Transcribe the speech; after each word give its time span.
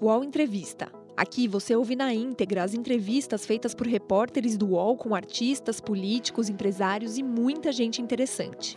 UOL 0.00 0.22
Entrevista. 0.22 0.92
Aqui 1.16 1.48
você 1.48 1.74
ouve 1.74 1.96
na 1.96 2.14
íntegra 2.14 2.62
as 2.62 2.72
entrevistas 2.72 3.44
feitas 3.44 3.74
por 3.74 3.84
repórteres 3.84 4.56
do 4.56 4.68
UOL 4.68 4.96
com 4.96 5.12
artistas, 5.12 5.80
políticos, 5.80 6.48
empresários 6.48 7.18
e 7.18 7.22
muita 7.24 7.72
gente 7.72 8.00
interessante. 8.00 8.76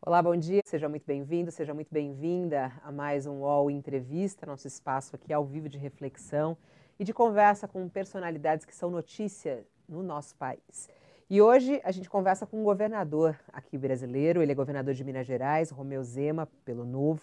Olá, 0.00 0.22
bom 0.22 0.34
dia. 0.34 0.62
Seja 0.64 0.88
muito 0.88 1.04
bem-vindo, 1.04 1.50
seja 1.50 1.74
muito 1.74 1.92
bem-vinda 1.92 2.72
a 2.82 2.90
mais 2.90 3.26
um 3.26 3.40
UOL 3.40 3.70
Entrevista, 3.70 4.46
nosso 4.46 4.66
espaço 4.66 5.14
aqui 5.14 5.34
ao 5.34 5.44
vivo 5.44 5.68
de 5.68 5.76
reflexão 5.76 6.56
e 6.98 7.04
de 7.04 7.12
conversa 7.12 7.68
com 7.68 7.86
personalidades 7.90 8.64
que 8.64 8.74
são 8.74 8.90
notícia 8.90 9.66
no 9.86 10.02
nosso 10.02 10.34
país. 10.36 10.88
E 11.32 11.40
hoje 11.40 11.80
a 11.84 11.92
gente 11.92 12.10
conversa 12.10 12.44
com 12.44 12.60
um 12.60 12.64
governador 12.64 13.38
aqui 13.52 13.78
brasileiro, 13.78 14.42
ele 14.42 14.50
é 14.50 14.54
governador 14.54 14.94
de 14.94 15.04
Minas 15.04 15.24
Gerais, 15.24 15.70
Romeu 15.70 16.02
Zema, 16.02 16.48
pelo 16.64 16.84
Novo, 16.84 17.22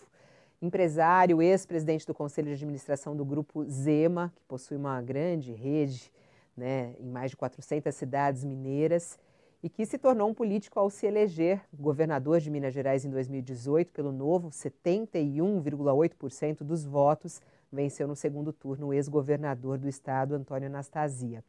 empresário, 0.62 1.42
ex-presidente 1.42 2.08
do 2.08 2.14
Conselho 2.14 2.48
de 2.48 2.54
Administração 2.54 3.18
do 3.18 3.26
Grupo 3.26 3.66
Zema, 3.66 4.32
que 4.34 4.42
possui 4.46 4.78
uma 4.78 5.02
grande 5.02 5.52
rede 5.52 6.10
né, 6.56 6.96
em 7.02 7.10
mais 7.10 7.32
de 7.32 7.38
400 7.38 7.94
cidades 7.94 8.46
mineiras 8.46 9.20
e 9.62 9.68
que 9.68 9.86
se 9.86 9.98
tornou 9.98 10.30
um 10.30 10.34
político 10.34 10.80
ao 10.80 10.90
se 10.90 11.06
eleger 11.06 11.60
governador 11.78 12.40
de 12.40 12.50
Minas 12.50 12.74
Gerais 12.74 13.04
em 13.04 13.10
2018 13.10 13.92
pelo 13.92 14.14
Novo, 14.14 14.52
71,8% 14.52 16.64
dos 16.64 16.86
votos 16.86 17.42
venceu 17.70 18.08
no 18.08 18.16
segundo 18.16 18.54
turno 18.54 18.88
o 18.88 18.94
ex-governador 18.94 19.78
do 19.78 19.90
estado, 19.90 20.34
Antônio 20.34 20.68
Anastasia. 20.68 21.44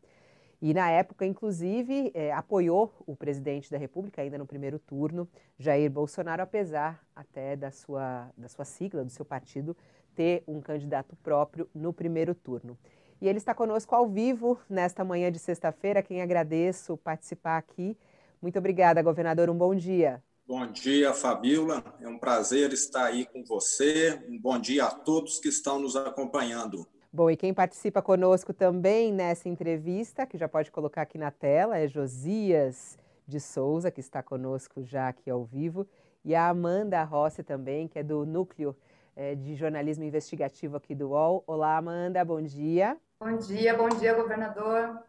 E 0.60 0.74
na 0.74 0.90
época, 0.90 1.24
inclusive, 1.24 2.10
é, 2.14 2.32
apoiou 2.32 2.92
o 3.06 3.14
presidente 3.14 3.70
da 3.70 3.78
República, 3.78 4.22
ainda 4.22 4.36
no 4.36 4.46
primeiro 4.46 4.78
turno, 4.78 5.28
Jair 5.58 5.88
Bolsonaro, 5.88 6.42
apesar 6.42 7.00
até 7.14 7.54
da 7.54 7.70
sua, 7.70 8.28
da 8.36 8.48
sua 8.48 8.64
sigla, 8.64 9.04
do 9.04 9.10
seu 9.10 9.24
partido, 9.24 9.76
ter 10.16 10.42
um 10.48 10.60
candidato 10.60 11.14
próprio 11.22 11.68
no 11.72 11.92
primeiro 11.92 12.34
turno. 12.34 12.76
E 13.20 13.28
ele 13.28 13.38
está 13.38 13.54
conosco 13.54 13.94
ao 13.94 14.08
vivo 14.08 14.58
nesta 14.68 15.04
manhã 15.04 15.30
de 15.30 15.38
sexta-feira, 15.38 16.02
quem 16.02 16.22
agradeço 16.22 16.96
participar 16.96 17.56
aqui. 17.56 17.96
Muito 18.42 18.58
obrigada, 18.58 19.02
governador. 19.02 19.48
Um 19.50 19.56
bom 19.56 19.74
dia. 19.74 20.22
Bom 20.46 20.66
dia, 20.66 21.12
Fabiola. 21.12 21.84
É 22.00 22.08
um 22.08 22.18
prazer 22.18 22.72
estar 22.72 23.04
aí 23.04 23.26
com 23.26 23.44
você. 23.44 24.24
Um 24.28 24.38
bom 24.38 24.58
dia 24.58 24.86
a 24.86 24.90
todos 24.90 25.38
que 25.38 25.48
estão 25.48 25.78
nos 25.78 25.94
acompanhando. 25.94 26.86
Bom, 27.18 27.28
e 27.28 27.36
quem 27.36 27.52
participa 27.52 28.00
conosco 28.00 28.54
também 28.54 29.12
nessa 29.12 29.48
entrevista, 29.48 30.24
que 30.24 30.38
já 30.38 30.48
pode 30.48 30.70
colocar 30.70 31.02
aqui 31.02 31.18
na 31.18 31.32
tela, 31.32 31.76
é 31.76 31.88
Josias 31.88 32.96
de 33.26 33.40
Souza, 33.40 33.90
que 33.90 33.98
está 33.98 34.22
conosco 34.22 34.84
já 34.84 35.08
aqui 35.08 35.28
ao 35.28 35.44
vivo, 35.44 35.84
e 36.24 36.32
a 36.32 36.48
Amanda 36.48 37.02
Rossi 37.02 37.42
também, 37.42 37.88
que 37.88 37.98
é 37.98 38.04
do 38.04 38.24
Núcleo 38.24 38.72
é, 39.16 39.34
de 39.34 39.56
Jornalismo 39.56 40.04
Investigativo 40.04 40.76
aqui 40.76 40.94
do 40.94 41.08
UOL. 41.08 41.42
Olá, 41.44 41.76
Amanda, 41.76 42.24
bom 42.24 42.40
dia. 42.40 42.96
Bom 43.18 43.36
dia, 43.36 43.76
bom 43.76 43.88
dia, 43.88 44.14
governador. 44.14 45.02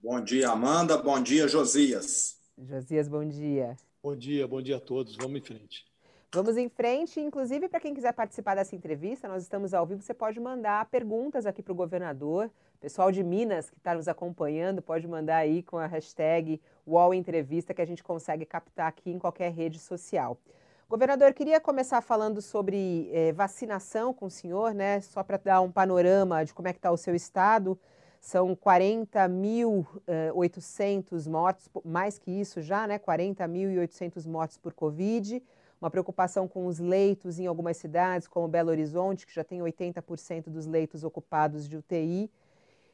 Bom 0.00 0.20
dia, 0.20 0.48
Amanda. 0.48 0.96
Bom 0.96 1.20
dia, 1.20 1.48
Josias. 1.48 2.38
Josias, 2.56 3.08
bom 3.08 3.28
dia. 3.28 3.76
Bom 4.00 4.14
dia, 4.14 4.46
bom 4.46 4.62
dia 4.62 4.76
a 4.76 4.80
todos. 4.80 5.16
Vamos 5.16 5.40
em 5.40 5.44
frente. 5.44 5.91
Vamos 6.34 6.56
em 6.56 6.66
frente, 6.66 7.20
inclusive 7.20 7.68
para 7.68 7.78
quem 7.78 7.92
quiser 7.92 8.14
participar 8.14 8.54
dessa 8.54 8.74
entrevista, 8.74 9.28
nós 9.28 9.42
estamos 9.42 9.74
ao 9.74 9.84
vivo, 9.84 10.00
você 10.00 10.14
pode 10.14 10.40
mandar 10.40 10.86
perguntas 10.86 11.44
aqui 11.44 11.62
para 11.62 11.72
o 11.72 11.76
governador. 11.76 12.50
Pessoal 12.80 13.12
de 13.12 13.22
Minas 13.22 13.68
que 13.68 13.76
está 13.76 13.94
nos 13.94 14.08
acompanhando, 14.08 14.80
pode 14.80 15.06
mandar 15.06 15.36
aí 15.36 15.62
com 15.62 15.76
a 15.76 15.84
hashtag 15.84 16.58
UOL 16.86 17.12
Entrevista 17.12 17.74
que 17.74 17.82
a 17.82 17.84
gente 17.84 18.02
consegue 18.02 18.46
captar 18.46 18.88
aqui 18.88 19.10
em 19.10 19.18
qualquer 19.18 19.52
rede 19.52 19.78
social. 19.78 20.38
Governador, 20.88 21.34
queria 21.34 21.60
começar 21.60 22.00
falando 22.00 22.40
sobre 22.40 23.10
eh, 23.12 23.32
vacinação 23.32 24.14
com 24.14 24.24
o 24.24 24.30
senhor, 24.30 24.72
né? 24.72 25.02
Só 25.02 25.22
para 25.22 25.36
dar 25.36 25.60
um 25.60 25.70
panorama 25.70 26.46
de 26.46 26.54
como 26.54 26.66
é 26.66 26.72
que 26.72 26.78
está 26.78 26.90
o 26.90 26.96
seu 26.96 27.14
estado. 27.14 27.78
São 28.22 28.56
40.800 28.56 30.06
eh, 30.06 31.28
mortos, 31.28 31.68
mais 31.84 32.18
que 32.18 32.30
isso 32.30 32.62
já, 32.62 32.86
né? 32.86 32.98
40.800 32.98 34.26
mortos 34.26 34.56
por 34.56 34.72
Covid 34.72 35.42
uma 35.82 35.90
preocupação 35.90 36.46
com 36.46 36.66
os 36.66 36.78
leitos 36.78 37.40
em 37.40 37.46
algumas 37.48 37.76
cidades, 37.76 38.28
como 38.28 38.46
Belo 38.46 38.70
Horizonte, 38.70 39.26
que 39.26 39.34
já 39.34 39.42
tem 39.42 39.58
80% 39.58 40.44
dos 40.48 40.64
leitos 40.64 41.02
ocupados 41.02 41.68
de 41.68 41.76
UTI, 41.76 42.30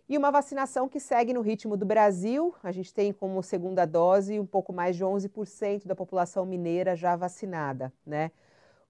e 0.09 0.17
uma 0.17 0.31
vacinação 0.31 0.89
que 0.89 0.99
segue 0.99 1.35
no 1.35 1.43
ritmo 1.43 1.77
do 1.77 1.85
Brasil. 1.85 2.55
A 2.63 2.73
gente 2.73 2.95
tem 2.95 3.13
como 3.13 3.43
segunda 3.43 3.85
dose 3.85 4.41
um 4.41 4.47
pouco 4.47 4.73
mais 4.73 4.97
de 4.97 5.05
11% 5.05 5.87
da 5.87 5.95
população 5.95 6.47
mineira 6.47 6.97
já 6.97 7.15
vacinada, 7.15 7.93
né? 8.07 8.31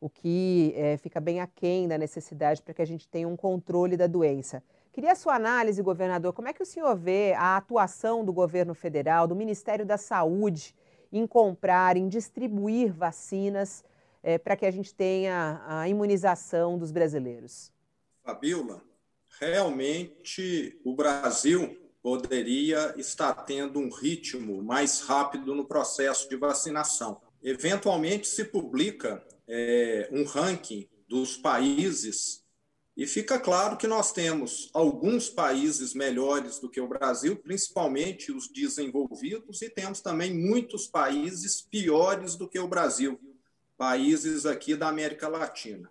O 0.01 0.09
que 0.09 0.73
é, 0.77 0.97
fica 0.97 1.19
bem 1.19 1.41
aquém 1.41 1.89
da 1.89 1.99
necessidade 1.99 2.63
para 2.63 2.73
que 2.73 2.81
a 2.81 2.87
gente 2.87 3.09
tenha 3.09 3.27
um 3.27 3.37
controle 3.37 3.97
da 3.97 4.07
doença. 4.07 4.63
Queria 4.93 5.11
a 5.11 5.17
sua 5.17 5.35
análise, 5.35 5.83
governador. 5.83 6.33
Como 6.33 6.47
é 6.47 6.53
que 6.53 6.63
o 6.63 6.67
senhor 6.67 6.95
vê 6.95 7.35
a 7.37 7.57
atuação 7.57 8.25
do 8.25 8.33
governo 8.33 8.75
federal, 8.75 9.27
do 9.27 9.35
Ministério 9.35 9.85
da 9.85 9.99
Saúde, 9.99 10.73
em 11.13 11.27
comprar, 11.27 11.97
em 11.97 12.09
distribuir 12.09 12.93
vacinas 12.93 13.85
é, 14.23 14.39
para 14.39 14.57
que 14.57 14.67
a 14.67 14.71
gente 14.71 14.95
tenha 14.95 15.63
a 15.67 15.89
imunização 15.89 16.79
dos 16.79 16.91
brasileiros? 16.91 17.73
Fabiola, 18.23 18.83
realmente 19.41 20.81
o 20.85 20.95
Brasil 20.95 21.77
poderia 22.03 22.95
estar 22.97 23.35
tendo 23.45 23.79
um 23.79 23.91
ritmo 23.91 24.63
mais 24.63 25.01
rápido 25.01 25.55
no 25.55 25.65
processo 25.65 26.29
de 26.29 26.37
vacinação. 26.37 27.21
Eventualmente 27.43 28.27
se 28.27 28.45
publica 28.45 29.25
é, 29.47 30.09
um 30.13 30.25
ranking 30.25 30.89
dos 31.09 31.37
países 31.37 32.45
e 32.99 33.07
fica 33.07 33.39
claro 33.39 33.77
que 33.77 33.87
nós 33.87 34.11
temos 34.11 34.71
alguns 34.75 35.31
países 35.31 35.95
melhores 35.95 36.59
do 36.59 36.69
que 36.69 36.81
o 36.81 36.89
Brasil, 36.89 37.37
principalmente 37.37 38.33
os 38.33 38.49
desenvolvidos, 38.49 39.63
e 39.63 39.71
temos 39.71 40.01
também 40.01 40.35
muitos 40.35 40.89
países 40.89 41.63
piores 41.63 42.35
do 42.35 42.49
que 42.49 42.59
o 42.59 42.67
Brasil, 42.67 43.17
países 43.77 44.45
aqui 44.45 44.75
da 44.75 44.89
América 44.89 45.29
Latina. 45.29 45.89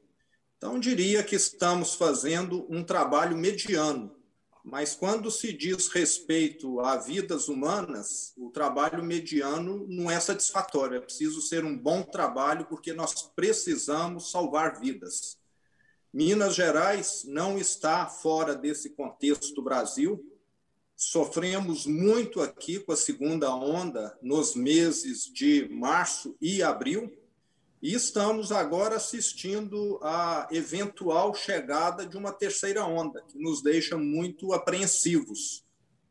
Então, 0.57 0.78
diria 0.78 1.23
que 1.23 1.38
estamos 1.38 1.96
fazendo 1.96 2.67
um 2.69 2.84
trabalho 2.84 3.38
mediano, 3.38 4.13
mas 4.62 4.94
quando 4.94 5.31
se 5.31 5.53
diz 5.53 5.88
respeito 5.88 6.81
a 6.81 6.97
vidas 6.97 7.47
humanas, 7.47 8.34
o 8.35 8.50
trabalho 8.50 9.01
mediano 9.01 9.85
não 9.88 10.12
é 10.12 10.19
satisfatório, 10.19 10.97
é 10.97 11.00
preciso 11.00 11.41
ser 11.41 11.63
um 11.63 11.78
bom 11.78 12.03
trabalho, 12.03 12.66
porque 12.66 12.91
nós 12.91 13.31
precisamos 13.34 14.29
salvar 14.29 14.78
vidas. 14.78 15.38
Minas 16.17 16.55
Gerais 16.55 17.25
não 17.28 17.59
está 17.59 18.07
fora 18.07 18.55
desse 18.55 18.89
contexto 18.89 19.61
Brasil. 19.61 20.25
Sofremos 20.95 21.85
muito 21.85 22.41
aqui 22.41 22.79
com 22.79 22.91
a 22.91 22.95
segunda 22.95 23.53
onda 23.53 24.17
nos 24.19 24.55
meses 24.55 25.31
de 25.31 25.69
março 25.69 26.35
e 26.41 26.63
abril, 26.63 27.16
e 27.83 27.94
estamos 27.94 28.51
agora 28.51 28.95
assistindo 28.95 30.00
à 30.01 30.47
eventual 30.50 31.35
chegada 31.35 32.03
de 32.03 32.17
uma 32.17 32.34
terceira 32.34 32.84
onda, 32.84 33.22
que 33.22 33.38
nos 33.38 33.61
deixa 33.61 33.95
muito 33.95 34.53
apreensivos. 34.53 35.63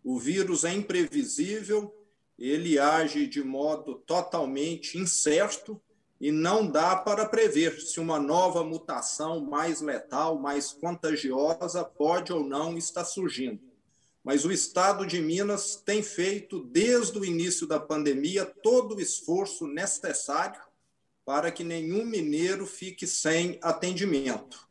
O 0.04 0.20
vírus 0.20 0.62
é 0.62 0.72
imprevisível, 0.72 1.92
ele 2.38 2.78
age 2.78 3.26
de 3.26 3.42
modo 3.42 3.96
totalmente 4.06 4.98
incerto 4.98 5.82
e 6.20 6.32
não 6.32 6.66
dá 6.66 6.96
para 6.96 7.26
prever 7.26 7.80
se 7.80 8.00
uma 8.00 8.18
nova 8.18 8.64
mutação 8.64 9.40
mais 9.40 9.80
letal, 9.80 10.38
mais 10.38 10.72
contagiosa 10.72 11.84
pode 11.84 12.32
ou 12.32 12.42
não 12.42 12.76
estar 12.76 13.04
surgindo. 13.04 13.60
Mas 14.24 14.44
o 14.44 14.50
Estado 14.50 15.06
de 15.06 15.20
Minas 15.20 15.76
tem 15.76 16.02
feito, 16.02 16.64
desde 16.64 17.18
o 17.18 17.24
início 17.24 17.66
da 17.66 17.78
pandemia, 17.78 18.44
todo 18.44 18.96
o 18.96 19.00
esforço 19.00 19.66
necessário 19.66 20.60
para 21.24 21.50
que 21.52 21.62
nenhum 21.62 22.04
mineiro 22.04 22.66
fique 22.66 23.06
sem 23.06 23.58
atendimento. 23.62 24.66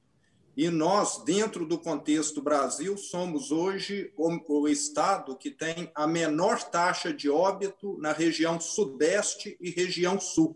E 0.57 0.69
nós, 0.69 1.21
dentro 1.23 1.65
do 1.65 1.77
contexto 1.77 2.41
Brasil, 2.41 2.97
somos 2.97 3.51
hoje 3.51 4.13
o, 4.15 4.67
estado 4.69 5.35
que 5.37 5.51
tem 5.51 5.91
a 5.93 6.07
menor 6.07 6.63
taxa 6.63 7.13
de 7.13 7.29
óbito 7.29 7.97
na 7.99 8.13
região 8.13 8.57
Sudeste 8.57 9.57
e 9.59 9.69
região 9.69 10.17
Sul. 10.17 10.55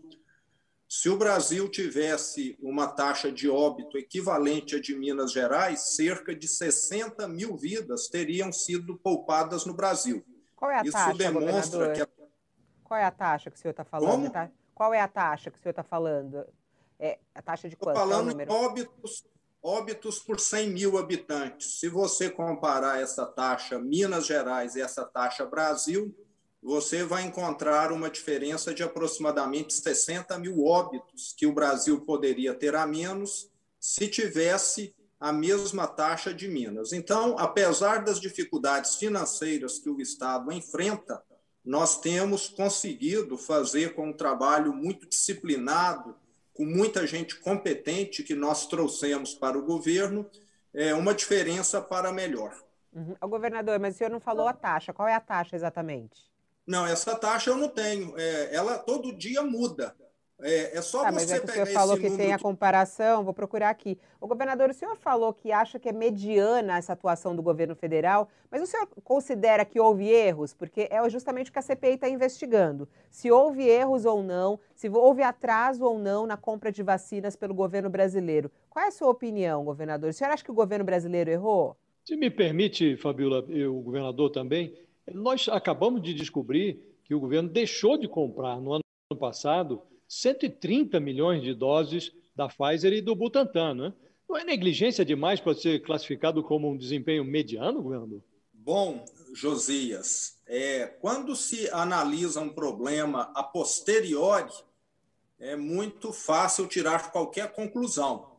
Se 0.92 1.08
o 1.08 1.16
Brasil 1.16 1.68
tivesse 1.68 2.58
uma 2.60 2.88
taxa 2.88 3.30
de 3.30 3.48
óbito 3.48 3.96
equivalente 3.96 4.74
à 4.74 4.80
de 4.80 4.92
Minas 4.92 5.30
Gerais, 5.30 5.94
cerca 5.94 6.34
de 6.34 6.48
60 6.48 7.28
mil 7.28 7.56
vidas 7.56 8.08
teriam 8.08 8.52
sido 8.52 8.98
poupadas 8.98 9.64
no 9.64 9.72
Brasil. 9.72 10.26
Qual 10.56 10.68
é 10.68 10.80
a 10.80 10.82
Isso 10.82 10.90
taxa, 10.90 11.14
demonstra 11.16 11.92
que. 11.92 12.02
A... 12.02 12.08
Qual 12.82 12.98
é 12.98 13.04
a 13.04 13.10
taxa 13.12 13.52
que 13.52 13.56
o 13.56 13.60
senhor 13.60 13.70
está 13.70 13.84
falando? 13.84 14.10
Como? 14.10 14.30
Tá? 14.30 14.50
Qual 14.74 14.92
é 14.92 15.00
a 15.00 15.06
taxa 15.06 15.48
que 15.48 15.58
o 15.60 15.62
senhor 15.62 15.70
está 15.70 15.84
falando? 15.84 16.44
É 16.98 17.20
a 17.36 17.40
taxa 17.40 17.68
de 17.68 17.76
quanto? 17.76 17.96
Estou 17.96 18.10
falando 18.10 18.40
é 18.40 18.46
óbitos, 18.48 19.24
óbitos 19.62 20.18
por 20.18 20.40
100 20.40 20.70
mil 20.70 20.98
habitantes. 20.98 21.78
Se 21.78 21.88
você 21.88 22.28
comparar 22.28 23.00
essa 23.00 23.24
taxa 23.24 23.78
Minas 23.78 24.26
Gerais 24.26 24.74
e 24.74 24.80
essa 24.80 25.04
taxa 25.04 25.46
Brasil, 25.46 26.12
você 26.62 27.04
vai 27.04 27.24
encontrar 27.24 27.90
uma 27.90 28.10
diferença 28.10 28.74
de 28.74 28.82
aproximadamente 28.82 29.72
60 29.72 30.38
mil 30.38 30.64
óbitos 30.64 31.34
que 31.36 31.46
o 31.46 31.52
Brasil 31.52 32.00
poderia 32.02 32.54
ter 32.54 32.74
a 32.74 32.86
menos 32.86 33.50
se 33.78 34.08
tivesse 34.08 34.94
a 35.18 35.32
mesma 35.32 35.86
taxa 35.86 36.32
de 36.32 36.48
Minas. 36.48 36.92
Então, 36.92 37.36
apesar 37.38 38.04
das 38.04 38.20
dificuldades 38.20 38.96
financeiras 38.96 39.78
que 39.78 39.88
o 39.88 40.00
Estado 40.00 40.50
enfrenta, 40.52 41.22
nós 41.64 42.00
temos 42.00 42.48
conseguido 42.48 43.36
fazer 43.36 43.94
com 43.94 44.08
um 44.08 44.16
trabalho 44.16 44.72
muito 44.72 45.06
disciplinado, 45.06 46.16
com 46.54 46.64
muita 46.64 47.06
gente 47.06 47.38
competente 47.38 48.22
que 48.22 48.34
nós 48.34 48.66
trouxemos 48.66 49.34
para 49.34 49.58
o 49.58 49.64
governo, 49.64 50.28
é, 50.72 50.94
uma 50.94 51.14
diferença 51.14 51.80
para 51.80 52.12
melhor. 52.12 52.54
Uhum. 52.92 53.14
O 53.20 53.28
governador, 53.28 53.78
mas 53.78 53.94
o 53.94 53.98
senhor 53.98 54.10
não 54.10 54.20
falou 54.20 54.48
a 54.48 54.52
taxa. 54.52 54.92
Qual 54.92 55.06
é 55.06 55.14
a 55.14 55.20
taxa 55.20 55.54
exatamente? 55.54 56.29
Não, 56.70 56.86
essa 56.86 57.16
taxa 57.16 57.50
eu 57.50 57.56
não 57.56 57.68
tenho. 57.68 58.14
É, 58.16 58.54
ela 58.54 58.78
todo 58.78 59.12
dia 59.12 59.42
muda. 59.42 59.92
É, 60.40 60.78
é 60.78 60.80
só 60.80 61.04
ah, 61.04 61.10
você 61.10 61.14
mas 61.14 61.32
é 61.32 61.40
que 61.40 61.46
pegar 61.46 61.62
o 61.62 61.66
senhor 61.66 61.78
falou 61.78 61.98
que 61.98 62.16
tem 62.16 62.32
a 62.32 62.38
comparação, 62.38 63.24
vou 63.24 63.34
procurar 63.34 63.70
aqui. 63.70 63.98
O 64.20 64.28
governador, 64.28 64.70
o 64.70 64.72
senhor 64.72 64.96
falou 64.96 65.34
que 65.34 65.50
acha 65.50 65.80
que 65.80 65.88
é 65.88 65.92
mediana 65.92 66.78
essa 66.78 66.92
atuação 66.92 67.34
do 67.34 67.42
governo 67.42 67.74
federal, 67.74 68.28
mas 68.48 68.62
o 68.62 68.66
senhor 68.66 68.86
considera 69.02 69.64
que 69.64 69.80
houve 69.80 70.08
erros? 70.08 70.54
Porque 70.54 70.86
é 70.90 71.10
justamente 71.10 71.50
o 71.50 71.52
que 71.52 71.58
a 71.58 71.62
CPI 71.62 71.94
está 71.94 72.08
investigando. 72.08 72.88
Se 73.10 73.32
houve 73.32 73.68
erros 73.68 74.04
ou 74.04 74.22
não, 74.22 74.60
se 74.72 74.88
houve 74.88 75.24
atraso 75.24 75.84
ou 75.84 75.98
não 75.98 76.24
na 76.24 76.36
compra 76.36 76.70
de 76.70 76.84
vacinas 76.84 77.34
pelo 77.34 77.52
governo 77.52 77.90
brasileiro. 77.90 78.50
Qual 78.70 78.84
é 78.84 78.88
a 78.88 78.92
sua 78.92 79.10
opinião, 79.10 79.64
governador? 79.64 80.10
O 80.10 80.12
senhor 80.12 80.30
acha 80.30 80.44
que 80.44 80.52
o 80.52 80.54
governo 80.54 80.84
brasileiro 80.84 81.30
errou? 81.30 81.76
Se 82.04 82.16
me 82.16 82.30
permite, 82.30 82.96
Fabiola, 82.96 83.44
e 83.48 83.66
o 83.66 83.80
governador 83.80 84.30
também, 84.30 84.74
nós 85.14 85.48
acabamos 85.48 86.02
de 86.02 86.14
descobrir 86.14 86.80
que 87.04 87.14
o 87.14 87.20
governo 87.20 87.48
deixou 87.48 87.98
de 87.98 88.08
comprar 88.08 88.60
no 88.60 88.74
ano 88.74 88.82
passado 89.18 89.82
130 90.08 90.98
milhões 91.00 91.42
de 91.42 91.54
doses 91.54 92.12
da 92.34 92.48
Pfizer 92.48 92.92
e 92.92 93.00
do 93.00 93.14
Butantan. 93.14 93.74
Né? 93.74 93.92
Não 94.28 94.36
é 94.36 94.44
negligência 94.44 95.04
demais 95.04 95.40
para 95.40 95.54
ser 95.54 95.82
classificado 95.82 96.42
como 96.42 96.70
um 96.70 96.76
desempenho 96.76 97.24
mediano, 97.24 97.82
governador? 97.82 98.22
Bom, 98.52 99.04
Josias, 99.34 100.38
é, 100.46 100.86
quando 100.86 101.34
se 101.34 101.68
analisa 101.70 102.40
um 102.40 102.50
problema 102.50 103.30
a 103.34 103.42
posteriori, 103.42 104.52
é 105.38 105.56
muito 105.56 106.12
fácil 106.12 106.66
tirar 106.66 107.10
qualquer 107.10 107.52
conclusão. 107.52 108.29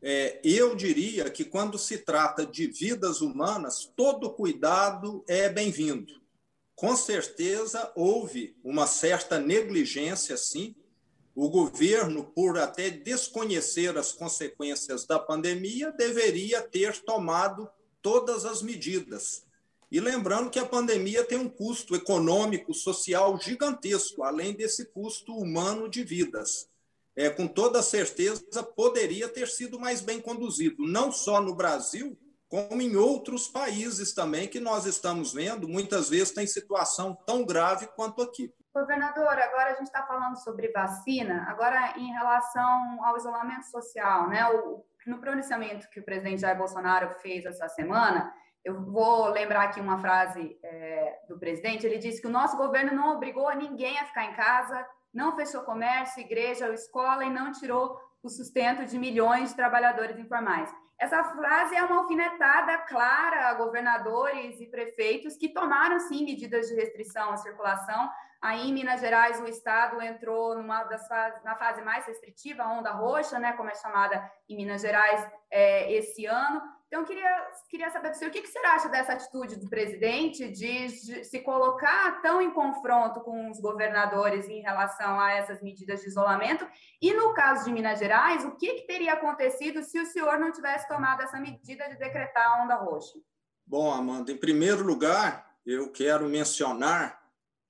É, 0.00 0.40
eu 0.44 0.76
diria 0.76 1.28
que 1.28 1.44
quando 1.44 1.76
se 1.76 1.98
trata 1.98 2.46
de 2.46 2.66
vidas 2.68 3.20
humanas, 3.20 3.90
todo 3.96 4.30
cuidado 4.30 5.24
é 5.26 5.48
bem-vindo. 5.48 6.20
Com 6.74 6.94
certeza 6.94 7.90
houve 7.96 8.56
uma 8.62 8.86
certa 8.86 9.40
negligência, 9.40 10.36
sim, 10.36 10.76
o 11.34 11.48
governo, 11.48 12.24
por 12.24 12.58
até 12.58 12.90
desconhecer 12.90 13.96
as 13.96 14.12
consequências 14.12 15.04
da 15.04 15.18
pandemia, 15.18 15.92
deveria 15.92 16.62
ter 16.62 17.00
tomado 17.02 17.68
todas 18.02 18.44
as 18.44 18.62
medidas. 18.62 19.44
E 19.90 20.00
lembrando 20.00 20.50
que 20.50 20.58
a 20.58 20.66
pandemia 20.66 21.24
tem 21.24 21.38
um 21.38 21.48
custo 21.48 21.94
econômico, 21.94 22.74
social 22.74 23.40
gigantesco, 23.40 24.22
além 24.22 24.52
desse 24.52 24.86
custo 24.86 25.32
humano 25.32 25.88
de 25.88 26.04
vidas. 26.04 26.68
É, 27.18 27.28
com 27.28 27.48
toda 27.48 27.82
certeza, 27.82 28.62
poderia 28.62 29.28
ter 29.28 29.48
sido 29.48 29.80
mais 29.80 30.00
bem 30.00 30.20
conduzido, 30.20 30.86
não 30.86 31.10
só 31.10 31.40
no 31.40 31.52
Brasil, 31.52 32.16
como 32.48 32.80
em 32.80 32.94
outros 32.94 33.48
países 33.48 34.14
também, 34.14 34.46
que 34.46 34.60
nós 34.60 34.86
estamos 34.86 35.34
vendo, 35.34 35.68
muitas 35.68 36.08
vezes 36.08 36.32
tem 36.32 36.46
situação 36.46 37.18
tão 37.26 37.44
grave 37.44 37.88
quanto 37.88 38.22
aqui. 38.22 38.54
Governador, 38.72 39.36
agora 39.36 39.72
a 39.72 39.74
gente 39.74 39.88
está 39.88 40.06
falando 40.06 40.36
sobre 40.36 40.70
vacina, 40.70 41.44
agora 41.48 41.94
em 41.98 42.12
relação 42.12 43.04
ao 43.04 43.16
isolamento 43.16 43.64
social, 43.64 44.28
né? 44.28 44.48
O, 44.50 44.84
no 45.04 45.18
pronunciamento 45.18 45.90
que 45.90 45.98
o 45.98 46.04
presidente 46.04 46.42
Jair 46.42 46.56
Bolsonaro 46.56 47.18
fez 47.20 47.44
essa 47.44 47.68
semana, 47.68 48.32
eu 48.64 48.80
vou 48.84 49.28
lembrar 49.30 49.64
aqui 49.64 49.80
uma 49.80 49.98
frase 49.98 50.56
é, 50.62 51.18
do 51.28 51.36
presidente, 51.36 51.84
ele 51.84 51.98
disse 51.98 52.20
que 52.20 52.28
o 52.28 52.30
nosso 52.30 52.56
governo 52.56 52.94
não 52.94 53.16
obrigou 53.16 53.52
ninguém 53.56 53.98
a 53.98 54.04
ficar 54.04 54.24
em 54.26 54.34
casa, 54.34 54.86
não 55.12 55.36
fechou 55.36 55.62
comércio, 55.62 56.20
igreja 56.20 56.66
ou 56.66 56.72
escola 56.72 57.24
e 57.24 57.30
não 57.30 57.52
tirou 57.52 57.98
o 58.22 58.28
sustento 58.28 58.84
de 58.84 58.98
milhões 58.98 59.50
de 59.50 59.56
trabalhadores 59.56 60.18
informais. 60.18 60.70
Essa 60.98 61.22
frase 61.22 61.76
é 61.76 61.82
uma 61.82 61.98
alfinetada 61.98 62.76
clara 62.78 63.48
a 63.48 63.54
governadores 63.54 64.60
e 64.60 64.66
prefeitos 64.66 65.36
que 65.36 65.52
tomaram, 65.52 66.00
sim, 66.00 66.24
medidas 66.24 66.66
de 66.66 66.74
restrição 66.74 67.30
à 67.30 67.36
circulação. 67.36 68.10
Aí, 68.42 68.68
em 68.68 68.72
Minas 68.72 69.00
Gerais, 69.00 69.40
o 69.40 69.46
Estado 69.46 70.00
entrou 70.02 70.56
numa 70.56 70.84
das 70.84 71.06
fases, 71.06 71.42
na 71.44 71.56
fase 71.56 71.82
mais 71.82 72.04
restritiva, 72.06 72.64
a 72.64 72.72
onda 72.72 72.90
roxa, 72.90 73.38
né, 73.38 73.52
como 73.52 73.70
é 73.70 73.74
chamada 73.74 74.28
em 74.48 74.56
Minas 74.56 74.82
Gerais 74.82 75.28
é, 75.50 75.92
esse 75.92 76.26
ano. 76.26 76.60
Então, 76.88 77.04
queria, 77.04 77.48
queria 77.68 77.90
saber 77.90 78.10
do 78.10 78.16
senhor 78.16 78.30
o 78.30 78.32
que, 78.32 78.40
que 78.40 78.48
você 78.48 78.58
acha 78.60 78.88
dessa 78.88 79.12
atitude 79.12 79.56
do 79.56 79.68
presidente 79.68 80.48
de, 80.48 80.86
de, 80.86 81.24
se 81.24 81.40
colocar 81.40 82.22
tão 82.22 82.40
em 82.40 82.50
confronto 82.50 83.20
com 83.20 83.50
os 83.50 83.60
governadores 83.60 84.48
em 84.48 84.62
relação 84.62 85.20
a 85.20 85.32
essas 85.32 85.60
medidas 85.60 86.00
de 86.00 86.08
isolamento? 86.08 86.66
E 87.00 87.12
no 87.12 87.34
caso 87.34 87.66
de 87.66 87.72
Minas 87.72 87.98
Gerais, 87.98 88.42
o 88.46 88.56
que, 88.56 88.72
que 88.74 88.86
teria 88.86 89.12
acontecido 89.12 89.82
se 89.82 90.00
o 90.00 90.06
senhor 90.06 90.38
não 90.38 90.50
tivesse 90.50 90.88
tomado 90.88 91.22
essa 91.22 91.38
medida 91.38 91.86
de 91.90 91.98
decretar 91.98 92.46
a 92.46 92.64
onda 92.64 92.76
roxa? 92.76 93.18
Bom, 93.66 93.92
Amanda, 93.92 94.32
em 94.32 94.38
primeiro 94.38 94.82
lugar, 94.82 95.58
eu 95.66 95.92
quero 95.92 96.26
mencionar 96.26 97.20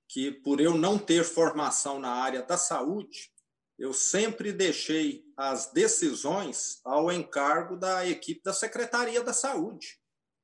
que, 0.07 0.31
por 0.31 0.61
eu 0.61 0.75
não 0.75 0.97
ter 0.97 1.25
formação 1.25 1.99
na 1.99 2.09
área 2.09 2.41
da 2.41 2.55
saúde, 2.55 3.29
eu 3.79 3.93
sempre 3.93 4.51
deixei 4.51 5.23
as 5.37 5.71
decisões 5.71 6.81
ao 6.83 7.09
encargo 7.09 7.77
da 7.77 8.05
equipe 8.05 8.41
da 8.43 8.51
Secretaria 8.51 9.23
da 9.23 9.31
Saúde, 9.31 9.97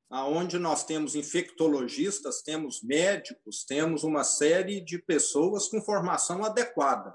aonde 0.09 0.57
nós 0.57 0.85
temos 0.85 1.15
infectologistas, 1.15 2.41
temos 2.41 2.81
médicos, 2.81 3.65
temos 3.65 4.05
uma 4.05 4.23
série 4.23 4.79
de 4.79 4.97
pessoas 4.97 5.67
com 5.67 5.81
formação 5.81 6.45
adequada. 6.45 7.13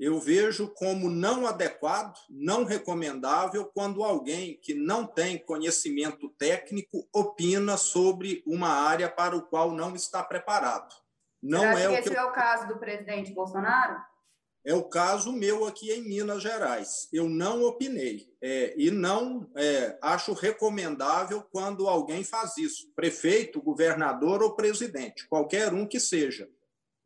Eu 0.00 0.18
vejo 0.18 0.72
como 0.74 1.10
não 1.10 1.46
adequado, 1.46 2.16
não 2.28 2.64
recomendável, 2.64 3.66
quando 3.66 4.02
alguém 4.02 4.58
que 4.60 4.74
não 4.74 5.06
tem 5.06 5.38
conhecimento 5.38 6.30
técnico 6.30 7.06
opina 7.14 7.76
sobre 7.76 8.42
uma 8.46 8.68
área 8.68 9.10
para 9.10 9.36
o 9.36 9.42
qual 9.42 9.72
não 9.72 9.94
está 9.94 10.24
preparado. 10.24 10.92
Não 11.42 11.60
Será 11.60 11.80
é 11.80 11.88
que 11.88 11.94
esse 11.94 12.10
que 12.10 12.16
é 12.16 12.24
o 12.24 12.32
caso 12.32 12.66
do 12.66 12.78
presidente 12.78 13.32
Bolsonaro? 13.32 14.13
É 14.64 14.74
o 14.74 14.82
caso 14.82 15.30
meu 15.30 15.66
aqui 15.66 15.92
em 15.92 16.02
Minas 16.02 16.42
Gerais. 16.42 17.06
Eu 17.12 17.28
não 17.28 17.64
opinei 17.64 18.26
é, 18.40 18.74
e 18.78 18.90
não 18.90 19.50
é, 19.54 19.98
acho 20.00 20.32
recomendável 20.32 21.42
quando 21.52 21.86
alguém 21.86 22.24
faz 22.24 22.56
isso, 22.56 22.90
prefeito, 22.96 23.60
governador 23.60 24.42
ou 24.42 24.56
presidente, 24.56 25.28
qualquer 25.28 25.74
um 25.74 25.86
que 25.86 26.00
seja. 26.00 26.48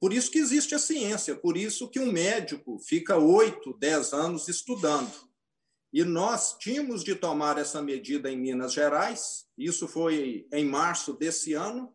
Por 0.01 0.13
isso 0.13 0.31
que 0.31 0.39
existe 0.39 0.77
a 0.77 0.79
ciência, 0.79 1.35
por 1.35 1.57
isso 1.57 1.89
que 1.89 1.99
um 1.99 2.13
médico 2.13 2.79
fica 2.79 3.19
oito, 3.19 3.77
dez 3.77 4.13
anos 4.13 4.47
estudando. 4.47 5.11
E 5.93 6.05
nós 6.05 6.57
tínhamos 6.59 7.03
de 7.03 7.17
tomar 7.17 7.59
essa 7.59 7.83
medida 7.83 8.31
em 8.31 8.39
Minas 8.39 8.73
Gerais, 8.73 9.47
isso 9.57 9.89
foi 9.89 10.47
em 10.53 10.65
março 10.65 11.13
desse 11.15 11.55
ano, 11.55 11.93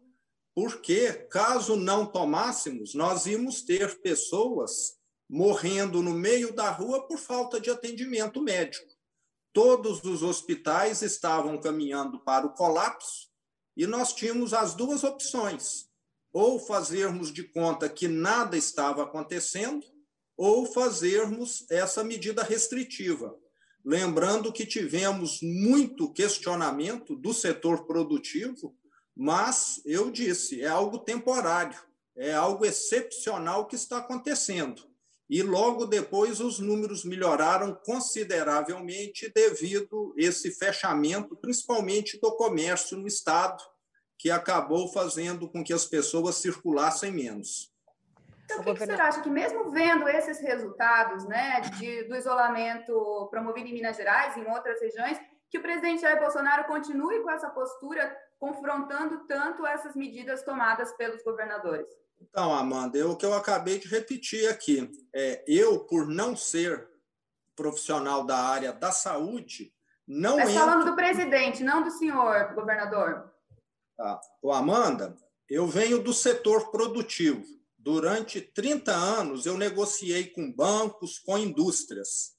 porque 0.54 1.14
caso 1.32 1.78
não 1.78 2.06
tomássemos, 2.06 2.94
nós 2.94 3.26
íamos 3.26 3.62
ter 3.62 4.02
pessoas 4.02 4.98
morrendo 5.30 6.02
no 6.02 6.14
meio 6.14 6.54
da 6.54 6.70
rua 6.70 7.08
por 7.08 7.18
falta 7.18 7.60
de 7.60 7.70
atendimento 7.70 8.42
médico. 8.42 8.88
Todos 9.52 10.04
os 10.04 10.24
hospitais 10.24 11.02
estavam 11.02 11.60
caminhando 11.60 12.20
para 12.20 12.46
o 12.46 12.54
colapso 12.54 13.30
e 13.76 13.86
nós 13.86 14.14
tínhamos 14.14 14.54
as 14.54 14.74
duas 14.74 15.04
opções: 15.04 15.88
ou 16.32 16.60
fazermos 16.60 17.32
de 17.32 17.44
conta 17.44 17.90
que 17.90 18.08
nada 18.08 18.58
estava 18.58 19.04
acontecendo, 19.04 19.86
ou 20.36 20.66
fazermos 20.66 21.66
essa 21.70 22.04
medida 22.04 22.44
restritiva. 22.44 23.38
Lembrando 23.86 24.52
que 24.52 24.66
tivemos 24.66 25.40
muito 25.42 26.12
questionamento 26.12 27.16
do 27.16 27.34
setor 27.34 27.86
produtivo, 27.86 28.76
mas 29.16 29.82
eu 29.86 30.10
disse, 30.10 30.62
é 30.62 30.68
algo 30.68 31.00
temporário, 31.00 31.80
é 32.16 32.34
algo 32.34 32.66
excepcional 32.66 33.68
que 33.68 33.76
está 33.76 33.98
acontecendo 33.98 34.93
e 35.34 35.42
logo 35.42 35.88
depois 35.88 36.40
os 36.40 36.60
números 36.60 37.04
melhoraram 37.04 37.74
consideravelmente 37.74 39.34
devido 39.34 40.14
esse 40.16 40.52
fechamento, 40.52 41.36
principalmente 41.36 42.22
do 42.22 42.38
comércio 42.38 42.96
no 42.96 43.08
estado, 43.08 43.64
que 44.16 44.30
acabou 44.30 44.94
fazendo 44.94 45.50
com 45.50 45.64
que 45.64 45.74
as 45.74 45.88
pessoas 45.88 46.36
circulassem 46.36 47.12
menos. 47.12 47.74
Então, 48.46 48.60
o 48.60 48.64
que, 48.64 48.76
que 48.76 48.86
você 48.86 48.92
acha 48.92 49.22
que 49.22 49.30
mesmo 49.32 49.72
vendo 49.72 50.08
esses 50.08 50.40
resultados, 50.40 51.26
né, 51.26 51.62
de, 51.80 52.04
do 52.04 52.16
isolamento 52.16 53.28
promovido 53.32 53.70
em 53.70 53.74
Minas 53.74 53.98
Gerais 53.98 54.38
e 54.38 54.42
em 54.42 54.52
outras 54.52 54.80
regiões, 54.80 55.20
que 55.50 55.58
o 55.58 55.64
presidente 55.64 56.02
Jair 56.02 56.20
Bolsonaro 56.20 56.66
continue 56.66 57.24
com 57.24 57.32
essa 57.32 57.50
postura, 57.50 58.16
confrontando 58.38 59.26
tanto 59.26 59.66
essas 59.66 59.96
medidas 59.96 60.44
tomadas 60.44 60.96
pelos 60.96 61.24
governadores? 61.24 61.88
Então, 62.30 62.54
Amanda, 62.54 63.08
o 63.08 63.18
que 63.18 63.26
eu 63.26 63.34
acabei 63.34 63.80
de 63.80 63.88
repetir 63.88 64.48
aqui. 64.50 64.90
É, 65.14 65.44
eu, 65.48 65.80
por 65.86 66.08
não 66.08 66.36
ser 66.36 66.88
profissional 67.56 68.26
da 68.26 68.38
área 68.38 68.72
da 68.72 68.92
saúde, 68.92 69.74
não 70.08 70.38
Mas 70.38 70.54
falando 70.54 70.86
do 70.86 70.96
presidente, 70.96 71.64
não 71.64 71.84
do 71.84 71.92
senhor, 71.92 72.54
governador. 72.56 73.32
Tá. 73.98 74.20
O 74.42 74.52
Amanda, 74.52 75.16
eu 75.50 75.68
venho 75.68 76.02
do 76.02 76.14
setor 76.14 76.72
produtivo. 76.72 77.44
Durante 77.78 78.40
30 78.40 78.92
anos, 78.94 79.46
eu 79.46 79.58
negociei 79.58 80.28
com 80.30 80.52
bancos, 80.52 81.20
com 81.20 81.38
indústrias. 81.38 82.34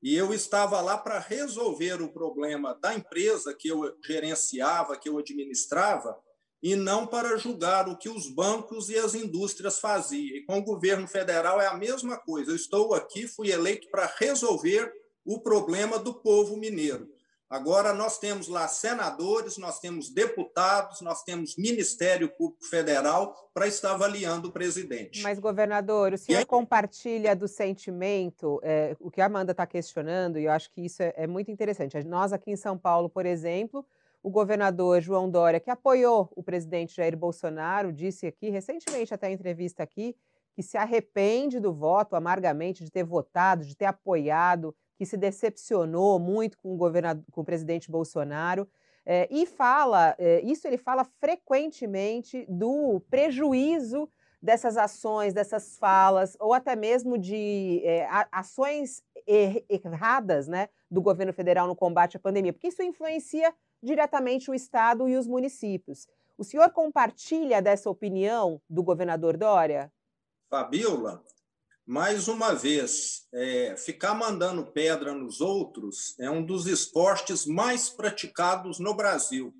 E 0.00 0.14
eu 0.14 0.32
estava 0.32 0.80
lá 0.80 0.96
para 0.96 1.18
resolver 1.18 2.00
o 2.00 2.12
problema 2.12 2.74
da 2.76 2.94
empresa 2.94 3.52
que 3.52 3.68
eu 3.68 3.96
gerenciava, 4.04 4.96
que 4.96 5.08
eu 5.08 5.18
administrava, 5.18 6.16
e 6.62 6.74
não 6.74 7.06
para 7.06 7.36
julgar 7.36 7.88
o 7.88 7.96
que 7.96 8.08
os 8.08 8.28
bancos 8.28 8.88
e 8.88 8.98
as 8.98 9.14
indústrias 9.14 9.78
faziam. 9.78 10.36
E 10.36 10.44
com 10.44 10.58
o 10.58 10.64
governo 10.64 11.06
federal 11.06 11.60
é 11.60 11.66
a 11.66 11.76
mesma 11.76 12.16
coisa. 12.16 12.50
Eu 12.50 12.56
estou 12.56 12.94
aqui, 12.94 13.28
fui 13.28 13.50
eleito 13.50 13.88
para 13.90 14.12
resolver 14.18 14.92
o 15.24 15.40
problema 15.40 15.98
do 15.98 16.14
povo 16.14 16.56
mineiro. 16.56 17.08
Agora 17.50 17.94
nós 17.94 18.18
temos 18.18 18.46
lá 18.46 18.68
senadores, 18.68 19.56
nós 19.56 19.80
temos 19.80 20.10
deputados, 20.10 21.00
nós 21.00 21.22
temos 21.22 21.56
Ministério 21.56 22.28
Público 22.28 22.66
Federal 22.66 23.34
para 23.54 23.66
estar 23.66 23.92
avaliando 23.92 24.48
o 24.48 24.52
presidente. 24.52 25.22
Mas, 25.22 25.38
governador, 25.38 26.12
o 26.12 26.18
senhor 26.18 26.40
aí... 26.40 26.44
compartilha 26.44 27.34
do 27.34 27.48
sentimento, 27.48 28.60
é, 28.62 28.94
o 29.00 29.10
que 29.10 29.22
a 29.22 29.26
Amanda 29.26 29.52
está 29.52 29.66
questionando, 29.66 30.38
e 30.38 30.44
eu 30.44 30.52
acho 30.52 30.70
que 30.70 30.84
isso 30.84 31.02
é, 31.02 31.14
é 31.16 31.26
muito 31.26 31.50
interessante. 31.50 31.96
Nós 32.04 32.34
aqui 32.34 32.50
em 32.50 32.56
São 32.56 32.76
Paulo, 32.76 33.08
por 33.08 33.24
exemplo, 33.24 33.82
o 34.22 34.30
governador 34.30 35.00
João 35.00 35.30
Dória, 35.30 35.60
que 35.60 35.70
apoiou 35.70 36.30
o 36.34 36.42
presidente 36.42 36.96
Jair 36.96 37.16
Bolsonaro, 37.16 37.92
disse 37.92 38.26
aqui, 38.26 38.50
recentemente 38.50 39.14
até 39.14 39.30
em 39.30 39.34
entrevista 39.34 39.82
aqui, 39.82 40.16
que 40.54 40.62
se 40.62 40.76
arrepende 40.76 41.60
do 41.60 41.72
voto 41.72 42.16
amargamente, 42.16 42.84
de 42.84 42.90
ter 42.90 43.04
votado, 43.04 43.64
de 43.64 43.76
ter 43.76 43.84
apoiado 43.84 44.74
que 44.98 45.06
se 45.06 45.16
decepcionou 45.16 46.18
muito 46.18 46.58
com 46.58 46.74
o, 46.74 46.76
governador, 46.76 47.24
com 47.30 47.42
o 47.42 47.44
presidente 47.44 47.90
Bolsonaro. 47.90 48.68
É, 49.06 49.28
e 49.30 49.46
fala, 49.46 50.14
é, 50.18 50.40
isso 50.42 50.66
ele 50.66 50.76
fala 50.76 51.04
frequentemente 51.04 52.44
do 52.48 53.00
prejuízo 53.08 54.10
dessas 54.42 54.76
ações, 54.76 55.32
dessas 55.32 55.78
falas, 55.78 56.36
ou 56.40 56.52
até 56.52 56.76
mesmo 56.76 57.16
de 57.16 57.80
é, 57.84 58.06
ações 58.30 59.02
er 59.26 59.64
erradas 59.68 60.46
né, 60.48 60.68
do 60.90 61.00
governo 61.00 61.32
federal 61.32 61.66
no 61.66 61.76
combate 61.76 62.16
à 62.16 62.20
pandemia, 62.20 62.52
porque 62.52 62.68
isso 62.68 62.82
influencia 62.82 63.54
diretamente 63.82 64.50
o 64.50 64.54
Estado 64.54 65.08
e 65.08 65.16
os 65.16 65.26
municípios. 65.26 66.06
O 66.36 66.44
senhor 66.44 66.70
compartilha 66.70 67.60
dessa 67.60 67.90
opinião 67.90 68.60
do 68.68 68.82
governador 68.82 69.36
Dória? 69.36 69.92
Fabiola, 70.48 71.22
mais 71.84 72.28
uma 72.28 72.54
vez, 72.54 73.26
é, 73.32 73.74
ficar 73.76 74.14
mandando 74.14 74.66
pedra 74.66 75.14
nos 75.14 75.40
outros 75.40 76.18
é 76.18 76.30
um 76.30 76.44
dos 76.44 76.66
esportes 76.66 77.46
mais 77.46 77.88
praticados 77.88 78.78
no 78.78 78.94
Brasil. 78.94 79.54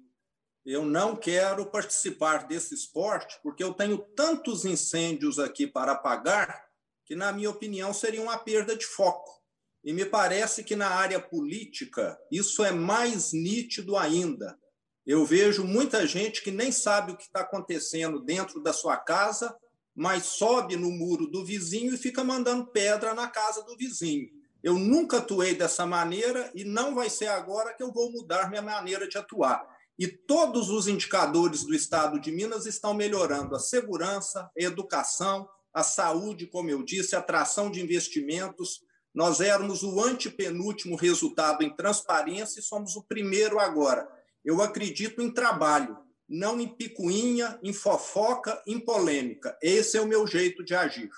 Eu 0.64 0.84
não 0.84 1.16
quero 1.16 1.64
participar 1.64 2.46
desse 2.46 2.75
esporte 2.75 3.38
porque 3.42 3.64
eu 3.64 3.72
tenho 3.72 3.96
tantos 3.96 4.66
incêndios 4.66 5.38
aqui 5.38 5.66
para 5.66 5.92
apagar 5.92 6.68
que, 7.06 7.16
na 7.16 7.32
minha 7.32 7.48
opinião, 7.48 7.94
seria 7.94 8.20
uma 8.20 8.37
perda 8.37 8.76
de 8.76 8.84
foco. 8.84 9.38
E 9.85 9.92
me 9.92 10.04
parece 10.04 10.64
que 10.64 10.76
na 10.76 10.88
área 10.88 11.20
política 11.20 12.18
isso 12.30 12.64
é 12.64 12.73
mais 12.73 13.32
nítido 13.32 13.97
ainda. 13.97 14.58
Eu 15.06 15.25
vejo 15.25 15.64
muita 15.64 16.06
gente 16.06 16.42
que 16.42 16.50
nem 16.50 16.70
sabe 16.70 17.12
o 17.12 17.16
que 17.16 17.25
está 17.25 17.40
acontecendo 17.40 18.20
dentro 18.20 18.62
da 18.62 18.73
sua 18.73 18.97
casa 18.97 19.56
mas 19.99 20.26
sobe 20.26 20.76
no 20.76 20.92
muro 20.92 21.26
do 21.26 21.44
vizinho 21.44 21.92
e 21.92 21.99
fica 21.99 22.23
mandando 22.23 22.68
pedra 22.68 23.12
na 23.14 23.26
casa 23.26 23.64
do 23.64 23.76
vizinho. 23.76 24.28
Eu 24.62 24.75
nunca 24.75 25.18
atuei 25.18 25.56
dessa 25.56 25.85
maneira 25.85 26.52
e 26.54 26.62
não 26.62 26.94
vai 26.94 27.11
ser 27.11 27.26
agora 27.26 27.75
que 27.75 27.82
eu 27.82 27.92
vou 27.92 28.12
mudar 28.12 28.49
minha 28.49 28.62
maneira 28.62 29.08
de 29.08 29.18
atuar. 29.18 29.61
E 29.99 30.06
todos 30.06 30.70
os 30.70 30.87
indicadores 30.87 31.64
do 31.64 31.75
estado 31.75 32.20
de 32.20 32.30
Minas 32.30 32.64
estão 32.64 32.94
melhorando 32.94 33.56
a 33.56 33.58
segurança, 33.58 34.49
a 34.56 34.62
educação, 34.62 35.49
a 35.75 35.82
saúde, 35.82 36.47
como 36.47 36.70
eu 36.70 36.85
disse, 36.85 37.16
a 37.16 37.18
atração 37.18 37.68
de 37.68 37.82
investimentos. 37.82 38.82
Nós 39.18 39.40
éramos 39.40 39.82
o 39.82 40.00
antepenúltimo 40.00 40.94
resultado 40.94 41.64
em 41.64 41.75
transparência 41.75 42.60
e 42.60 42.62
somos 42.62 42.94
o 42.94 43.02
primeiro 43.02 43.58
agora. 43.58 44.08
Eu 44.44 44.62
acredito 44.62 45.20
em 45.20 45.28
trabalho 45.28 45.98
não 46.28 46.60
em 46.60 46.68
picuinha, 46.68 47.58
em 47.60 47.72
fofoca, 47.72 48.62
em 48.64 48.78
polêmica. 48.78 49.58
Esse 49.60 49.98
é 49.98 50.00
o 50.00 50.06
meu 50.06 50.25
jeito 50.25 50.62
de 50.62 50.72
agir. 50.72 51.10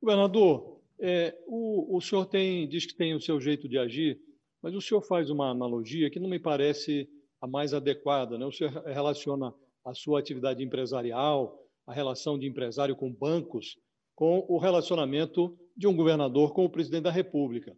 Governador, 0.00 0.78
é, 1.00 1.36
o, 1.48 1.96
o 1.96 2.00
senhor 2.00 2.26
tem, 2.26 2.68
diz 2.68 2.86
que 2.86 2.94
tem 2.94 3.12
o 3.12 3.20
seu 3.20 3.40
jeito 3.40 3.68
de 3.68 3.76
agir, 3.76 4.20
mas 4.62 4.72
o 4.72 4.80
senhor 4.80 5.02
faz 5.02 5.28
uma 5.28 5.50
analogia 5.50 6.08
que 6.10 6.20
não 6.20 6.30
me 6.30 6.38
parece 6.38 7.10
a 7.40 7.48
mais 7.48 7.74
adequada. 7.74 8.38
Né? 8.38 8.46
O 8.46 8.52
senhor 8.52 8.70
relaciona 8.84 9.52
a 9.84 9.92
sua 9.94 10.20
atividade 10.20 10.62
empresarial, 10.62 11.60
a 11.88 11.92
relação 11.92 12.38
de 12.38 12.46
empresário 12.46 12.94
com 12.94 13.12
bancos, 13.12 13.76
com 14.14 14.46
o 14.48 14.58
relacionamento 14.58 15.58
de 15.76 15.86
um 15.86 15.96
governador 15.96 16.52
com 16.52 16.64
o 16.64 16.70
presidente 16.70 17.04
da 17.04 17.10
República. 17.10 17.76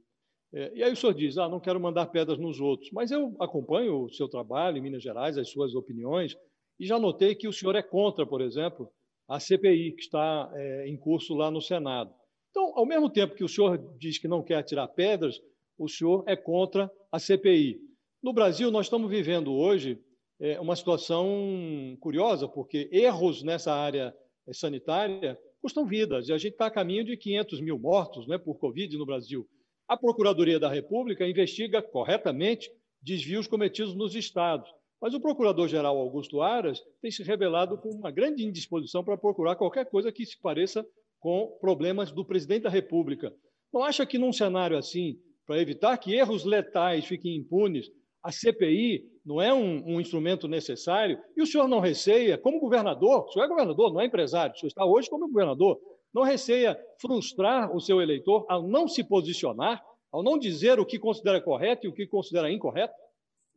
É, 0.52 0.72
e 0.74 0.82
aí 0.82 0.92
o 0.92 0.96
senhor 0.96 1.12
diz, 1.12 1.36
ah, 1.36 1.48
não 1.48 1.58
quero 1.58 1.80
mandar 1.80 2.06
pedras 2.06 2.38
nos 2.38 2.60
outros, 2.60 2.90
mas 2.92 3.10
eu 3.10 3.34
acompanho 3.40 4.04
o 4.04 4.12
seu 4.12 4.28
trabalho 4.28 4.78
em 4.78 4.80
Minas 4.80 5.02
Gerais, 5.02 5.36
as 5.36 5.50
suas 5.50 5.74
opiniões, 5.74 6.36
e 6.78 6.86
já 6.86 6.98
notei 6.98 7.34
que 7.34 7.48
o 7.48 7.52
senhor 7.52 7.74
é 7.74 7.82
contra, 7.82 8.26
por 8.26 8.40
exemplo, 8.40 8.88
a 9.28 9.40
CPI, 9.40 9.92
que 9.92 10.02
está 10.02 10.50
é, 10.54 10.88
em 10.88 10.96
curso 10.96 11.34
lá 11.34 11.50
no 11.50 11.60
Senado. 11.60 12.12
Então, 12.50 12.72
ao 12.76 12.86
mesmo 12.86 13.10
tempo 13.10 13.34
que 13.34 13.42
o 13.42 13.48
senhor 13.48 13.78
diz 13.98 14.18
que 14.18 14.28
não 14.28 14.42
quer 14.42 14.62
tirar 14.62 14.86
pedras, 14.88 15.40
o 15.76 15.88
senhor 15.88 16.22
é 16.26 16.36
contra 16.36 16.90
a 17.10 17.18
CPI. 17.18 17.80
No 18.22 18.32
Brasil, 18.32 18.70
nós 18.70 18.86
estamos 18.86 19.10
vivendo 19.10 19.52
hoje 19.52 20.00
é, 20.40 20.60
uma 20.60 20.76
situação 20.76 21.96
curiosa, 22.00 22.46
porque 22.48 22.88
erros 22.92 23.42
nessa 23.42 23.72
área 23.72 24.14
sanitária 24.52 25.38
custam 25.64 25.86
vidas, 25.86 26.28
e 26.28 26.32
a 26.34 26.36
gente 26.36 26.52
está 26.52 26.66
a 26.66 26.70
caminho 26.70 27.06
de 27.06 27.16
500 27.16 27.58
mil 27.62 27.78
mortos 27.78 28.26
né, 28.26 28.36
por 28.36 28.58
Covid 28.58 28.98
no 28.98 29.06
Brasil. 29.06 29.48
A 29.88 29.96
Procuradoria 29.96 30.60
da 30.60 30.68
República 30.68 31.26
investiga 31.26 31.80
corretamente 31.80 32.70
desvios 33.00 33.46
cometidos 33.46 33.94
nos 33.94 34.14
estados. 34.14 34.68
Mas 35.00 35.14
o 35.14 35.20
procurador-geral 35.20 35.96
Augusto 35.96 36.42
Aras 36.42 36.82
tem 37.00 37.10
se 37.10 37.22
revelado 37.22 37.78
com 37.78 37.88
uma 37.88 38.10
grande 38.10 38.44
indisposição 38.44 39.02
para 39.02 39.16
procurar 39.16 39.56
qualquer 39.56 39.86
coisa 39.86 40.12
que 40.12 40.26
se 40.26 40.38
pareça 40.38 40.86
com 41.18 41.56
problemas 41.58 42.12
do 42.12 42.26
presidente 42.26 42.64
da 42.64 42.70
República. 42.70 43.34
Não 43.72 43.82
acha 43.82 44.04
que 44.04 44.18
num 44.18 44.34
cenário 44.34 44.76
assim, 44.76 45.18
para 45.46 45.62
evitar 45.62 45.96
que 45.96 46.14
erros 46.14 46.44
letais 46.44 47.06
fiquem 47.06 47.36
impunes, 47.36 47.90
a 48.24 48.32
CPI 48.32 49.04
não 49.24 49.40
é 49.40 49.52
um, 49.52 49.94
um, 49.94 50.00
instrumento 50.00 50.48
necessário? 50.48 51.18
E 51.36 51.42
o 51.42 51.46
senhor 51.46 51.68
não 51.68 51.78
receia, 51.78 52.38
como 52.38 52.58
governador, 52.58 53.26
o 53.26 53.30
senhor 53.30 53.44
é 53.44 53.48
governador, 53.48 53.92
não 53.92 54.00
é 54.00 54.06
empresário, 54.06 54.54
o 54.54 54.58
senhor 54.58 54.68
está 54.68 54.84
hoje 54.86 55.10
como 55.10 55.28
governador, 55.28 55.78
não 56.12 56.22
receia 56.22 56.78
frustrar 56.98 57.76
o 57.76 57.80
seu 57.80 58.00
eleitor 58.00 58.46
ao 58.48 58.66
não 58.66 58.88
se 58.88 59.04
posicionar, 59.04 59.84
ao 60.10 60.22
não 60.22 60.38
dizer 60.38 60.80
o 60.80 60.86
que 60.86 60.98
considera 60.98 61.38
correto 61.40 61.86
e 61.86 61.90
o 61.90 61.92
que 61.92 62.06
considera 62.06 62.50
incorreto? 62.50 62.94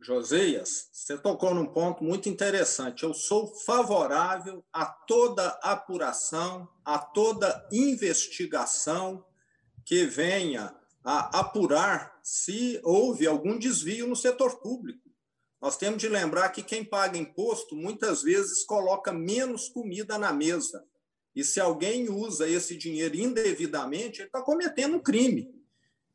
Josias, 0.01 0.89
você 0.91 1.17
tocou 1.17 1.55
num 1.55 1.65
ponto 1.65 2.03
muito 2.03 2.27
interessante. 2.27 3.03
Eu 3.03 3.13
sou 3.13 3.47
favorável 3.47 4.63
a 4.71 4.85
toda 4.85 5.47
apuração, 5.63 6.67
a 6.83 6.99
toda 6.99 7.67
investigação 7.71 9.23
que 9.85 10.05
venha 10.05 10.75
a 11.09 11.39
apurar 11.39 12.19
se 12.21 12.81
houve 12.83 13.25
algum 13.25 13.57
desvio 13.57 14.05
no 14.07 14.15
setor 14.15 14.59
público. 14.59 15.09
Nós 15.61 15.77
temos 15.77 16.01
de 16.01 16.09
lembrar 16.09 16.49
que 16.49 16.61
quem 16.61 16.83
paga 16.83 17.17
imposto 17.17 17.77
muitas 17.77 18.23
vezes 18.23 18.65
coloca 18.65 19.13
menos 19.13 19.69
comida 19.69 20.17
na 20.17 20.33
mesa. 20.33 20.83
E 21.33 21.45
se 21.45 21.61
alguém 21.61 22.09
usa 22.09 22.49
esse 22.49 22.75
dinheiro 22.75 23.15
indevidamente, 23.15 24.19
ele 24.19 24.27
está 24.27 24.41
cometendo 24.41 24.97
um 24.97 24.99
crime. 24.99 25.49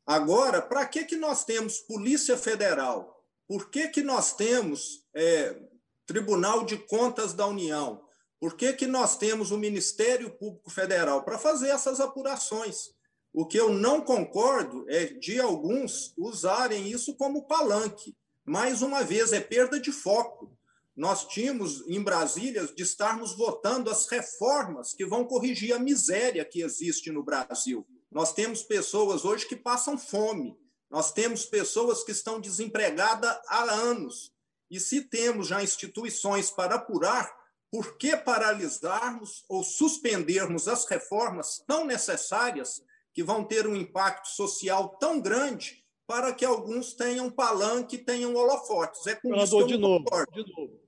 Agora, 0.05 0.61
para 0.61 0.85
que, 0.85 1.03
que 1.05 1.15
nós 1.15 1.43
temos 1.43 1.79
Polícia 1.79 2.37
Federal, 2.37 3.25
por 3.47 3.71
que, 3.71 3.87
que 3.87 4.03
nós 4.03 4.35
temos 4.35 5.07
é, 5.11 5.59
Tribunal 6.05 6.65
de 6.65 6.77
Contas 6.77 7.33
da 7.33 7.47
União? 7.47 8.05
Por 8.39 8.55
que, 8.55 8.71
que 8.73 8.85
nós 8.85 9.17
temos 9.17 9.49
o 9.49 9.57
Ministério 9.57 10.29
Público 10.29 10.69
Federal? 10.69 11.23
Para 11.23 11.39
fazer 11.39 11.69
essas 11.69 11.99
apurações. 11.99 12.93
O 13.33 13.47
que 13.47 13.59
eu 13.59 13.73
não 13.73 13.99
concordo 13.99 14.85
é 14.87 15.05
de 15.07 15.39
alguns 15.39 16.13
usarem 16.15 16.91
isso 16.91 17.15
como 17.15 17.47
palanque. 17.47 18.15
Mais 18.45 18.83
uma 18.83 19.03
vez, 19.03 19.33
é 19.33 19.39
perda 19.39 19.79
de 19.79 19.91
foco. 19.91 20.55
Nós 20.95 21.25
tínhamos 21.25 21.83
em 21.87 21.99
Brasília 21.99 22.67
de 22.67 22.83
estarmos 22.83 23.35
votando 23.35 23.89
as 23.89 24.07
reformas 24.07 24.93
que 24.93 25.03
vão 25.03 25.25
corrigir 25.25 25.73
a 25.73 25.79
miséria 25.79 26.45
que 26.45 26.61
existe 26.61 27.11
no 27.11 27.23
Brasil. 27.23 27.87
Nós 28.11 28.33
temos 28.33 28.61
pessoas 28.61 29.25
hoje 29.25 29.47
que 29.47 29.55
passam 29.55 29.97
fome, 29.97 30.55
nós 30.87 31.11
temos 31.11 31.43
pessoas 31.43 32.03
que 32.03 32.11
estão 32.11 32.39
desempregadas 32.39 33.35
há 33.47 33.63
anos. 33.63 34.31
E 34.69 34.79
se 34.79 35.01
temos 35.01 35.47
já 35.47 35.63
instituições 35.63 36.51
para 36.51 36.75
apurar, 36.75 37.35
por 37.71 37.97
que 37.97 38.15
paralisarmos 38.15 39.43
ou 39.49 39.63
suspendermos 39.63 40.67
as 40.67 40.85
reformas 40.85 41.63
tão 41.65 41.85
necessárias 41.85 42.83
que 43.13 43.23
vão 43.23 43.43
ter 43.43 43.67
um 43.67 43.75
impacto 43.75 44.27
social 44.27 44.97
tão 44.99 45.21
grande 45.21 45.83
para 46.07 46.33
que 46.33 46.43
alguns 46.43 46.93
tenham 46.93 47.29
palanque, 47.29 47.97
tenham 47.97 48.35
holofotes? 48.35 49.05
É 49.07 49.15
com 49.15 49.29
Senador, 49.29 49.43
isso 49.43 49.57
que 49.57 49.63
eu 49.63 49.67
de 49.67 49.77
novo, 49.77 50.05
de 50.33 50.53
novo, 50.55 50.79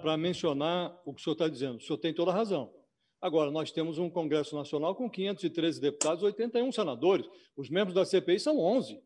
para 0.00 0.16
mencionar 0.16 0.98
o 1.04 1.12
que 1.12 1.20
o 1.20 1.24
senhor 1.24 1.34
está 1.34 1.48
dizendo, 1.48 1.76
o 1.76 1.80
senhor 1.80 1.98
tem 1.98 2.14
toda 2.14 2.30
a 2.30 2.34
razão. 2.34 2.72
Agora, 3.20 3.50
nós 3.50 3.72
temos 3.72 3.98
um 3.98 4.10
Congresso 4.10 4.54
Nacional 4.54 4.94
com 4.94 5.10
513 5.10 5.80
deputados, 5.80 6.22
81 6.22 6.70
senadores. 6.70 7.26
Os 7.56 7.70
membros 7.70 7.94
da 7.94 8.04
CPI 8.04 8.38
são 8.38 8.58
11. 8.58 9.00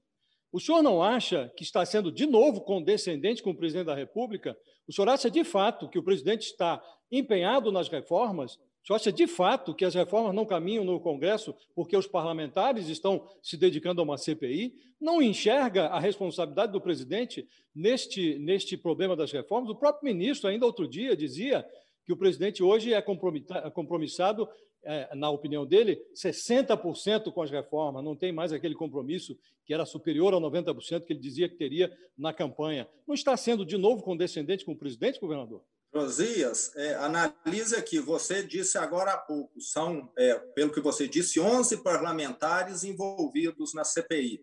O 0.52 0.58
senhor 0.58 0.82
não 0.82 1.02
acha 1.02 1.50
que 1.56 1.62
está 1.62 1.86
sendo 1.86 2.10
de 2.10 2.26
novo 2.26 2.60
condescendente 2.62 3.42
com 3.42 3.50
o 3.50 3.56
presidente 3.56 3.86
da 3.86 3.94
República? 3.94 4.56
O 4.86 4.92
senhor 4.92 5.08
acha 5.08 5.30
de 5.30 5.44
fato 5.44 5.88
que 5.88 5.98
o 5.98 6.02
presidente 6.02 6.42
está 6.42 6.82
empenhado 7.10 7.70
nas 7.70 7.88
reformas? 7.88 8.58
Senhor 8.86 8.96
acha 8.96 9.12
de 9.12 9.26
fato 9.26 9.74
que 9.74 9.84
as 9.84 9.94
reformas 9.94 10.34
não 10.34 10.46
caminham 10.46 10.84
no 10.84 10.98
Congresso 10.98 11.54
porque 11.74 11.96
os 11.96 12.06
parlamentares 12.06 12.88
estão 12.88 13.28
se 13.42 13.56
dedicando 13.56 14.00
a 14.00 14.04
uma 14.04 14.16
CPI? 14.16 14.74
Não 15.00 15.22
enxerga 15.22 15.86
a 15.86 16.00
responsabilidade 16.00 16.72
do 16.72 16.80
presidente 16.80 17.46
neste, 17.74 18.38
neste 18.38 18.76
problema 18.76 19.14
das 19.14 19.30
reformas? 19.30 19.70
O 19.70 19.76
próprio 19.76 20.12
ministro, 20.12 20.48
ainda 20.48 20.66
outro 20.66 20.88
dia, 20.88 21.16
dizia 21.16 21.66
que 22.04 22.12
o 22.12 22.16
presidente 22.16 22.62
hoje 22.62 22.92
é 22.94 23.02
compromissado 23.02 24.48
é, 24.82 25.14
na 25.14 25.30
opinião 25.30 25.66
dele, 25.66 26.00
60% 26.14 27.30
com 27.32 27.42
as 27.42 27.50
reformas, 27.50 28.02
não 28.02 28.16
tem 28.16 28.32
mais 28.32 28.52
aquele 28.52 28.74
compromisso 28.74 29.38
que 29.64 29.74
era 29.74 29.84
superior 29.84 30.34
a 30.34 30.38
90% 30.38 31.04
que 31.04 31.12
ele 31.12 31.20
dizia 31.20 31.48
que 31.48 31.56
teria 31.56 31.92
na 32.16 32.32
campanha. 32.32 32.88
Não 33.06 33.14
está 33.14 33.36
sendo 33.36 33.64
de 33.64 33.76
novo 33.76 34.02
condescendente 34.02 34.64
com 34.64 34.72
o 34.72 34.76
presidente, 34.76 35.20
governador? 35.20 35.62
Josias, 35.92 36.70
é, 36.76 36.94
analise 36.94 37.74
aqui, 37.74 37.98
você 37.98 38.44
disse 38.44 38.78
agora 38.78 39.12
há 39.12 39.18
pouco, 39.18 39.60
são, 39.60 40.12
é, 40.16 40.34
pelo 40.54 40.72
que 40.72 40.80
você 40.80 41.08
disse, 41.08 41.40
11 41.40 41.78
parlamentares 41.78 42.84
envolvidos 42.84 43.74
na 43.74 43.82
CPI. 43.82 44.40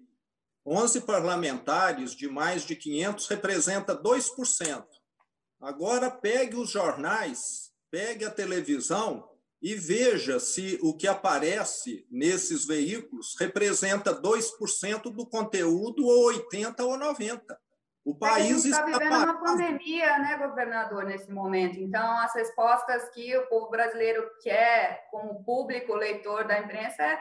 11 0.66 1.01
parlamentares 1.01 2.13
de 2.13 2.27
mais 2.27 2.63
de 2.63 2.75
500 2.75 3.27
representa 3.27 3.96
2%. 3.96 4.86
Agora 5.62 6.12
pegue 6.12 6.58
os 6.58 6.70
jornais, 6.70 7.72
pegue 7.89 8.25
a 8.25 8.30
televisão 8.30 9.30
e 9.62 9.74
veja 9.74 10.42
se 10.42 10.77
o 10.82 10.94
que 10.94 11.08
aparece 11.08 12.06
nesses 12.12 12.66
veículos 12.66 13.36
representa 13.39 14.13
2% 14.13 15.04
do 15.04 15.25
conteúdo 15.25 16.06
ou 16.06 16.25
80 16.25 16.84
ou 16.84 16.98
90. 16.98 17.58
O 18.08 18.16
país 18.16 18.64
é 18.64 18.70
está 18.70 18.86
vivendo 18.86 19.10
parado. 19.10 19.32
uma 19.32 19.38
pandemia, 19.38 20.18
né, 20.20 20.38
governador, 20.38 21.04
nesse 21.04 21.30
momento. 21.30 21.78
Então, 21.78 22.18
as 22.20 22.34
respostas 22.34 23.10
que 23.10 23.36
o 23.36 23.48
povo 23.48 23.70
brasileiro 23.70 24.32
quer, 24.42 25.10
como 25.12 25.44
público, 25.44 25.94
leitor 25.94 26.46
da 26.46 26.58
imprensa, 26.58 27.04
é, 27.04 27.20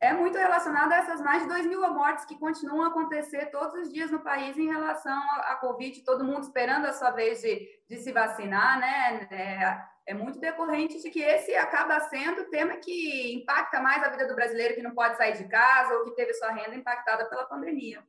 é 0.00 0.12
muito 0.12 0.36
relacionada 0.36 0.92
a 0.92 0.98
essas 0.98 1.20
mais 1.20 1.44
de 1.44 1.48
2 1.48 1.66
mil 1.66 1.80
mortes 1.94 2.24
que 2.24 2.36
continuam 2.36 2.82
a 2.82 2.88
acontecer 2.88 3.46
todos 3.52 3.86
os 3.86 3.92
dias 3.92 4.10
no 4.10 4.24
país 4.24 4.58
em 4.58 4.66
relação 4.66 5.22
à 5.42 5.54
Covid, 5.60 6.04
todo 6.04 6.24
mundo 6.24 6.42
esperando 6.42 6.86
a 6.86 6.92
sua 6.92 7.12
vez 7.12 7.40
de, 7.40 7.68
de 7.88 7.96
se 7.98 8.10
vacinar, 8.10 8.80
né? 8.80 9.28
É, 9.30 10.12
é 10.12 10.14
muito 10.14 10.40
decorrente 10.40 11.00
de 11.00 11.10
que 11.10 11.20
esse 11.20 11.54
acaba 11.54 12.00
sendo 12.00 12.40
o 12.40 12.50
tema 12.50 12.74
que 12.78 13.36
impacta 13.36 13.80
mais 13.80 14.02
a 14.02 14.08
vida 14.08 14.26
do 14.26 14.34
brasileiro 14.34 14.74
que 14.74 14.82
não 14.82 14.96
pode 14.96 15.16
sair 15.16 15.36
de 15.36 15.44
casa 15.44 15.94
ou 15.94 16.02
que 16.02 16.16
teve 16.16 16.34
sua 16.34 16.50
renda 16.50 16.74
impactada 16.74 17.24
pela 17.26 17.46
pandemia. 17.46 18.02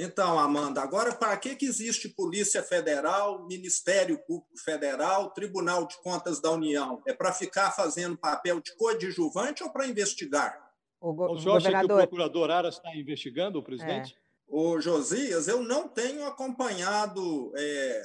Então, 0.00 0.38
Amanda, 0.38 0.80
agora 0.80 1.12
para 1.12 1.36
que, 1.36 1.56
que 1.56 1.66
existe 1.66 2.08
Polícia 2.08 2.62
Federal, 2.62 3.44
Ministério 3.48 4.16
Público 4.16 4.56
Federal, 4.64 5.30
Tribunal 5.30 5.88
de 5.88 6.00
Contas 6.00 6.40
da 6.40 6.52
União? 6.52 7.02
É 7.04 7.12
para 7.12 7.32
ficar 7.32 7.72
fazendo 7.72 8.16
papel 8.16 8.60
de 8.60 8.76
coadjuvante 8.76 9.64
ou 9.64 9.70
para 9.70 9.88
investigar? 9.88 10.56
O, 11.00 11.12
go 11.12 11.32
o 11.32 11.40
senhor 11.40 11.54
governador... 11.54 11.66
acha 11.66 11.86
que 11.86 11.92
o 11.92 11.96
procurador 11.96 12.50
Aras 12.50 12.76
está 12.76 12.94
investigando 12.94 13.58
o 13.58 13.62
presidente? 13.62 14.14
É. 14.14 14.28
O 14.46 14.80
Josias, 14.80 15.48
eu 15.48 15.64
não 15.64 15.88
tenho 15.88 16.24
acompanhado 16.24 17.52
é, 17.56 18.02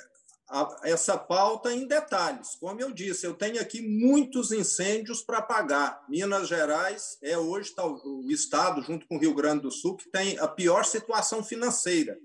a, 0.53 0.81
essa 0.83 1.17
pauta 1.17 1.73
em 1.73 1.87
detalhes. 1.87 2.55
Como 2.59 2.79
eu 2.79 2.91
disse, 2.91 3.25
eu 3.25 3.33
tenho 3.33 3.59
aqui 3.59 3.81
muitos 3.81 4.51
incêndios 4.51 5.23
para 5.23 5.39
apagar. 5.39 6.05
Minas 6.07 6.47
Gerais 6.47 7.17
é 7.23 7.35
hoje 7.35 7.73
tá, 7.73 7.83
o 7.83 8.29
estado, 8.29 8.83
junto 8.83 9.07
com 9.07 9.15
o 9.15 9.19
Rio 9.19 9.33
Grande 9.33 9.63
do 9.63 9.71
Sul, 9.71 9.97
que 9.97 10.11
tem 10.11 10.37
a 10.37 10.47
pior 10.47 10.85
situação 10.85 11.43
financeira. 11.43 12.15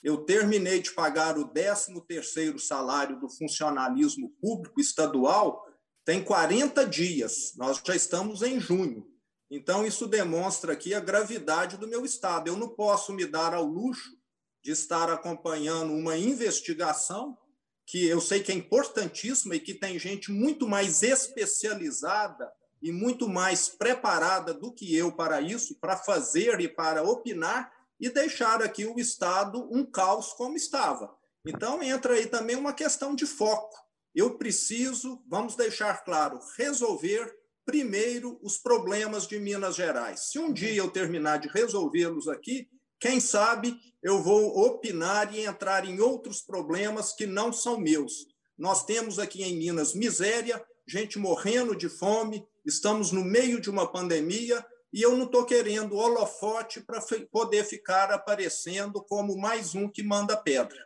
Eu 0.00 0.18
terminei 0.18 0.80
de 0.80 0.92
pagar 0.92 1.36
o 1.36 1.48
13º 1.48 2.58
salário 2.60 3.18
do 3.18 3.28
funcionalismo 3.28 4.30
público 4.40 4.80
estadual 4.80 5.66
tem 6.04 6.22
40 6.22 6.86
dias. 6.86 7.52
Nós 7.56 7.80
já 7.84 7.94
estamos 7.94 8.42
em 8.42 8.58
junho. 8.60 9.08
Então, 9.50 9.84
isso 9.84 10.06
demonstra 10.06 10.72
aqui 10.72 10.94
a 10.94 11.00
gravidade 11.00 11.76
do 11.76 11.86
meu 11.86 12.04
estado. 12.04 12.48
Eu 12.48 12.56
não 12.56 12.68
posso 12.68 13.12
me 13.12 13.26
dar 13.26 13.54
ao 13.54 13.64
luxo 13.64 14.10
de 14.62 14.70
estar 14.70 15.10
acompanhando 15.10 15.92
uma 15.92 16.16
investigação 16.16 17.36
que 17.86 18.06
eu 18.06 18.20
sei 18.20 18.42
que 18.42 18.52
é 18.52 18.54
importantíssima 18.54 19.56
e 19.56 19.60
que 19.60 19.74
tem 19.74 19.98
gente 19.98 20.30
muito 20.30 20.68
mais 20.68 21.02
especializada 21.02 22.50
e 22.80 22.90
muito 22.90 23.28
mais 23.28 23.68
preparada 23.68 24.52
do 24.52 24.72
que 24.72 24.94
eu 24.96 25.12
para 25.12 25.40
isso, 25.40 25.78
para 25.78 25.96
fazer 25.96 26.60
e 26.60 26.68
para 26.68 27.02
opinar 27.02 27.72
e 28.00 28.10
deixar 28.10 28.60
aqui 28.62 28.84
o 28.84 28.98
Estado 28.98 29.68
um 29.70 29.84
caos 29.84 30.32
como 30.32 30.56
estava. 30.56 31.14
Então, 31.46 31.82
entra 31.82 32.14
aí 32.14 32.26
também 32.26 32.56
uma 32.56 32.72
questão 32.72 33.14
de 33.14 33.26
foco. 33.26 33.76
Eu 34.14 34.36
preciso, 34.36 35.22
vamos 35.28 35.54
deixar 35.54 36.04
claro, 36.04 36.40
resolver 36.56 37.32
primeiro 37.64 38.38
os 38.42 38.58
problemas 38.58 39.26
de 39.26 39.38
Minas 39.38 39.76
Gerais. 39.76 40.30
Se 40.30 40.38
um 40.38 40.52
dia 40.52 40.74
eu 40.74 40.90
terminar 40.90 41.38
de 41.38 41.48
resolvê-los 41.48 42.28
aqui, 42.28 42.68
quem 43.02 43.18
sabe 43.18 43.76
eu 44.00 44.22
vou 44.22 44.64
opinar 44.64 45.34
e 45.34 45.44
entrar 45.44 45.84
em 45.84 45.98
outros 45.98 46.40
problemas 46.40 47.12
que 47.12 47.26
não 47.26 47.52
são 47.52 47.76
meus. 47.76 48.28
Nós 48.56 48.84
temos 48.84 49.18
aqui 49.18 49.42
em 49.42 49.56
Minas 49.56 49.92
miséria, 49.92 50.64
gente 50.86 51.18
morrendo 51.18 51.74
de 51.74 51.88
fome, 51.88 52.46
estamos 52.64 53.10
no 53.10 53.24
meio 53.24 53.60
de 53.60 53.68
uma 53.68 53.90
pandemia 53.90 54.64
e 54.92 55.02
eu 55.02 55.16
não 55.16 55.24
estou 55.24 55.44
querendo 55.44 55.96
holofote 55.96 56.80
para 56.80 57.00
poder 57.32 57.64
ficar 57.64 58.12
aparecendo 58.12 59.02
como 59.02 59.36
mais 59.36 59.74
um 59.74 59.88
que 59.88 60.04
manda 60.04 60.36
pedra. 60.36 60.78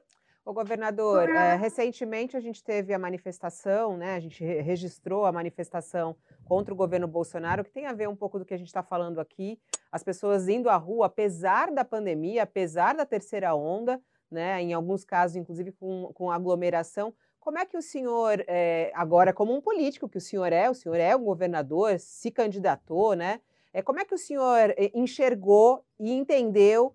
O 0.42 0.54
governador, 0.54 1.28
é, 1.28 1.54
recentemente 1.56 2.34
a 2.34 2.40
gente 2.40 2.64
teve 2.64 2.94
a 2.94 2.98
manifestação, 2.98 3.96
né? 3.98 4.14
A 4.14 4.20
gente 4.20 4.42
registrou 4.42 5.26
a 5.26 5.32
manifestação 5.32 6.16
contra 6.46 6.72
o 6.72 6.76
governo 6.76 7.08
Bolsonaro, 7.08 7.64
que 7.64 7.70
tem 7.70 7.86
a 7.86 7.92
ver 7.92 8.08
um 8.08 8.16
pouco 8.16 8.38
do 8.38 8.44
que 8.44 8.54
a 8.54 8.56
gente 8.56 8.68
está 8.68 8.82
falando 8.82 9.20
aqui. 9.20 9.58
As 9.90 10.02
pessoas 10.02 10.48
indo 10.48 10.70
à 10.70 10.76
rua, 10.76 11.06
apesar 11.06 11.72
da 11.72 11.84
pandemia, 11.84 12.44
apesar 12.44 12.94
da 12.94 13.04
terceira 13.04 13.54
onda, 13.54 14.00
né? 14.30 14.62
Em 14.62 14.72
alguns 14.72 15.04
casos, 15.04 15.36
inclusive 15.36 15.72
com, 15.72 16.10
com 16.14 16.30
aglomeração. 16.30 17.12
Como 17.40 17.58
é 17.58 17.66
que 17.66 17.76
o 17.76 17.82
senhor, 17.82 18.44
é, 18.46 18.90
agora 18.94 19.32
como 19.32 19.54
um 19.54 19.60
político 19.60 20.08
que 20.08 20.18
o 20.18 20.20
senhor 20.20 20.52
é, 20.52 20.70
o 20.70 20.74
senhor 20.74 20.96
é 20.96 21.14
um 21.14 21.24
governador, 21.24 21.98
se 21.98 22.30
candidatou, 22.30 23.14
né? 23.14 23.40
É, 23.72 23.82
como 23.82 24.00
é 24.00 24.04
que 24.04 24.14
o 24.14 24.18
senhor 24.18 24.70
é, 24.70 24.90
enxergou 24.94 25.84
e 25.98 26.12
entendeu 26.12 26.94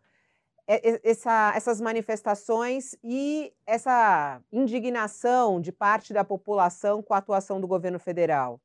essa, 1.04 1.52
essas 1.56 1.82
manifestações 1.82 2.96
e 3.04 3.54
essa 3.66 4.42
indignação 4.52 5.60
de 5.60 5.72
parte 5.72 6.14
da 6.14 6.24
população 6.24 7.02
com 7.02 7.14
a 7.14 7.18
atuação 7.18 7.60
do 7.60 7.68
governo 7.68 8.00
federal? 8.00 8.60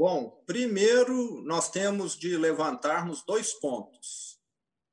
Bom, 0.00 0.42
primeiro 0.46 1.42
nós 1.42 1.68
temos 1.68 2.16
de 2.16 2.34
levantarmos 2.34 3.22
dois 3.22 3.52
pontos. 3.52 4.40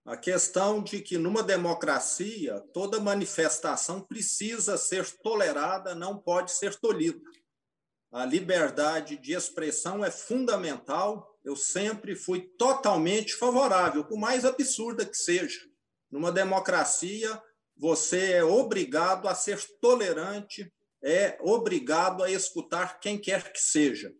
A 0.03 0.17
questão 0.17 0.83
de 0.83 0.99
que 0.99 1.17
numa 1.17 1.41
democracia 1.41 2.59
toda 2.73 2.99
manifestação 2.99 4.01
precisa 4.01 4.75
ser 4.75 5.09
tolerada, 5.23 5.95
não 5.95 6.17
pode 6.17 6.51
ser 6.51 6.75
tolhida. 6.75 7.21
A 8.11 8.25
liberdade 8.25 9.15
de 9.15 9.31
expressão 9.31 10.03
é 10.03 10.11
fundamental. 10.11 11.39
Eu 11.41 11.55
sempre 11.55 12.13
fui 12.13 12.41
totalmente 12.57 13.33
favorável, 13.33 14.03
por 14.03 14.17
mais 14.17 14.43
absurda 14.43 15.05
que 15.05 15.15
seja. 15.15 15.61
Numa 16.11 16.33
democracia, 16.33 17.41
você 17.77 18.33
é 18.33 18.43
obrigado 18.43 19.29
a 19.29 19.33
ser 19.33 19.57
tolerante, 19.79 20.69
é 21.01 21.37
obrigado 21.39 22.25
a 22.25 22.29
escutar 22.29 22.99
quem 22.99 23.17
quer 23.17 23.53
que 23.53 23.61
seja. 23.61 24.13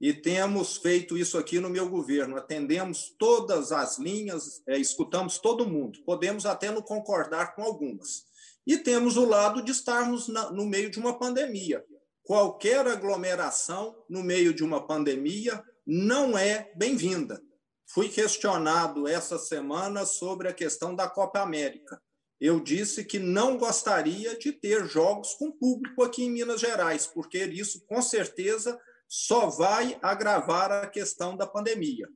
E 0.00 0.12
temos 0.12 0.76
feito 0.76 1.18
isso 1.18 1.36
aqui 1.36 1.58
no 1.58 1.68
meu 1.68 1.88
governo. 1.88 2.36
Atendemos 2.36 3.14
todas 3.18 3.72
as 3.72 3.98
linhas, 3.98 4.62
é, 4.66 4.78
escutamos 4.78 5.38
todo 5.38 5.68
mundo. 5.68 5.98
Podemos 6.04 6.46
até 6.46 6.70
não 6.70 6.80
concordar 6.80 7.54
com 7.54 7.62
algumas. 7.62 8.24
E 8.64 8.76
temos 8.76 9.16
o 9.16 9.24
lado 9.24 9.62
de 9.62 9.72
estarmos 9.72 10.28
na, 10.28 10.50
no 10.50 10.66
meio 10.66 10.90
de 10.90 11.00
uma 11.00 11.18
pandemia. 11.18 11.84
Qualquer 12.22 12.86
aglomeração 12.86 13.96
no 14.08 14.22
meio 14.22 14.54
de 14.54 14.62
uma 14.62 14.86
pandemia 14.86 15.64
não 15.86 16.36
é 16.38 16.70
bem-vinda. 16.76 17.42
Fui 17.86 18.08
questionado 18.08 19.08
essa 19.08 19.38
semana 19.38 20.04
sobre 20.04 20.46
a 20.46 20.52
questão 20.52 20.94
da 20.94 21.08
Copa 21.08 21.40
América. 21.40 22.00
eu 22.38 22.60
disse 22.60 23.04
que 23.04 23.18
não 23.18 23.56
gostaria 23.56 24.38
de 24.38 24.52
ter 24.52 24.86
jogos 24.86 25.34
com 25.34 25.50
público 25.50 26.04
aqui 26.04 26.22
em 26.22 26.30
Minas 26.30 26.60
Gerais, 26.60 27.06
porque 27.06 27.42
isso, 27.46 27.84
com 27.86 28.00
certeza, 28.00 28.78
só 29.08 29.48
vai 29.48 29.98
agravar 30.02 30.70
a 30.70 30.86
questão 30.86 31.34
da 31.34 31.46
pandemia. 31.46 32.06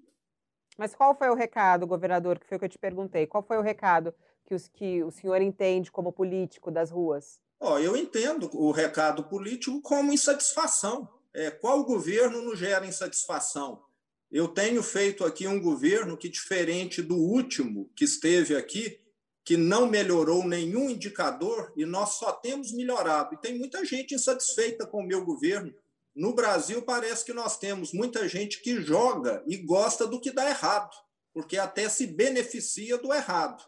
Mas 0.76 0.94
qual 0.94 1.16
foi 1.16 1.30
o 1.30 1.34
recado, 1.34 1.86
governador, 1.86 2.38
que 2.38 2.46
foi 2.46 2.56
o 2.56 2.58
que 2.60 2.66
eu 2.66 2.70
te 2.70 2.78
perguntei? 2.78 3.26
Qual 3.26 3.42
foi 3.42 3.56
o 3.56 3.62
recado 3.62 4.14
que, 4.46 4.54
os, 4.54 4.68
que 4.68 5.02
o 5.02 5.10
senhor 5.10 5.40
entende 5.40 5.90
como 5.90 6.12
político 6.12 6.70
das 6.70 6.90
ruas? 6.90 7.40
Oh, 7.58 7.78
eu 7.78 7.96
entendo 7.96 8.50
o 8.54 8.70
recado 8.72 9.24
político 9.24 9.80
como 9.80 10.12
insatisfação. 10.12 11.08
É, 11.34 11.50
qual 11.50 11.84
governo 11.84 12.42
não 12.42 12.54
gera 12.54 12.86
insatisfação? 12.86 13.82
Eu 14.30 14.48
tenho 14.48 14.82
feito 14.82 15.24
aqui 15.24 15.46
um 15.46 15.60
governo 15.60 16.16
que, 16.16 16.28
diferente 16.28 17.00
do 17.00 17.16
último 17.16 17.90
que 17.94 18.04
esteve 18.04 18.56
aqui, 18.56 19.00
que 19.44 19.56
não 19.56 19.86
melhorou 19.86 20.44
nenhum 20.44 20.88
indicador 20.88 21.72
e 21.76 21.84
nós 21.84 22.14
só 22.14 22.32
temos 22.32 22.72
melhorado. 22.72 23.34
E 23.34 23.40
tem 23.40 23.58
muita 23.58 23.84
gente 23.84 24.14
insatisfeita 24.14 24.86
com 24.86 25.00
o 25.00 25.06
meu 25.06 25.24
governo. 25.24 25.72
No 26.14 26.34
Brasil, 26.34 26.82
parece 26.82 27.24
que 27.24 27.32
nós 27.32 27.58
temos 27.58 27.92
muita 27.92 28.28
gente 28.28 28.60
que 28.60 28.80
joga 28.82 29.42
e 29.46 29.56
gosta 29.56 30.06
do 30.06 30.20
que 30.20 30.30
dá 30.30 30.48
errado, 30.48 30.94
porque 31.32 31.56
até 31.56 31.88
se 31.88 32.06
beneficia 32.06 32.98
do 32.98 33.12
errado. 33.12 33.64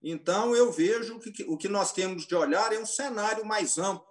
Então, 0.00 0.54
eu 0.54 0.70
vejo 0.70 1.18
que 1.18 1.42
o 1.44 1.56
que 1.56 1.68
nós 1.68 1.92
temos 1.92 2.24
de 2.24 2.34
olhar 2.36 2.72
é 2.72 2.78
um 2.78 2.86
cenário 2.86 3.44
mais 3.44 3.78
amplo. 3.78 4.06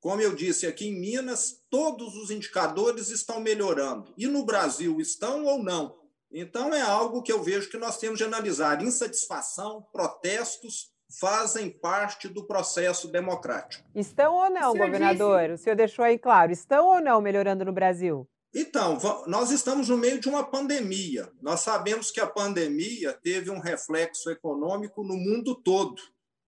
Como 0.00 0.22
eu 0.22 0.34
disse, 0.34 0.66
aqui 0.66 0.86
em 0.86 0.98
Minas, 0.98 1.62
todos 1.68 2.16
os 2.16 2.30
indicadores 2.30 3.10
estão 3.10 3.40
melhorando. 3.40 4.14
E 4.16 4.26
no 4.26 4.44
Brasil, 4.44 4.98
estão 4.98 5.44
ou 5.44 5.62
não? 5.62 5.98
Então, 6.32 6.72
é 6.72 6.80
algo 6.80 7.22
que 7.22 7.32
eu 7.32 7.42
vejo 7.42 7.68
que 7.68 7.76
nós 7.76 7.98
temos 7.98 8.18
de 8.18 8.24
analisar. 8.24 8.82
Insatisfação, 8.82 9.86
protestos 9.92 10.95
fazem 11.20 11.70
parte 11.70 12.28
do 12.28 12.46
processo 12.46 13.08
democrático. 13.08 13.88
Estão 13.94 14.34
ou 14.34 14.50
não, 14.50 14.72
o 14.72 14.76
governador? 14.76 15.42
Disse... 15.42 15.52
O 15.54 15.58
senhor 15.58 15.76
deixou 15.76 16.04
aí 16.04 16.18
claro. 16.18 16.52
Estão 16.52 16.86
ou 16.86 17.00
não 17.00 17.20
melhorando 17.20 17.64
no 17.64 17.72
Brasil? 17.72 18.28
Então, 18.54 18.98
nós 19.26 19.50
estamos 19.50 19.88
no 19.88 19.98
meio 19.98 20.18
de 20.18 20.28
uma 20.28 20.42
pandemia. 20.42 21.30
Nós 21.42 21.60
sabemos 21.60 22.10
que 22.10 22.20
a 22.20 22.26
pandemia 22.26 23.12
teve 23.12 23.50
um 23.50 23.58
reflexo 23.58 24.30
econômico 24.30 25.04
no 25.04 25.14
mundo 25.14 25.54
todo. 25.54 26.00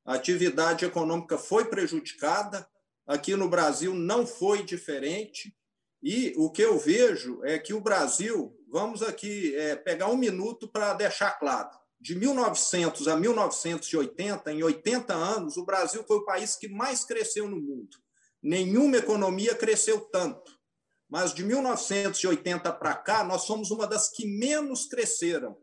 A 0.07 0.14
atividade 0.14 0.87
econômica 0.87 1.37
foi 1.37 1.66
prejudicada. 1.66 2.66
Aqui 3.07 3.37
no 3.37 3.49
Brasil 3.49 3.94
não 3.94 4.27
foi 4.27 4.62
diferente. 4.62 5.55
E 6.03 6.33
o 6.37 6.51
que 6.51 6.62
eu 6.62 6.79
vejo 6.79 7.44
é 7.44 7.59
que 7.59 7.75
o 7.75 7.81
Brasil, 7.81 8.57
vamos 8.71 9.03
aqui 9.03 9.55
é, 9.55 9.77
pegar 9.77 10.09
um 10.09 10.16
minuto 10.16 10.66
para 10.66 10.94
deixar 10.94 11.33
claro. 11.33 11.71
De 12.01 12.15
1900 12.15 13.09
a 13.09 13.17
1980, 13.17 14.53
em 14.53 14.63
80 14.63 15.15
anos, 15.15 15.57
o 15.57 15.65
Brasil 15.65 16.05
foi 16.07 16.19
o 16.19 16.25
país 16.25 16.55
que 16.57 16.69
mais 16.69 17.05
cresceu 17.05 17.49
no 17.49 17.61
mundo. 17.61 17.97
Nenhuma 18.43 18.99
economia 18.99 19.55
cresceu 19.55 20.01
tanto. 20.01 20.57
Mas 21.11 21.35
de 21.35 21.43
1980 21.43 22.73
para 22.75 22.95
cá, 22.95 23.25
nós 23.25 23.43
somos 23.43 23.71
uma 23.71 23.87
das 23.87 24.11
que 24.11 24.27
menos 24.27 24.87
cresceram. 24.87 25.57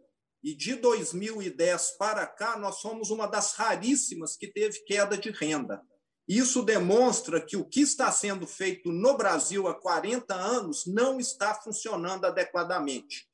E 0.43 0.54
de 0.54 0.76
2010 0.76 1.98
para 1.98 2.28
cá, 2.28 2.58
nós 2.58 2.80
somos 2.80 3.10
uma 3.10 3.28
das 3.28 3.54
raríssimas 3.54 4.36
que 4.36 4.48
teve 4.48 4.84
queda 4.84 5.17
de 5.17 5.32
renda. 5.32 5.82
Isso 6.28 6.63
demonstra 6.63 7.39
que 7.39 7.56
o 7.56 7.63
que 7.63 7.82
está 7.82 8.12
sendo 8.12 8.48
feito 8.48 8.91
no 8.91 9.15
Brasil 9.15 9.67
há 9.67 9.80
40 9.80 10.34
anos 10.34 10.86
não 10.88 11.19
está 11.19 11.54
funcionando 11.54 12.26
adequadamente. 12.26 13.28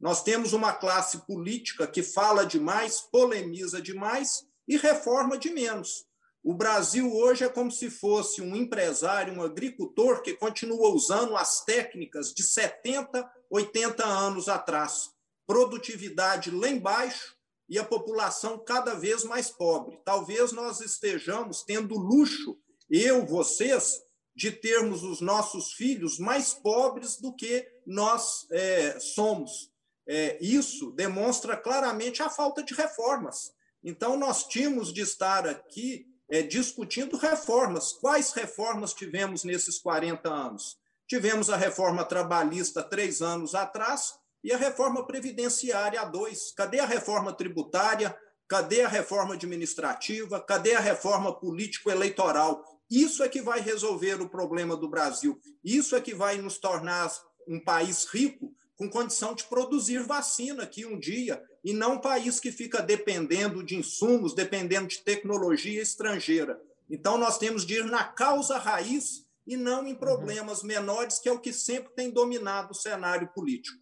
Nós 0.00 0.22
temos 0.22 0.52
uma 0.52 0.72
classe 0.72 1.26
política 1.26 1.86
que 1.86 2.02
fala 2.02 2.44
demais, 2.44 3.00
polemiza 3.00 3.80
demais 3.80 4.46
e 4.68 4.76
reforma 4.76 5.38
de 5.38 5.50
menos. 5.50 6.06
O 6.42 6.52
Brasil 6.52 7.10
hoje 7.14 7.44
é 7.44 7.48
como 7.48 7.70
se 7.70 7.88
fosse 7.88 8.42
um 8.42 8.54
empresário, 8.54 9.32
um 9.32 9.42
agricultor 9.42 10.20
que 10.22 10.34
continua 10.34 10.90
usando 10.90 11.36
as 11.36 11.64
técnicas 11.64 12.34
de 12.34 12.42
70, 12.42 13.28
80 13.50 14.04
anos 14.04 14.48
atrás. 14.48 15.10
Produtividade 15.46 16.50
lá 16.50 16.68
embaixo, 16.68 17.34
e 17.68 17.78
a 17.78 17.84
população 17.84 18.58
cada 18.58 18.94
vez 18.94 19.24
mais 19.24 19.50
pobre. 19.50 19.98
Talvez 20.04 20.52
nós 20.52 20.80
estejamos 20.80 21.62
tendo 21.62 21.98
luxo, 21.98 22.58
eu, 22.90 23.24
vocês, 23.26 24.02
de 24.36 24.50
termos 24.50 25.02
os 25.02 25.20
nossos 25.20 25.72
filhos 25.72 26.18
mais 26.18 26.52
pobres 26.52 27.16
do 27.16 27.34
que 27.34 27.66
nós 27.86 28.46
é, 28.50 28.98
somos. 29.00 29.70
É, 30.06 30.38
isso 30.40 30.90
demonstra 30.92 31.56
claramente 31.56 32.22
a 32.22 32.28
falta 32.28 32.62
de 32.62 32.74
reformas. 32.74 33.52
Então, 33.82 34.16
nós 34.16 34.46
tínhamos 34.46 34.92
de 34.92 35.00
estar 35.00 35.46
aqui 35.46 36.06
é, 36.28 36.42
discutindo 36.42 37.16
reformas. 37.16 37.92
Quais 37.92 38.32
reformas 38.32 38.92
tivemos 38.92 39.44
nesses 39.44 39.78
40 39.78 40.28
anos? 40.28 40.78
Tivemos 41.06 41.50
a 41.50 41.56
reforma 41.56 42.04
trabalhista 42.04 42.82
três 42.82 43.20
anos 43.20 43.54
atrás, 43.54 44.14
e 44.44 44.52
a 44.52 44.58
reforma 44.58 45.06
previdenciária 45.06 46.02
a 46.02 46.04
dois. 46.04 46.52
Cadê 46.52 46.78
a 46.78 46.86
reforma 46.86 47.32
tributária? 47.32 48.14
Cadê 48.46 48.82
a 48.82 48.88
reforma 48.88 49.34
administrativa? 49.34 50.38
Cadê 50.38 50.74
a 50.74 50.80
reforma 50.80 51.32
político-eleitoral? 51.32 52.62
Isso 52.90 53.24
é 53.24 53.28
que 53.28 53.40
vai 53.40 53.60
resolver 53.60 54.20
o 54.20 54.28
problema 54.28 54.76
do 54.76 54.86
Brasil. 54.86 55.40
Isso 55.64 55.96
é 55.96 56.00
que 56.00 56.14
vai 56.14 56.36
nos 56.36 56.58
tornar 56.58 57.10
um 57.48 57.58
país 57.58 58.04
rico 58.04 58.54
com 58.76 58.88
condição 58.88 59.34
de 59.34 59.44
produzir 59.44 60.02
vacina 60.02 60.64
aqui 60.64 60.84
um 60.84 60.98
dia, 60.98 61.42
e 61.62 61.72
não 61.72 61.94
um 61.94 62.00
país 62.00 62.40
que 62.40 62.50
fica 62.50 62.82
dependendo 62.82 63.62
de 63.64 63.76
insumos, 63.76 64.34
dependendo 64.34 64.88
de 64.88 64.98
tecnologia 64.98 65.80
estrangeira. 65.80 66.60
Então, 66.90 67.16
nós 67.16 67.38
temos 67.38 67.64
de 67.64 67.74
ir 67.74 67.84
na 67.84 68.04
causa 68.04 68.58
raiz 68.58 69.24
e 69.46 69.56
não 69.56 69.86
em 69.86 69.92
uhum. 69.92 69.98
problemas 69.98 70.62
menores, 70.62 71.18
que 71.18 71.28
é 71.28 71.32
o 71.32 71.38
que 71.38 71.52
sempre 71.52 71.92
tem 71.94 72.10
dominado 72.10 72.72
o 72.72 72.74
cenário 72.74 73.28
político. 73.34 73.78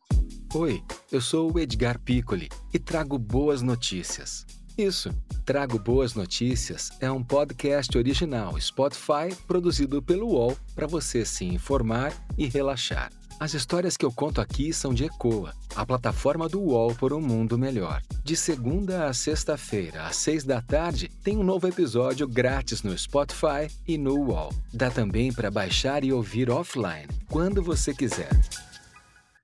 Oi, 0.54 0.82
eu 1.10 1.20
sou 1.20 1.52
o 1.52 1.58
Edgar 1.58 1.98
Piccoli 2.00 2.48
e 2.72 2.78
trago 2.78 3.18
boas 3.18 3.62
notícias. 3.62 4.44
Isso, 4.76 5.10
Trago 5.44 5.78
Boas 5.78 6.14
Notícias 6.14 6.90
é 7.00 7.10
um 7.10 7.22
podcast 7.22 7.98
original 7.98 8.58
Spotify 8.60 9.34
produzido 9.46 10.00
pelo 10.00 10.28
UOL 10.28 10.56
para 10.74 10.86
você 10.86 11.24
se 11.24 11.44
informar 11.44 12.12
e 12.38 12.46
relaxar. 12.46 13.10
As 13.40 13.54
histórias 13.54 13.96
que 13.96 14.04
eu 14.04 14.12
conto 14.12 14.40
aqui 14.40 14.72
são 14.72 14.94
de 14.94 15.04
Ecoa, 15.04 15.52
a 15.74 15.84
plataforma 15.84 16.48
do 16.48 16.60
UOL 16.60 16.94
por 16.94 17.12
um 17.12 17.20
mundo 17.20 17.58
melhor. 17.58 18.00
De 18.22 18.36
segunda 18.36 19.06
a 19.06 19.12
sexta-feira, 19.12 20.04
às 20.04 20.16
seis 20.16 20.44
da 20.44 20.62
tarde, 20.62 21.08
tem 21.24 21.36
um 21.36 21.42
novo 21.42 21.66
episódio 21.66 22.28
grátis 22.28 22.82
no 22.82 22.96
Spotify 22.96 23.68
e 23.86 23.98
no 23.98 24.14
UOL. 24.14 24.50
Dá 24.72 24.90
também 24.90 25.32
para 25.32 25.50
baixar 25.50 26.04
e 26.04 26.12
ouvir 26.12 26.50
offline, 26.50 27.08
quando 27.28 27.62
você 27.62 27.92
quiser. 27.92 28.30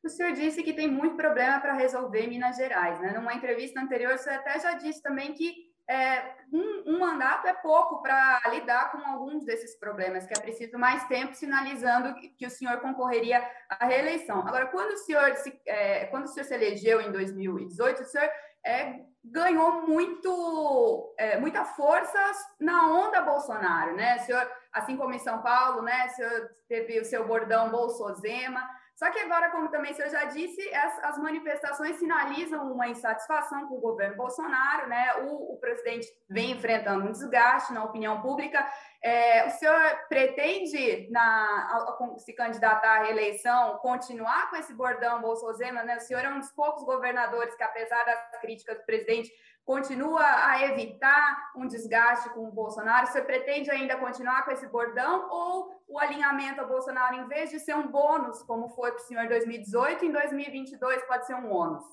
O 0.04 0.08
senhor 0.08 0.32
disse 0.32 0.62
que 0.62 0.72
tem 0.72 0.88
muito 0.88 1.16
problema 1.16 1.60
para 1.60 1.74
resolver 1.74 2.20
em 2.20 2.30
Minas 2.30 2.56
Gerais, 2.56 3.00
né? 3.00 3.12
Numa 3.12 3.34
entrevista 3.34 3.80
anterior, 3.80 4.14
o 4.14 4.18
senhor 4.18 4.36
até 4.36 4.58
já 4.60 4.74
disse 4.74 5.02
também 5.02 5.34
que 5.34 5.67
é, 5.88 6.34
um, 6.52 6.94
um, 6.94 6.98
mandato 6.98 7.46
é 7.46 7.54
pouco 7.54 8.02
para 8.02 8.42
lidar 8.50 8.92
com 8.92 8.98
alguns 8.98 9.44
desses 9.44 9.74
problemas, 9.74 10.26
que 10.26 10.34
é 10.38 10.40
preciso 10.40 10.78
mais 10.78 11.06
tempo, 11.08 11.34
sinalizando 11.34 12.14
que, 12.14 12.28
que 12.28 12.46
o 12.46 12.50
senhor 12.50 12.78
concorreria 12.80 13.42
à 13.70 13.86
reeleição. 13.86 14.40
Agora, 14.46 14.66
quando 14.66 14.92
o 14.92 14.98
senhor 14.98 15.34
se, 15.36 15.58
é, 15.66 16.04
quando 16.06 16.24
o 16.24 16.28
senhor 16.28 16.44
se 16.44 16.54
elegeu 16.54 17.00
em 17.00 17.10
2018, 17.10 18.02
o 18.02 18.04
senhor 18.04 18.30
é, 18.66 19.00
ganhou 19.24 19.86
muito, 19.86 21.14
é, 21.16 21.38
muita 21.38 21.64
força 21.64 22.18
na 22.60 22.90
onda 22.90 23.22
Bolsonaro, 23.22 23.96
né? 23.96 24.16
O 24.16 24.20
senhor, 24.20 24.50
assim 24.70 24.94
como 24.94 25.14
em 25.14 25.18
São 25.18 25.40
Paulo, 25.40 25.80
né? 25.80 26.06
O 26.06 26.10
senhor 26.10 26.50
teve 26.68 27.00
o 27.00 27.04
seu 27.04 27.26
bordão 27.26 27.70
Bolsozema, 27.70 28.68
só 28.98 29.12
que 29.12 29.20
agora, 29.20 29.50
como 29.50 29.70
também 29.70 29.94
senhor 29.94 30.10
já 30.10 30.24
disse, 30.24 30.74
as, 30.74 31.04
as 31.04 31.18
manifestações 31.18 31.96
sinalizam 32.00 32.72
uma 32.72 32.88
insatisfação 32.88 33.68
com 33.68 33.76
o 33.76 33.80
governo 33.80 34.16
Bolsonaro, 34.16 34.88
né? 34.88 35.14
O, 35.18 35.54
o 35.54 35.56
presidente 35.60 36.08
vem 36.28 36.50
enfrentando 36.50 37.06
um 37.06 37.12
desgaste 37.12 37.72
na 37.72 37.84
opinião 37.84 38.20
pública. 38.20 38.68
É, 39.00 39.46
o 39.46 39.50
senhor 39.50 39.80
pretende, 40.08 41.08
na, 41.12 41.96
se 42.16 42.32
candidatar 42.32 42.96
à 42.96 43.04
reeleição, 43.04 43.78
continuar 43.78 44.50
com 44.50 44.56
esse 44.56 44.74
bordão 44.74 45.20
Bolsonaro? 45.20 45.84
Né? 45.84 45.96
O 45.96 46.00
senhor 46.00 46.24
é 46.24 46.30
um 46.30 46.40
dos 46.40 46.50
poucos 46.50 46.82
governadores 46.82 47.54
que, 47.54 47.62
apesar 47.62 48.04
das 48.04 48.40
críticas 48.40 48.78
do 48.78 48.84
presidente, 48.84 49.30
continua 49.68 50.22
a 50.22 50.64
evitar 50.64 51.52
um 51.54 51.68
desgaste 51.68 52.30
com 52.30 52.48
o 52.48 52.50
Bolsonaro? 52.50 53.06
Você 53.06 53.20
pretende 53.20 53.70
ainda 53.70 53.98
continuar 53.98 54.42
com 54.46 54.50
esse 54.50 54.66
bordão 54.66 55.28
ou 55.28 55.84
o 55.86 55.98
alinhamento 55.98 56.62
ao 56.62 56.66
Bolsonaro, 56.66 57.16
em 57.16 57.28
vez 57.28 57.50
de 57.50 57.60
ser 57.60 57.76
um 57.76 57.86
bônus, 57.86 58.42
como 58.44 58.70
foi 58.70 58.92
para 58.92 59.02
o 59.02 59.06
senhor 59.06 59.24
em 59.24 59.28
2018, 59.28 60.06
em 60.06 60.10
2022 60.10 61.02
pode 61.04 61.26
ser 61.26 61.34
um 61.34 61.52
ônus? 61.52 61.84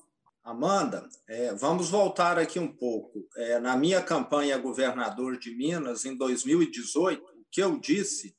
Amanda, 0.42 1.06
é, 1.28 1.52
vamos 1.52 1.90
voltar 1.90 2.38
aqui 2.38 2.58
um 2.58 2.74
pouco. 2.74 3.28
É, 3.36 3.58
na 3.58 3.76
minha 3.76 4.00
campanha 4.00 4.56
governador 4.56 5.36
de 5.36 5.54
Minas, 5.54 6.06
em 6.06 6.16
2018, 6.16 7.22
o 7.22 7.44
que 7.50 7.62
eu 7.62 7.78
disse 7.78 8.34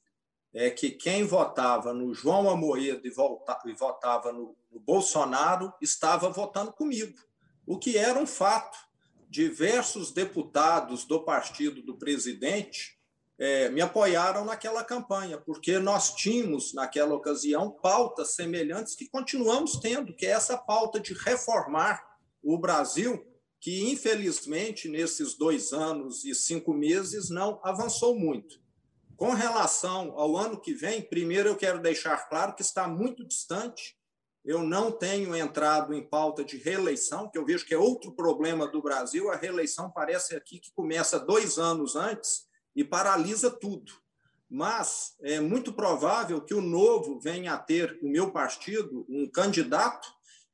é 0.51 0.71
que 0.71 0.89
quem 0.89 1.23
votava 1.23 1.93
no 1.93 2.11
João 2.11 2.49
Amoedo 2.49 3.05
e, 3.05 3.11
volta, 3.11 3.59
e 3.67 3.73
votava 3.73 4.33
no, 4.33 4.57
no 4.71 4.79
Bolsonaro 4.79 5.71
estava 5.79 6.27
votando 6.27 6.73
comigo, 6.73 7.13
o 7.67 7.77
que 7.77 7.99
era 7.99 8.17
um 8.17 8.25
fato 8.25 8.86
diversos 9.29 10.11
deputados 10.11 11.05
do 11.05 11.23
partido 11.23 11.81
do 11.81 11.97
presidente 11.97 12.97
é, 13.37 13.69
me 13.69 13.81
apoiaram 13.81 14.45
naquela 14.45 14.83
campanha, 14.83 15.37
porque 15.37 15.77
nós 15.77 16.15
tínhamos, 16.15 16.73
naquela 16.73 17.13
ocasião, 17.13 17.69
pautas 17.69 18.33
semelhantes 18.33 18.95
que 18.95 19.07
continuamos 19.07 19.77
tendo, 19.79 20.15
que 20.15 20.25
é 20.25 20.31
essa 20.31 20.57
pauta 20.57 20.99
de 20.99 21.13
reformar 21.13 22.03
o 22.41 22.57
Brasil, 22.57 23.25
que, 23.59 23.91
infelizmente, 23.91 24.87
nesses 24.87 25.35
dois 25.35 25.73
anos 25.73 26.23
e 26.23 26.33
cinco 26.33 26.73
meses, 26.73 27.29
não 27.29 27.59
avançou 27.63 28.17
muito. 28.17 28.59
Com 29.15 29.31
relação 29.31 30.13
ao 30.15 30.37
ano 30.37 30.59
que 30.59 30.73
vem, 30.73 31.01
primeiro 31.01 31.49
eu 31.49 31.55
quero 31.55 31.81
deixar 31.81 32.29
claro 32.29 32.53
que 32.53 32.61
está 32.61 32.87
muito 32.87 33.25
distante. 33.25 33.96
Eu 34.47 34.63
não 34.63 34.89
tenho 34.89 35.35
entrado 35.35 35.93
em 35.93 36.01
pauta 36.01 36.41
de 36.41 36.55
reeleição, 36.55 37.29
que 37.29 37.37
eu 37.37 37.45
vejo 37.45 37.65
que 37.65 37.73
é 37.73 37.77
outro 37.77 38.13
problema 38.13 38.65
do 38.65 38.81
Brasil. 38.81 39.29
A 39.29 39.35
reeleição 39.35 39.91
parece 39.91 40.37
aqui 40.37 40.57
que 40.57 40.71
começa 40.71 41.19
dois 41.19 41.57
anos 41.57 41.97
antes 41.97 42.47
e 42.73 42.81
paralisa 42.81 43.51
tudo. 43.51 43.91
Mas 44.49 45.17
é 45.21 45.41
muito 45.41 45.73
provável 45.73 46.39
que 46.39 46.53
o 46.53 46.61
novo 46.61 47.19
venha 47.19 47.55
a 47.55 47.57
ter, 47.57 47.99
o 48.01 48.07
meu 48.07 48.31
partido, 48.31 49.05
um 49.09 49.29
candidato, 49.29 50.07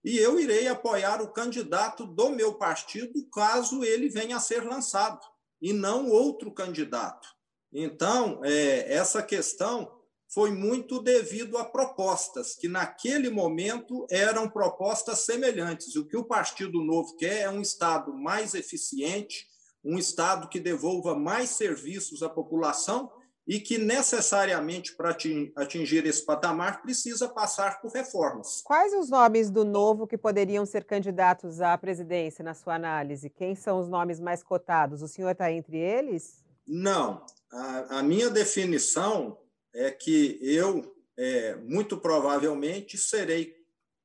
e 0.03 0.17
eu 0.17 0.39
irei 0.39 0.67
apoiar 0.67 1.21
o 1.21 1.31
candidato 1.31 2.03
do 2.03 2.31
meu 2.31 2.55
partido 2.55 3.23
caso 3.31 3.83
ele 3.83 4.09
venha 4.09 4.37
a 4.37 4.39
ser 4.39 4.63
lançado, 4.63 5.23
e 5.61 5.71
não 5.71 6.09
outro 6.09 6.51
candidato. 6.51 7.27
Então, 7.71 8.41
é, 8.43 8.91
essa 8.91 9.21
questão 9.21 10.02
foi 10.33 10.51
muito 10.51 10.99
devido 10.99 11.57
a 11.57 11.65
propostas, 11.65 12.55
que 12.55 12.67
naquele 12.67 13.29
momento 13.29 14.07
eram 14.09 14.49
propostas 14.49 15.19
semelhantes. 15.19 15.95
O 15.95 16.05
que 16.05 16.17
o 16.17 16.25
Partido 16.25 16.83
Novo 16.83 17.15
quer 17.17 17.41
é 17.41 17.49
um 17.49 17.61
Estado 17.61 18.11
mais 18.13 18.55
eficiente, 18.55 19.47
um 19.85 19.97
Estado 19.97 20.49
que 20.49 20.59
devolva 20.59 21.13
mais 21.15 21.51
serviços 21.51 22.23
à 22.23 22.29
população 22.29 23.11
e 23.45 23.59
que 23.59 23.77
necessariamente 23.77 24.95
para 24.95 25.15
atingir 25.57 26.05
esse 26.05 26.25
patamar 26.25 26.81
precisa 26.81 27.27
passar 27.27 27.81
por 27.81 27.91
reformas. 27.91 28.61
Quais 28.63 28.93
os 28.93 29.09
nomes 29.09 29.51
do 29.51 29.65
novo 29.65 30.07
que 30.07 30.17
poderiam 30.17 30.65
ser 30.65 30.85
candidatos 30.85 31.59
à 31.59 31.77
presidência, 31.77 32.43
na 32.43 32.53
sua 32.53 32.75
análise? 32.75 33.29
Quem 33.29 33.53
são 33.53 33.79
os 33.79 33.89
nomes 33.89 34.19
mais 34.19 34.41
cotados? 34.41 35.01
O 35.01 35.07
senhor 35.07 35.31
está 35.31 35.51
entre 35.51 35.77
eles? 35.77 36.41
Não. 36.65 37.25
A, 37.51 37.99
a, 37.99 38.03
minha 38.03 38.29
definição 38.29 39.37
é 39.73 39.91
que 39.91 40.37
eu, 40.41 40.95
é, 41.17 41.55
muito 41.55 41.97
provavelmente, 41.97 42.97
serei 42.97 43.55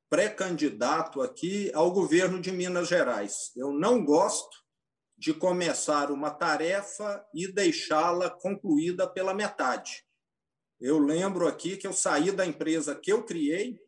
pré-candidato 0.09 1.21
aqui 1.21 1.71
ao 1.75 1.93
governo 1.93 2.41
de 2.41 2.51
Minas 2.51 2.89
Gerais. 2.89 3.53
Eu 3.55 3.73
não 3.73 4.05
gosto 4.05 4.57
de 5.17 5.35
começar 5.35 6.11
uma 6.11 6.31
tarefa 6.31 7.27
e 7.35 7.47
deixá-la 7.53 8.31
concluída 8.31 9.07
pela 9.07 9.35
metade. 9.35 10.05
Eu 10.81 10.99
lembro 10.99 11.47
aqui 11.47 11.77
que 11.77 11.87
eu 11.87 11.93
saí 11.93 12.31
da 12.31 12.47
empresa 12.47 12.95
que 12.95 13.13
eu 13.13 13.25
criei, 13.25 13.81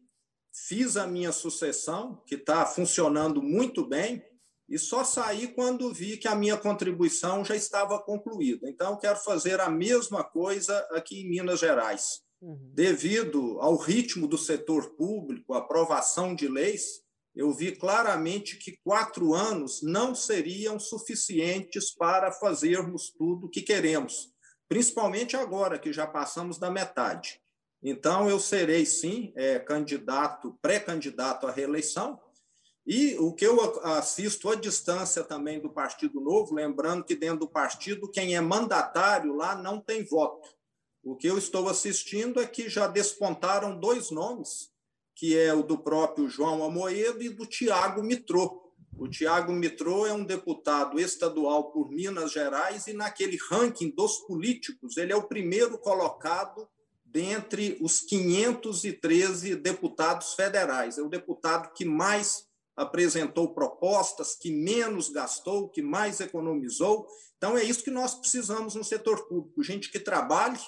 fiz 0.52 0.96
a 0.96 1.06
minha 1.06 1.30
sucessão, 1.30 2.22
que 2.26 2.34
está 2.34 2.66
funcionando 2.66 3.40
muito 3.40 3.86
bem, 3.86 4.22
e 4.70 4.78
só 4.78 5.02
saí 5.02 5.48
quando 5.48 5.92
vi 5.92 6.16
que 6.16 6.28
a 6.28 6.34
minha 6.36 6.56
contribuição 6.56 7.44
já 7.44 7.56
estava 7.56 7.98
concluída. 7.98 8.70
Então, 8.70 8.96
quero 8.96 9.18
fazer 9.18 9.60
a 9.60 9.68
mesma 9.68 10.22
coisa 10.22 10.78
aqui 10.92 11.22
em 11.22 11.28
Minas 11.28 11.58
Gerais. 11.58 12.20
Uhum. 12.40 12.70
Devido 12.72 13.58
ao 13.60 13.76
ritmo 13.76 14.28
do 14.28 14.38
setor 14.38 14.90
público, 14.90 15.54
aprovação 15.54 16.36
de 16.36 16.46
leis, 16.46 17.02
eu 17.34 17.52
vi 17.52 17.72
claramente 17.72 18.56
que 18.56 18.78
quatro 18.84 19.34
anos 19.34 19.82
não 19.82 20.14
seriam 20.14 20.78
suficientes 20.78 21.92
para 21.92 22.30
fazermos 22.30 23.10
tudo 23.10 23.46
o 23.46 23.50
que 23.50 23.62
queremos, 23.62 24.32
principalmente 24.68 25.36
agora 25.36 25.78
que 25.78 25.92
já 25.92 26.06
passamos 26.06 26.58
da 26.58 26.70
metade. 26.70 27.40
Então, 27.82 28.28
eu 28.28 28.38
serei, 28.38 28.86
sim, 28.86 29.32
é, 29.34 29.58
candidato, 29.58 30.56
pré-candidato 30.62 31.46
à 31.46 31.50
reeleição. 31.50 32.20
E 32.90 33.16
o 33.20 33.32
que 33.32 33.46
eu 33.46 33.80
assisto 33.84 34.50
à 34.50 34.56
distância 34.56 35.22
também 35.22 35.60
do 35.60 35.70
Partido 35.70 36.20
Novo, 36.20 36.52
lembrando 36.52 37.04
que 37.04 37.14
dentro 37.14 37.38
do 37.38 37.48
partido, 37.48 38.10
quem 38.10 38.34
é 38.34 38.40
mandatário 38.40 39.32
lá 39.32 39.54
não 39.54 39.80
tem 39.80 40.04
voto. 40.04 40.48
O 41.00 41.14
que 41.14 41.28
eu 41.28 41.38
estou 41.38 41.68
assistindo 41.68 42.40
é 42.40 42.46
que 42.46 42.68
já 42.68 42.88
despontaram 42.88 43.78
dois 43.78 44.10
nomes 44.10 44.70
que 45.20 45.36
é 45.36 45.52
o 45.52 45.62
do 45.62 45.76
próprio 45.76 46.30
João 46.30 46.64
Amoedo 46.64 47.22
e 47.22 47.28
do 47.28 47.44
Tiago 47.44 48.02
Mitrô. 48.02 48.72
O 48.98 49.06
Tiago 49.06 49.52
Mitrô 49.52 50.06
é 50.06 50.14
um 50.14 50.24
deputado 50.24 50.98
estadual 50.98 51.70
por 51.70 51.90
Minas 51.90 52.32
Gerais 52.32 52.86
e, 52.86 52.94
naquele 52.94 53.36
ranking 53.50 53.90
dos 53.90 54.16
políticos, 54.20 54.96
ele 54.96 55.12
é 55.12 55.16
o 55.16 55.28
primeiro 55.28 55.76
colocado 55.76 56.66
dentre 57.04 57.76
os 57.82 58.00
513 58.00 59.56
deputados 59.56 60.32
federais. 60.32 60.96
É 60.96 61.02
o 61.02 61.08
deputado 61.10 61.70
que 61.74 61.84
mais 61.84 62.49
apresentou 62.76 63.54
propostas, 63.54 64.34
que 64.34 64.50
menos 64.50 65.08
gastou, 65.08 65.68
que 65.68 65.82
mais 65.82 66.20
economizou. 66.20 67.06
Então, 67.36 67.56
é 67.56 67.64
isso 67.64 67.84
que 67.84 67.90
nós 67.90 68.14
precisamos 68.14 68.74
no 68.74 68.84
setor 68.84 69.28
público: 69.28 69.62
gente 69.62 69.90
que 69.90 69.98
trabalhe. 69.98 70.58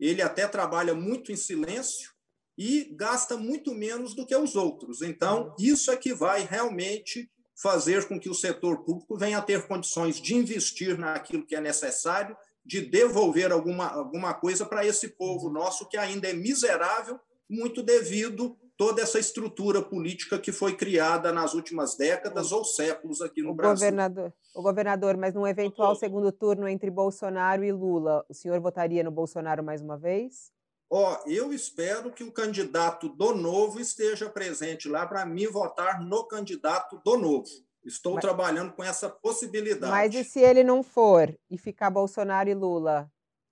Ele 0.00 0.22
até 0.22 0.46
trabalha 0.46 0.94
muito 0.94 1.32
em 1.32 1.36
silêncio, 1.36 2.12
e 2.58 2.92
gasta 2.96 3.36
muito 3.36 3.72
menos 3.72 4.14
do 4.14 4.26
que 4.26 4.34
os 4.34 4.56
outros. 4.56 5.00
Então, 5.00 5.54
isso 5.60 5.92
é 5.92 5.96
que 5.96 6.12
vai 6.12 6.42
realmente 6.42 7.30
fazer 7.54 8.08
com 8.08 8.18
que 8.18 8.28
o 8.28 8.34
setor 8.34 8.84
público 8.84 9.16
venha 9.16 9.38
a 9.38 9.42
ter 9.42 9.68
condições 9.68 10.20
de 10.20 10.34
investir 10.34 10.98
naquilo 10.98 11.46
que 11.46 11.54
é 11.54 11.60
necessário, 11.60 12.36
de 12.64 12.80
devolver 12.80 13.52
alguma, 13.52 13.86
alguma 13.86 14.34
coisa 14.34 14.66
para 14.66 14.84
esse 14.84 15.08
povo 15.10 15.48
nosso 15.48 15.88
que 15.88 15.96
ainda 15.96 16.28
é 16.28 16.32
miserável, 16.32 17.18
muito 17.48 17.80
devido 17.80 18.58
toda 18.78 19.02
essa 19.02 19.18
estrutura 19.18 19.82
política 19.82 20.38
que 20.38 20.52
foi 20.52 20.76
criada 20.76 21.32
nas 21.32 21.52
últimas 21.52 21.96
décadas 21.96 22.52
ou 22.52 22.64
séculos 22.64 23.20
aqui 23.20 23.42
no 23.42 23.50
o 23.50 23.54
Brasil. 23.54 23.74
Governador, 23.74 24.32
o 24.54 24.62
governador, 24.62 25.16
mas 25.16 25.34
num 25.34 25.46
eventual 25.46 25.96
segundo 25.96 26.30
turno 26.30 26.68
entre 26.68 26.88
Bolsonaro 26.88 27.64
e 27.64 27.72
Lula, 27.72 28.24
o 28.28 28.32
senhor 28.32 28.58
votaria 28.60 29.02
no 29.02 29.10
Bolsonaro 29.10 29.64
mais 29.64 29.82
uma 29.82 29.98
vez? 29.98 30.52
Ó, 30.88 31.18
eu 31.26 31.52
espero 31.52 32.12
que 32.12 32.22
o 32.22 32.32
candidato 32.32 33.08
do 33.08 33.34
Novo 33.34 33.80
esteja 33.80 34.30
presente 34.30 34.88
lá 34.88 35.04
para 35.04 35.26
me 35.26 35.46
votar 35.48 36.00
no 36.00 36.24
candidato 36.24 37.02
do 37.04 37.18
Novo. 37.18 37.48
Estou 37.84 38.14
mas, 38.14 38.22
trabalhando 38.22 38.72
com 38.72 38.84
essa 38.84 39.08
possibilidade. 39.08 39.90
Mas 39.90 40.14
e 40.14 40.22
se 40.22 40.40
ele 40.40 40.62
não 40.62 40.82
for 40.84 41.36
e 41.50 41.58
ficar 41.58 41.90
Bolsonaro 41.90 42.48
e 42.48 42.54
Lula? 42.54 43.10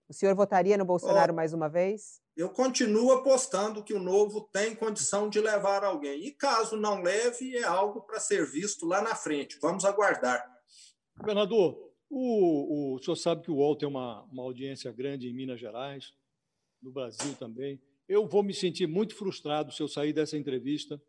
O 0.09 0.15
senhor 0.15 0.35
votaria 0.37 0.79
no 0.79 0.85
Bolsonaro 0.85 1.33
Ó, 1.33 1.37
mais 1.37 1.53
uma 1.53 1.69
vez? 1.69 2.21
Eu 2.37 2.51
continuo 2.51 3.13
apostando 3.13 3.83
que 3.83 3.95
o 3.95 3.99
Novo 3.99 4.43
tem 4.53 4.77
condição 4.77 5.27
de 5.27 5.41
levar 5.41 5.83
alguém. 5.83 6.27
E 6.27 6.31
caso 6.31 6.77
não 6.77 7.01
leve, 7.01 7.57
é 7.57 7.65
algo 7.65 8.03
para 8.03 8.21
ser 8.21 8.45
visto 8.45 8.85
lá 8.85 9.01
na 9.01 9.15
frente. 9.15 9.59
Vamos 9.59 9.87
aguardar. 9.87 10.45
Governador, 11.19 11.79
o, 12.11 12.93
o, 12.93 12.95
o 12.97 13.03
senhor 13.03 13.17
sabe 13.17 13.43
que 13.43 13.51
o 13.51 13.55
UOL 13.55 13.75
tem 13.75 13.89
uma, 13.89 14.23
uma 14.25 14.43
audiência 14.43 14.93
grande 14.93 15.29
em 15.29 15.35
Minas 15.35 15.59
Gerais 15.59 16.13
no 16.83 16.93
Brasil 16.93 17.35
também. 17.37 17.81
Eu 18.07 18.29
vou 18.29 18.43
me 18.43 18.53
sentir 18.53 18.87
muito 18.87 19.15
frustrado 19.15 19.73
se 19.73 19.83
eu 19.83 19.89
sair 19.89 20.13
dessa 20.13 20.37
entrevista 20.37 21.01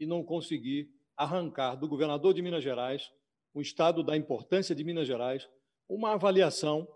e 0.00 0.06
não 0.06 0.24
conseguir 0.24 0.90
arrancar 1.16 1.76
do 1.76 1.86
governador 1.86 2.34
de 2.34 2.42
Minas 2.42 2.64
Gerais, 2.64 3.08
o 3.54 3.60
estado 3.60 4.02
da 4.02 4.16
importância 4.16 4.74
de 4.74 4.82
Minas 4.82 5.06
Gerais, 5.06 5.48
uma 5.88 6.14
avaliação 6.14 6.88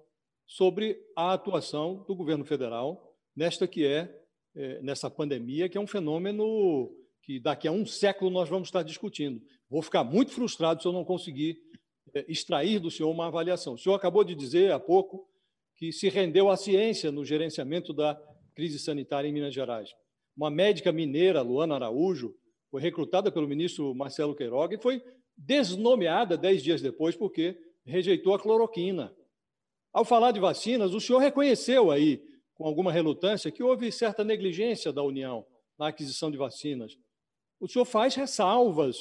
sobre 0.44 1.00
a 1.16 1.32
atuação 1.34 2.04
do 2.08 2.16
governo 2.16 2.44
federal 2.44 3.05
nesta 3.36 3.68
que 3.68 3.84
é, 3.86 4.12
é 4.54 4.80
nessa 4.80 5.10
pandemia, 5.10 5.68
que 5.68 5.76
é 5.76 5.80
um 5.80 5.86
fenômeno 5.86 6.90
que 7.22 7.38
daqui 7.40 7.68
a 7.68 7.72
um 7.72 7.84
século 7.84 8.30
nós 8.30 8.48
vamos 8.48 8.68
estar 8.68 8.82
discutindo. 8.82 9.42
Vou 9.68 9.82
ficar 9.82 10.04
muito 10.04 10.32
frustrado 10.32 10.80
se 10.80 10.88
eu 10.88 10.92
não 10.92 11.04
conseguir 11.04 11.58
é, 12.14 12.24
extrair 12.28 12.78
do 12.78 12.90
senhor 12.90 13.10
uma 13.10 13.26
avaliação. 13.26 13.74
O 13.74 13.78
senhor 13.78 13.96
acabou 13.96 14.24
de 14.24 14.34
dizer 14.34 14.72
há 14.72 14.78
pouco 14.78 15.28
que 15.76 15.92
se 15.92 16.08
rendeu 16.08 16.48
à 16.48 16.56
ciência 16.56 17.12
no 17.12 17.24
gerenciamento 17.24 17.92
da 17.92 18.18
crise 18.54 18.78
sanitária 18.78 19.28
em 19.28 19.32
Minas 19.32 19.52
Gerais. 19.52 19.90
Uma 20.36 20.50
médica 20.50 20.90
mineira, 20.92 21.42
Luana 21.42 21.74
Araújo, 21.74 22.34
foi 22.70 22.80
recrutada 22.80 23.30
pelo 23.30 23.48
ministro 23.48 23.94
Marcelo 23.94 24.34
Queiroga 24.34 24.74
e 24.74 24.80
foi 24.80 25.02
desnomeada 25.36 26.36
dez 26.36 26.62
dias 26.62 26.80
depois 26.80 27.14
porque 27.14 27.58
rejeitou 27.84 28.34
a 28.34 28.38
cloroquina. 28.38 29.14
Ao 29.92 30.04
falar 30.04 30.32
de 30.32 30.40
vacinas, 30.40 30.94
o 30.94 31.00
senhor 31.00 31.18
reconheceu 31.18 31.90
aí, 31.90 32.22
com 32.56 32.66
alguma 32.66 32.90
relutância, 32.90 33.52
que 33.52 33.62
houve 33.62 33.92
certa 33.92 34.24
negligência 34.24 34.92
da 34.92 35.02
União 35.02 35.46
na 35.78 35.88
aquisição 35.88 36.30
de 36.30 36.36
vacinas. 36.36 36.96
O 37.60 37.68
senhor 37.68 37.84
faz 37.84 38.14
ressalvas 38.14 38.96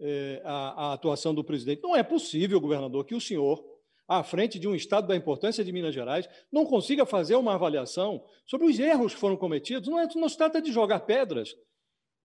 eh, 0.00 0.40
à, 0.44 0.86
à 0.86 0.92
atuação 0.94 1.34
do 1.34 1.44
presidente. 1.44 1.82
Não 1.82 1.94
é 1.94 2.02
possível, 2.02 2.60
governador, 2.60 3.04
que 3.04 3.14
o 3.14 3.20
senhor 3.20 3.62
à 4.10 4.24
frente 4.24 4.58
de 4.58 4.66
um 4.66 4.74
Estado 4.74 5.06
da 5.06 5.14
importância 5.14 5.64
de 5.64 5.70
Minas 5.70 5.94
Gerais, 5.94 6.28
não 6.50 6.66
consiga 6.66 7.06
fazer 7.06 7.36
uma 7.36 7.54
avaliação 7.54 8.24
sobre 8.44 8.66
os 8.66 8.76
erros 8.76 9.14
que 9.14 9.20
foram 9.20 9.36
cometidos. 9.36 9.88
Não, 9.88 10.00
é, 10.00 10.08
não 10.16 10.28
se 10.28 10.36
trata 10.36 10.60
de 10.60 10.72
jogar 10.72 10.98
pedras. 10.98 11.54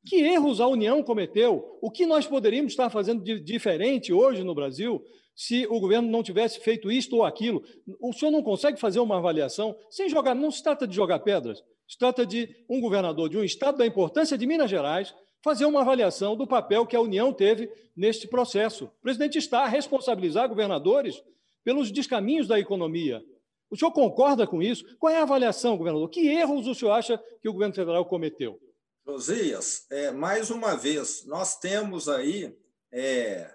Que 0.05 0.17
erros 0.17 0.61
a 0.61 0.67
União 0.67 1.01
cometeu? 1.01 1.77
O 1.81 1.89
que 1.89 2.05
nós 2.05 2.27
poderíamos 2.27 2.73
estar 2.73 2.89
fazendo 2.89 3.23
de 3.23 3.39
diferente 3.39 4.13
hoje 4.13 4.43
no 4.43 4.53
Brasil 4.53 5.03
se 5.35 5.65
o 5.67 5.79
governo 5.79 6.09
não 6.09 6.21
tivesse 6.21 6.59
feito 6.59 6.91
isto 6.91 7.15
ou 7.17 7.25
aquilo? 7.25 7.63
O 7.99 8.13
senhor 8.13 8.31
não 8.31 8.43
consegue 8.43 8.79
fazer 8.79 8.99
uma 8.99 9.17
avaliação 9.17 9.75
sem 9.89 10.07
jogar, 10.07 10.35
não 10.35 10.51
se 10.51 10.61
trata 10.61 10.87
de 10.87 10.95
jogar 10.95 11.19
pedras, 11.19 11.63
se 11.87 11.97
trata 11.97 12.25
de 12.25 12.47
um 12.69 12.79
governador 12.79 13.29
de 13.29 13.37
um 13.37 13.43
estado 13.43 13.79
da 13.79 13.85
importância 13.85 14.37
de 14.37 14.45
Minas 14.45 14.69
Gerais 14.69 15.13
fazer 15.43 15.65
uma 15.65 15.81
avaliação 15.81 16.35
do 16.35 16.47
papel 16.47 16.85
que 16.85 16.95
a 16.95 17.01
União 17.01 17.33
teve 17.33 17.69
neste 17.95 18.27
processo. 18.27 18.85
O 18.85 19.01
presidente 19.01 19.37
está 19.37 19.63
a 19.63 19.67
responsabilizar 19.67 20.47
governadores 20.47 21.21
pelos 21.63 21.91
descaminhos 21.91 22.47
da 22.47 22.59
economia. 22.59 23.23
O 23.69 23.75
senhor 23.75 23.91
concorda 23.91 24.45
com 24.45 24.61
isso? 24.61 24.85
Qual 24.97 25.11
é 25.11 25.17
a 25.17 25.23
avaliação, 25.23 25.77
governador? 25.77 26.09
Que 26.09 26.27
erros 26.27 26.67
o 26.67 26.75
senhor 26.75 26.91
acha 26.91 27.19
que 27.41 27.49
o 27.49 27.53
governo 27.53 27.73
federal 27.73 28.05
cometeu? 28.05 28.59
Josias, 29.05 29.85
é, 29.91 30.11
mais 30.11 30.49
uma 30.49 30.75
vez, 30.75 31.25
nós 31.25 31.59
temos 31.59 32.09
aí 32.09 32.57
é, 32.91 33.53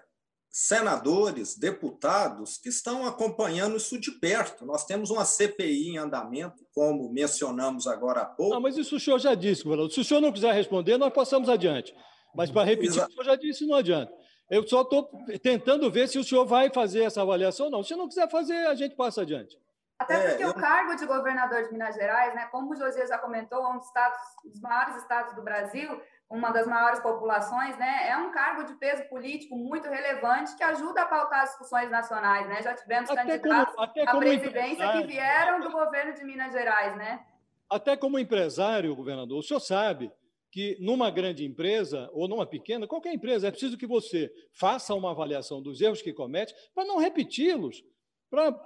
senadores, 0.49 1.57
deputados 1.57 2.57
que 2.57 2.69
estão 2.69 3.05
acompanhando 3.05 3.75
isso 3.75 3.99
de 3.99 4.11
perto. 4.11 4.65
Nós 4.65 4.85
temos 4.85 5.09
uma 5.09 5.25
CPI 5.25 5.89
em 5.89 5.97
andamento, 5.97 6.65
como 6.73 7.11
mencionamos 7.11 7.85
agora 7.85 8.21
há 8.21 8.25
pouco. 8.25 8.55
Ah, 8.55 8.59
mas 8.59 8.77
isso 8.77 8.95
o 8.95 8.99
senhor 8.99 9.19
já 9.19 9.35
disse, 9.35 9.63
governador. 9.63 9.91
Se 9.91 9.99
o 9.99 10.05
senhor 10.05 10.21
não 10.21 10.31
quiser 10.31 10.53
responder, 10.53 10.97
nós 10.97 11.13
passamos 11.13 11.49
adiante. 11.49 11.93
Mas 12.33 12.49
para 12.49 12.63
repetir, 12.63 12.91
Exa 12.91 13.07
o 13.07 13.11
senhor 13.11 13.23
já 13.25 13.35
disse, 13.35 13.65
não 13.65 13.75
adianta. 13.75 14.13
Eu 14.49 14.67
só 14.67 14.81
estou 14.81 15.09
tentando 15.41 15.89
ver 15.89 16.07
se 16.07 16.19
o 16.19 16.23
senhor 16.23 16.45
vai 16.45 16.69
fazer 16.69 17.03
essa 17.03 17.21
avaliação 17.21 17.67
ou 17.67 17.71
não. 17.71 17.83
Se 17.83 17.95
não 17.95 18.07
quiser 18.07 18.29
fazer, 18.29 18.67
a 18.67 18.75
gente 18.75 18.95
passa 18.95 19.21
adiante. 19.21 19.57
Até 20.01 20.15
é, 20.15 20.29
porque 20.29 20.43
é, 20.43 20.45
eu... 20.47 20.49
o 20.49 20.53
cargo 20.55 20.95
de 20.95 21.05
governador 21.05 21.63
de 21.63 21.71
Minas 21.71 21.93
Gerais, 21.93 22.33
né, 22.33 22.47
como 22.51 22.71
o 22.71 22.75
Josias 22.75 23.07
já 23.07 23.19
comentou, 23.19 23.63
é 23.63 23.67
um 23.69 23.77
dos, 23.77 23.85
estados, 23.85 24.17
dos 24.43 24.59
maiores 24.59 24.95
estados 24.95 25.35
do 25.35 25.43
Brasil, 25.43 26.01
uma 26.27 26.49
das 26.49 26.65
maiores 26.65 26.99
populações, 27.01 27.77
né, 27.77 28.09
é 28.09 28.17
um 28.17 28.31
cargo 28.31 28.63
de 28.63 28.73
peso 28.75 29.03
político 29.09 29.55
muito 29.55 29.87
relevante 29.87 30.55
que 30.55 30.63
ajuda 30.63 31.03
a 31.03 31.05
pautar 31.05 31.43
as 31.43 31.49
discussões 31.49 31.91
nacionais. 31.91 32.47
Né? 32.47 32.63
Já 32.63 32.73
tivemos 32.73 33.11
até 33.11 33.23
candidatos 33.23 33.75
como, 33.75 34.09
à 34.09 34.17
presidência 34.17 34.91
que 34.91 35.03
vieram 35.05 35.59
do 35.59 35.69
governo 35.69 36.13
de 36.15 36.23
Minas 36.23 36.51
Gerais. 36.51 36.95
Né? 36.95 37.23
Até 37.69 37.95
como 37.95 38.17
empresário, 38.17 38.95
governador, 38.95 39.37
o 39.37 39.43
senhor 39.43 39.59
sabe 39.59 40.11
que 40.49 40.77
numa 40.81 41.11
grande 41.11 41.45
empresa 41.45 42.09
ou 42.11 42.27
numa 42.27 42.45
pequena, 42.45 42.87
qualquer 42.87 43.13
empresa, 43.13 43.47
é 43.47 43.51
preciso 43.51 43.77
que 43.77 43.87
você 43.87 44.31
faça 44.51 44.95
uma 44.95 45.11
avaliação 45.11 45.61
dos 45.61 45.79
erros 45.79 46.01
que 46.01 46.11
comete 46.11 46.53
para 46.73 46.85
não 46.85 46.97
repeti-los 46.97 47.83
para 48.31 48.57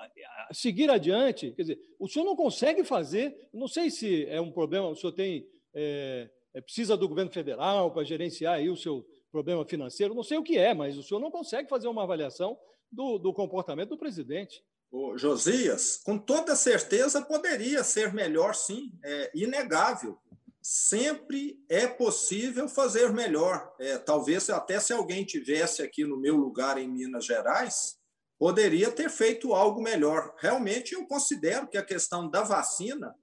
seguir 0.54 0.92
adiante. 0.92 1.52
Quer 1.52 1.62
dizer, 1.64 1.80
o 2.00 2.08
senhor 2.08 2.24
não 2.24 2.36
consegue 2.36 2.84
fazer, 2.84 3.50
não 3.52 3.68
sei 3.68 3.90
se 3.90 4.26
é 4.28 4.40
um 4.40 4.52
problema, 4.52 4.88
o 4.88 4.96
senhor 4.96 5.12
tem, 5.12 5.50
é, 5.74 6.30
é, 6.54 6.62
precisa 6.62 6.96
do 6.96 7.10
governo 7.10 7.32
federal 7.32 7.92
para 7.92 8.04
gerenciar 8.04 8.54
aí 8.54 8.70
o 8.70 8.78
seu 8.78 9.04
problema 9.32 9.66
financeiro, 9.66 10.14
não 10.14 10.24
sei 10.24 10.38
o 10.38 10.44
que 10.44 10.58
é, 10.58 10.74
mas 10.74 10.96
o 10.98 11.04
senhor 11.04 11.20
não 11.20 11.32
consegue 11.32 11.68
fazer 11.68 11.88
uma 11.88 12.04
avaliação 12.04 12.56
do, 12.92 13.18
do 13.18 13.34
comportamento 13.34 13.90
do 13.90 13.98
presidente. 13.98 14.64
Ô, 14.92 15.18
Josias, 15.18 15.98
com 15.98 16.18
toda 16.18 16.56
certeza 16.56 17.22
poderia 17.22 17.84
ser 17.84 18.14
melhor, 18.14 18.54
sim, 18.54 18.94
é 19.04 19.32
inegável. 19.34 20.18
Sempre 20.62 21.60
é 21.70 21.86
possível 21.86 22.68
fazer 22.68 23.12
melhor. 23.12 23.76
É, 23.80 23.98
talvez 23.98 24.50
até 24.50 24.80
se 24.80 24.94
alguém 24.94 25.26
tivesse 25.26 25.82
aqui 25.82 26.06
no 26.06 26.18
meu 26.18 26.36
lugar 26.36 26.78
em 26.78 26.88
Minas 26.88 27.26
Gerais, 27.26 28.00
poderia 28.38 28.92
ter 28.92 29.10
feito 29.10 29.54
algo 29.54 29.82
melhor. 29.82 30.34
Realmente, 30.38 30.94
eu 30.94 31.06
considero 31.06 31.68
que 31.68 31.78
a 31.78 31.86
questão 31.86 32.30
da 32.30 32.44
vacina 32.44 33.16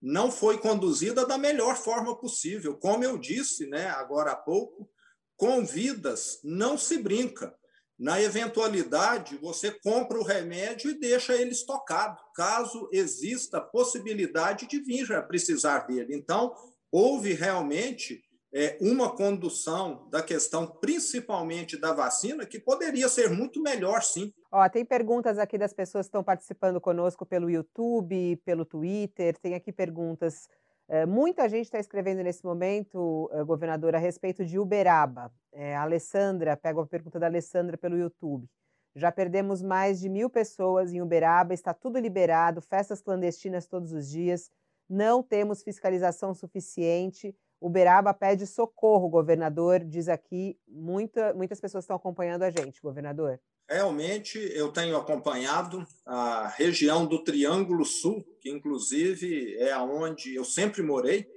não 0.00 0.30
foi 0.30 0.58
conduzida 0.58 1.26
da 1.26 1.36
melhor 1.36 1.76
forma 1.76 2.16
possível. 2.18 2.76
Como 2.76 3.04
eu 3.04 3.18
disse 3.18 3.66
né, 3.66 3.88
agora 3.88 4.32
há 4.32 4.36
pouco, 4.36 4.88
com 5.36 5.64
vidas 5.64 6.40
não 6.42 6.76
se 6.76 6.98
brinca. 6.98 7.54
Na 7.98 8.20
eventualidade, 8.20 9.36
você 9.36 9.70
compra 9.70 10.18
o 10.18 10.24
remédio 10.24 10.90
e 10.90 10.98
deixa 10.98 11.34
ele 11.34 11.50
estocado, 11.50 12.18
caso 12.34 12.88
exista 12.90 13.60
possibilidade 13.60 14.66
de 14.66 14.80
vir 14.80 15.12
a 15.12 15.22
precisar 15.22 15.80
dele. 15.80 16.16
Então, 16.16 16.54
houve 16.90 17.34
realmente 17.34 18.24
é, 18.52 18.76
uma 18.80 19.14
condução 19.14 20.08
da 20.10 20.22
questão, 20.22 20.66
principalmente 20.66 21.76
da 21.76 21.92
vacina, 21.92 22.44
que 22.44 22.58
poderia 22.58 23.08
ser 23.08 23.30
muito 23.30 23.62
melhor, 23.62 24.02
sim. 24.02 24.32
Ó, 24.50 24.68
tem 24.68 24.84
perguntas 24.84 25.38
aqui 25.38 25.56
das 25.56 25.72
pessoas 25.72 26.06
que 26.06 26.08
estão 26.08 26.24
participando 26.24 26.80
conosco 26.80 27.24
pelo 27.24 27.48
YouTube, 27.48 28.36
pelo 28.44 28.64
Twitter. 28.64 29.38
Tem 29.38 29.54
aqui 29.54 29.70
perguntas. 29.72 30.48
É, 30.88 31.06
muita 31.06 31.48
gente 31.48 31.66
está 31.66 31.78
escrevendo 31.78 32.22
nesse 32.22 32.44
momento, 32.44 33.30
é, 33.32 33.44
governador, 33.44 33.94
a 33.94 33.98
respeito 33.98 34.44
de 34.44 34.58
Uberaba. 34.58 35.32
É, 35.52 35.76
a 35.76 35.82
Alessandra, 35.82 36.56
pega 36.56 36.80
uma 36.80 36.86
pergunta 36.86 37.20
da 37.20 37.26
Alessandra 37.26 37.78
pelo 37.78 37.96
YouTube. 37.96 38.48
Já 38.96 39.12
perdemos 39.12 39.62
mais 39.62 40.00
de 40.00 40.08
mil 40.08 40.28
pessoas 40.28 40.92
em 40.92 41.00
Uberaba, 41.00 41.54
está 41.54 41.72
tudo 41.72 42.00
liberado, 42.00 42.60
festas 42.60 43.00
clandestinas 43.00 43.68
todos 43.68 43.92
os 43.92 44.08
dias, 44.08 44.50
não 44.88 45.22
temos 45.22 45.62
fiscalização 45.62 46.34
suficiente. 46.34 47.32
Uberaba 47.60 48.14
pede 48.14 48.46
socorro, 48.46 49.08
governador, 49.08 49.80
diz 49.80 50.08
aqui. 50.08 50.58
Muita, 50.66 51.34
muitas 51.34 51.60
pessoas 51.60 51.84
estão 51.84 51.96
acompanhando 51.96 52.42
a 52.42 52.50
gente, 52.50 52.80
governador. 52.80 53.38
Realmente, 53.68 54.38
eu 54.38 54.72
tenho 54.72 54.96
acompanhado 54.96 55.86
a 56.06 56.48
região 56.48 57.06
do 57.06 57.22
Triângulo 57.22 57.84
Sul, 57.84 58.24
que 58.40 58.50
inclusive 58.50 59.56
é 59.58 59.76
onde 59.78 60.34
eu 60.34 60.44
sempre 60.44 60.82
morei, 60.82 61.28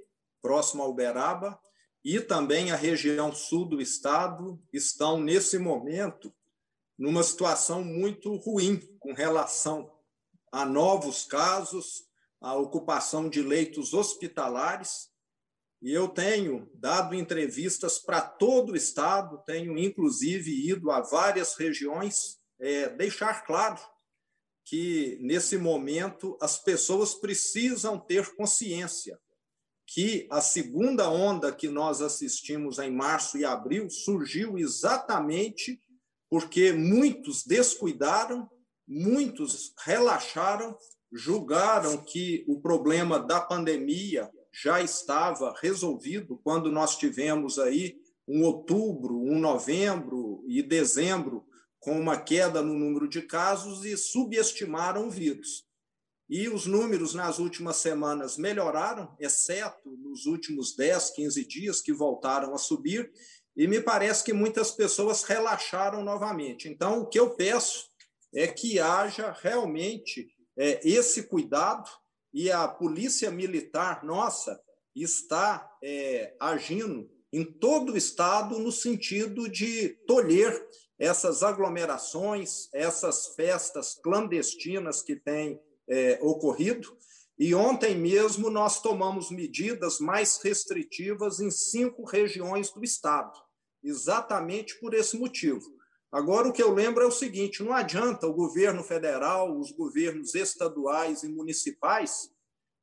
próximo 0.42 0.82
a 0.82 0.88
Uberaba, 0.88 1.58
e 2.04 2.20
também 2.20 2.70
a 2.70 2.76
região 2.76 3.32
sul 3.32 3.66
do 3.66 3.80
estado 3.80 4.60
estão, 4.72 5.20
nesse 5.20 5.58
momento, 5.58 6.32
numa 6.98 7.22
situação 7.22 7.84
muito 7.84 8.34
ruim 8.36 8.78
com 8.98 9.12
relação 9.12 9.90
a 10.50 10.64
novos 10.64 11.24
casos, 11.24 12.04
a 12.40 12.54
ocupação 12.56 13.28
de 13.28 13.42
leitos 13.42 13.94
hospitalares 13.94 15.13
e 15.84 15.92
eu 15.92 16.08
tenho 16.08 16.66
dado 16.76 17.14
entrevistas 17.14 17.98
para 17.98 18.22
todo 18.22 18.72
o 18.72 18.76
Estado, 18.76 19.42
tenho 19.44 19.76
inclusive 19.76 20.50
ido 20.50 20.90
a 20.90 21.02
várias 21.02 21.56
regiões, 21.56 22.38
é, 22.58 22.88
deixar 22.88 23.44
claro 23.44 23.78
que, 24.64 25.18
nesse 25.20 25.58
momento, 25.58 26.38
as 26.40 26.56
pessoas 26.56 27.14
precisam 27.14 27.98
ter 27.98 28.34
consciência 28.34 29.20
que 29.86 30.26
a 30.30 30.40
segunda 30.40 31.10
onda 31.10 31.52
que 31.52 31.68
nós 31.68 32.00
assistimos 32.00 32.78
em 32.78 32.90
março 32.90 33.36
e 33.36 33.44
abril 33.44 33.90
surgiu 33.90 34.56
exatamente 34.56 35.78
porque 36.30 36.72
muitos 36.72 37.44
descuidaram, 37.44 38.50
muitos 38.88 39.74
relaxaram, 39.84 40.74
julgaram 41.12 42.02
que 42.02 42.42
o 42.48 42.58
problema 42.58 43.20
da 43.20 43.38
pandemia 43.38 44.30
já 44.62 44.80
estava 44.80 45.52
resolvido 45.60 46.40
quando 46.44 46.70
nós 46.70 46.96
tivemos 46.96 47.58
aí 47.58 47.96
um 48.26 48.42
outubro, 48.44 49.20
um 49.20 49.38
novembro 49.38 50.44
e 50.46 50.62
dezembro 50.62 51.44
com 51.80 51.98
uma 51.98 52.18
queda 52.18 52.62
no 52.62 52.72
número 52.72 53.08
de 53.08 53.22
casos 53.22 53.84
e 53.84 53.96
subestimaram 53.96 55.08
o 55.08 55.10
vírus. 55.10 55.64
E 56.30 56.48
os 56.48 56.66
números 56.66 57.12
nas 57.12 57.38
últimas 57.38 57.76
semanas 57.76 58.38
melhoraram, 58.38 59.14
exceto 59.20 59.90
nos 59.98 60.24
últimos 60.24 60.74
10, 60.74 61.10
15 61.10 61.46
dias 61.46 61.80
que 61.82 61.92
voltaram 61.92 62.54
a 62.54 62.58
subir, 62.58 63.12
e 63.56 63.66
me 63.66 63.80
parece 63.80 64.24
que 64.24 64.32
muitas 64.32 64.70
pessoas 64.70 65.22
relaxaram 65.24 66.02
novamente. 66.02 66.68
Então, 66.68 67.00
o 67.00 67.06
que 67.06 67.18
eu 67.18 67.34
peço 67.34 67.88
é 68.34 68.46
que 68.46 68.78
haja 68.78 69.36
realmente 69.42 70.28
é, 70.56 70.80
esse 70.88 71.24
cuidado 71.24 71.88
e 72.34 72.50
a 72.50 72.66
polícia 72.66 73.30
militar 73.30 74.04
nossa 74.04 74.60
está 74.94 75.70
é, 75.82 76.34
agindo 76.40 77.08
em 77.32 77.44
todo 77.44 77.92
o 77.92 77.96
estado 77.96 78.58
no 78.58 78.72
sentido 78.72 79.48
de 79.48 79.90
tolher 80.06 80.68
essas 80.98 81.42
aglomerações, 81.44 82.68
essas 82.72 83.28
festas 83.34 83.94
clandestinas 83.94 85.00
que 85.00 85.14
têm 85.14 85.60
é, 85.88 86.18
ocorrido. 86.22 86.96
E 87.38 87.54
ontem 87.54 87.96
mesmo 87.96 88.50
nós 88.50 88.80
tomamos 88.80 89.30
medidas 89.30 89.98
mais 89.98 90.38
restritivas 90.42 91.40
em 91.40 91.50
cinco 91.50 92.04
regiões 92.04 92.70
do 92.70 92.84
estado, 92.84 93.36
exatamente 93.82 94.78
por 94.78 94.94
esse 94.94 95.16
motivo. 95.16 95.73
Agora, 96.14 96.46
o 96.46 96.52
que 96.52 96.62
eu 96.62 96.72
lembro 96.72 97.02
é 97.02 97.06
o 97.06 97.10
seguinte: 97.10 97.60
não 97.60 97.72
adianta 97.72 98.28
o 98.28 98.32
governo 98.32 98.84
federal, 98.84 99.58
os 99.58 99.72
governos 99.72 100.36
estaduais 100.36 101.24
e 101.24 101.28
municipais 101.28 102.30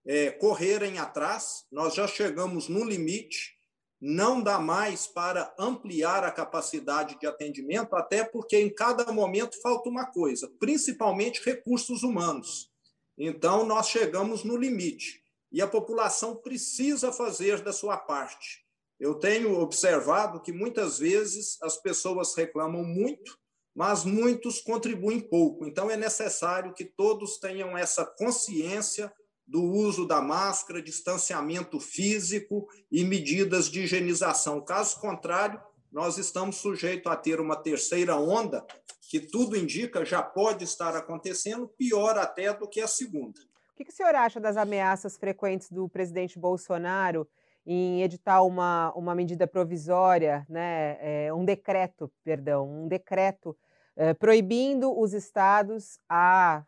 é, 0.06 0.32
correrem 0.32 1.00
atrás, 1.00 1.66
nós 1.72 1.96
já 1.96 2.06
chegamos 2.08 2.68
no 2.68 2.84
limite, 2.84 3.58
não 4.02 4.42
dá 4.44 4.60
mais 4.60 5.08
para 5.08 5.56
ampliar 5.58 6.26
a 6.26 6.32
capacidade 6.32 7.18
de 7.22 7.26
atendimento, 7.26 7.96
até 7.96 8.26
porque 8.26 8.60
em 8.60 8.70
cada 8.70 9.10
momento 9.14 9.62
falta 9.62 9.88
uma 9.88 10.08
coisa, 10.08 10.52
principalmente 10.60 11.42
recursos 11.42 12.04
humanos. 12.04 12.70
Então, 13.18 13.66
nós 13.66 13.88
chegamos 13.88 14.44
no 14.44 14.58
limite 14.58 15.24
e 15.50 15.62
a 15.62 15.68
população 15.68 16.36
precisa 16.36 17.14
fazer 17.14 17.62
da 17.62 17.72
sua 17.72 17.96
parte. 17.96 18.66
Eu 19.02 19.16
tenho 19.16 19.60
observado 19.60 20.40
que 20.40 20.54
muitas 20.54 21.00
vezes 21.00 21.58
as 21.64 21.76
pessoas 21.76 22.36
reclamam 22.36 22.84
muito, 22.84 23.36
mas 23.76 24.06
muitos 24.06 24.62
contribuem 24.62 25.20
pouco. 25.20 25.66
Então, 25.66 25.90
é 25.90 25.98
necessário 25.98 26.72
que 26.72 26.86
todos 26.86 27.40
tenham 27.40 27.76
essa 27.76 28.06
consciência 28.06 29.12
do 29.48 29.64
uso 29.64 30.08
da 30.08 30.22
máscara, 30.22 30.84
distanciamento 30.84 31.80
físico 31.80 32.68
e 32.92 33.04
medidas 33.04 33.72
de 33.72 33.82
higienização. 33.82 34.64
Caso 34.64 35.02
contrário, 35.02 35.60
nós 35.92 36.20
estamos 36.20 36.58
sujeitos 36.58 37.12
a 37.12 37.16
ter 37.16 37.42
uma 37.42 37.56
terceira 37.56 38.16
onda, 38.16 38.64
que 39.10 39.20
tudo 39.20 39.58
indica 39.58 40.06
já 40.06 40.22
pode 40.22 40.64
estar 40.64 40.96
acontecendo, 40.96 41.68
pior 41.68 42.20
até 42.20 42.54
do 42.54 42.70
que 42.70 42.80
a 42.80 42.88
segunda. 42.88 43.42
O 43.74 43.84
que, 43.84 43.90
o 43.90 43.92
senhor 43.92 44.14
acha 44.14 44.40
das 44.40 44.58
ameaças 44.58 45.18
frequentes 45.18 45.72
do 45.72 45.90
presidente 45.90 46.38
Bolsonaro 46.38 47.28
em 47.74 48.02
editar 48.04 48.42
uma, 48.42 48.92
uma 48.96 49.16
medida 49.16 49.48
provisória, 49.48 50.46
né, 50.50 50.98
é, 51.00 51.34
um 51.34 51.46
decreto, 51.46 52.12
perdão, 52.24 52.68
um 52.68 52.88
decreto 52.88 53.58
é, 53.96 54.14
proibindo 54.14 54.98
os 54.98 55.14
estados 55.14 55.98
a 56.10 56.66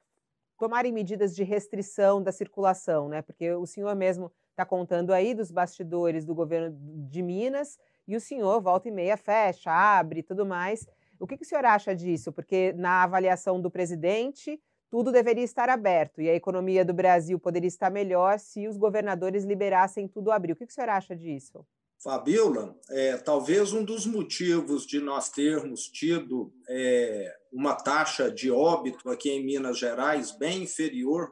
tomarem 0.58 0.94
medidas 0.94 1.36
de 1.36 1.44
restrição 1.44 2.24
da 2.24 2.32
circulação, 2.32 3.10
né? 3.10 3.22
Porque 3.22 3.52
o 3.52 3.66
senhor 3.66 3.94
mesmo 3.96 4.32
está 4.52 4.64
contando 4.66 5.12
aí 5.12 5.34
dos 5.34 5.52
bastidores 5.52 6.24
do 6.24 6.34
governo 6.34 6.74
de 7.10 7.22
Minas 7.22 7.78
e 8.08 8.16
o 8.16 8.22
senhor 8.22 8.62
volta 8.62 8.88
e 8.88 8.92
meia 8.92 9.18
fecha, 9.18 9.72
abre 9.72 10.24
tudo 10.24 10.46
mais. 10.46 10.88
O 11.20 11.28
que, 11.28 11.36
que 11.36 11.44
o 11.44 11.46
senhor 11.46 11.66
acha 11.66 11.94
disso? 11.94 12.32
Porque 12.32 12.72
na 12.78 13.04
avaliação 13.04 13.60
do 13.60 13.70
presidente, 13.70 14.58
tudo 14.94 15.12
deveria 15.12 15.44
estar 15.44 15.70
aberto 15.70 16.22
e 16.22 16.30
a 16.30 16.36
economia 16.36 16.86
do 16.86 16.94
Brasil 16.94 17.40
poderia 17.40 17.68
estar 17.68 17.90
melhor 17.90 18.38
se 18.38 18.68
os 18.68 18.78
governadores 18.78 19.44
liberassem 19.44 20.08
tudo 20.08 20.30
abrir. 20.30 20.52
O 20.52 20.56
que 20.56 20.66
o 20.66 20.72
senhor 20.72 20.88
acha 20.92 21.16
disso? 21.16 21.66
Fabiola, 21.98 22.78
é, 22.92 23.18
talvez 23.18 23.74
um 23.74 23.84
dos 23.84 24.06
motivos 24.06 24.86
de 24.86 25.00
nós 25.00 25.32
termos 25.32 25.88
tido 25.88 26.54
é, 26.70 27.36
uma 27.52 27.74
taxa 27.74 28.30
de 28.30 28.52
óbito 28.52 29.10
aqui 29.10 29.32
em 29.32 29.44
Minas 29.44 29.80
Gerais 29.80 30.30
bem 30.30 30.62
inferior 30.62 31.32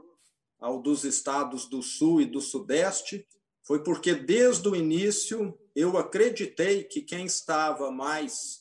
ao 0.59 0.82
dos 0.82 1.03
estados 1.03 1.70
do 1.70 1.84
Sul 1.84 2.20
e 2.20 2.26
do 2.26 2.41
Sudeste 2.41 3.28
foi 3.62 3.84
porque, 3.84 4.16
desde 4.16 4.68
o 4.68 4.76
início, 4.76 5.55
eu 5.76 5.99
acreditei 5.99 6.84
que 6.84 7.03
quem 7.03 7.28
estava 7.28 7.91
mais 7.91 8.61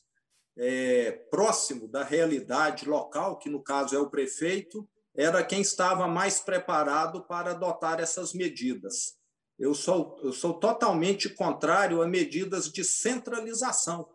é, 0.62 1.12
próximo 1.30 1.88
da 1.88 2.04
realidade 2.04 2.86
local, 2.86 3.38
que 3.38 3.48
no 3.48 3.62
caso 3.62 3.96
é 3.96 3.98
o 3.98 4.10
prefeito, 4.10 4.86
era 5.16 5.42
quem 5.42 5.62
estava 5.62 6.06
mais 6.06 6.38
preparado 6.38 7.24
para 7.26 7.52
adotar 7.52 7.98
essas 7.98 8.34
medidas. 8.34 9.14
Eu 9.58 9.74
sou, 9.74 10.20
eu 10.22 10.34
sou 10.34 10.54
totalmente 10.54 11.30
contrário 11.30 12.02
a 12.02 12.06
medidas 12.06 12.70
de 12.70 12.84
centralização. 12.84 14.06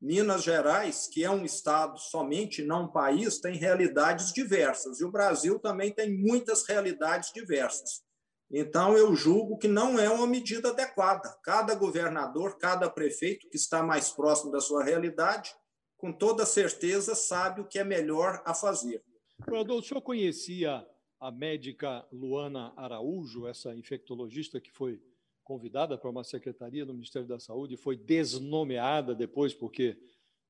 Minas 0.00 0.44
Gerais, 0.44 1.08
que 1.08 1.24
é 1.24 1.30
um 1.30 1.44
estado 1.44 1.98
somente, 1.98 2.62
não 2.62 2.84
um 2.84 2.92
país, 2.92 3.40
tem 3.40 3.56
realidades 3.56 4.32
diversas, 4.32 5.00
e 5.00 5.04
o 5.04 5.10
Brasil 5.10 5.58
também 5.58 5.92
tem 5.92 6.16
muitas 6.16 6.64
realidades 6.64 7.32
diversas. 7.32 8.02
Então, 8.50 8.96
eu 8.96 9.14
julgo 9.16 9.58
que 9.58 9.66
não 9.66 9.98
é 9.98 10.08
uma 10.08 10.26
medida 10.26 10.70
adequada. 10.70 11.36
Cada 11.42 11.74
governador, 11.74 12.56
cada 12.56 12.88
prefeito 12.88 13.48
que 13.50 13.56
está 13.56 13.82
mais 13.82 14.10
próximo 14.10 14.52
da 14.52 14.60
sua 14.60 14.84
realidade, 14.84 15.52
com 15.98 16.12
toda 16.12 16.46
certeza 16.46 17.14
sabe 17.14 17.60
o 17.60 17.66
que 17.66 17.78
é 17.78 17.84
melhor 17.84 18.40
a 18.46 18.54
fazer. 18.54 19.02
Governador, 19.40 19.78
o 19.78 19.82
senhor 19.82 20.00
conhecia 20.00 20.86
a 21.20 21.30
médica 21.30 22.06
Luana 22.12 22.72
Araújo, 22.76 23.46
essa 23.46 23.74
infectologista 23.74 24.60
que 24.60 24.70
foi 24.70 25.02
convidada 25.42 25.98
para 25.98 26.10
uma 26.10 26.22
secretaria 26.22 26.86
do 26.86 26.94
Ministério 26.94 27.26
da 27.26 27.40
Saúde, 27.40 27.76
foi 27.76 27.96
desnomeada 27.96 29.14
depois 29.14 29.52
porque 29.52 29.98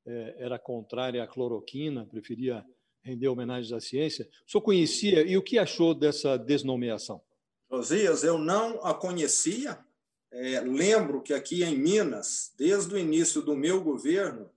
é, 0.07 0.37
era 0.39 0.59
contrária 0.59 1.23
à 1.23 1.27
cloroquina, 1.27 2.05
preferia 2.05 2.65
render 3.03 3.29
homenagens 3.29 3.73
à 3.73 3.81
ciência. 3.81 4.29
O 4.47 4.51
senhor 4.51 4.63
conhecia 4.63 5.23
e 5.23 5.37
o 5.37 5.43
que 5.43 5.59
achou 5.59 5.95
dessa 5.95 6.37
desnomeação? 6.37 7.23
Josias, 7.71 8.25
eu 8.25 8.39
não 8.39 8.85
a 8.85 8.93
conhecia. 8.93 9.79
É, 10.31 10.61
lembro 10.61 11.23
que 11.23 11.33
aqui 11.33 11.63
em 11.63 11.79
Minas, 11.79 12.53
desde 12.59 12.95
o 12.95 12.99
início 12.99 13.41
do 13.41 13.57
meu 13.57 13.83
governo, 13.83 14.51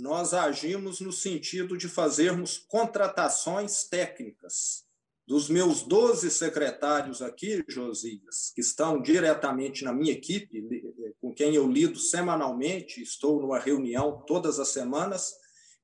nós 0.00 0.34
agimos 0.34 1.00
no 1.00 1.12
sentido 1.12 1.76
de 1.76 1.88
fazermos 1.88 2.58
contratações 2.58 3.84
técnicas. 3.84 4.84
Dos 5.26 5.48
meus 5.48 5.82
12 5.82 6.30
secretários 6.30 7.22
aqui, 7.22 7.64
Josias, 7.68 8.50
que 8.54 8.60
estão 8.60 9.00
diretamente 9.00 9.84
na 9.84 9.92
minha 9.92 10.12
equipe, 10.12 10.82
com 11.20 11.32
quem 11.32 11.54
eu 11.54 11.70
lido 11.70 11.98
semanalmente, 11.98 13.00
estou 13.00 13.40
numa 13.40 13.58
reunião 13.58 14.24
todas 14.26 14.58
as 14.58 14.68
semanas, 14.68 15.32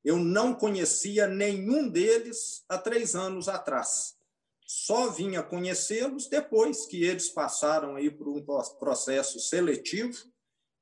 eu 0.05 0.17
não 0.17 0.55
conhecia 0.55 1.29
nenhum 1.29 1.89
deles 1.89 2.65
há 2.69 2.77
três 2.79 3.15
anos 3.15 3.49
atrás 3.49 4.17
só 4.67 5.11
vinha 5.11 5.45
conhecê-los 5.45 6.27
depois 6.29 6.87
que 6.87 7.05
eles 7.05 7.29
passaram 7.29 7.95
aí 7.95 8.11
por 8.11 8.29
um 8.29 8.45
processo 8.79 9.39
seletivo. 9.39 10.17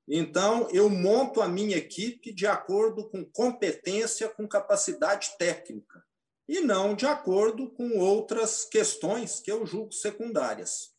Então, 0.06 0.68
eu 0.70 0.90
monto 0.90 1.40
a 1.40 1.48
minha 1.48 1.76
equipe 1.76 2.32
de 2.32 2.46
acordo 2.46 3.08
com 3.08 3.24
competência, 3.24 4.28
com 4.28 4.46
capacidade 4.46 5.36
técnica, 5.38 6.04
e 6.46 6.60
não 6.60 6.94
de 6.94 7.06
acordo 7.06 7.70
com 7.70 7.98
outras 7.98 8.64
questões 8.66 9.40
que 9.40 9.50
eu 9.50 9.64
julgo 9.64 9.92
secundárias. 9.92 10.94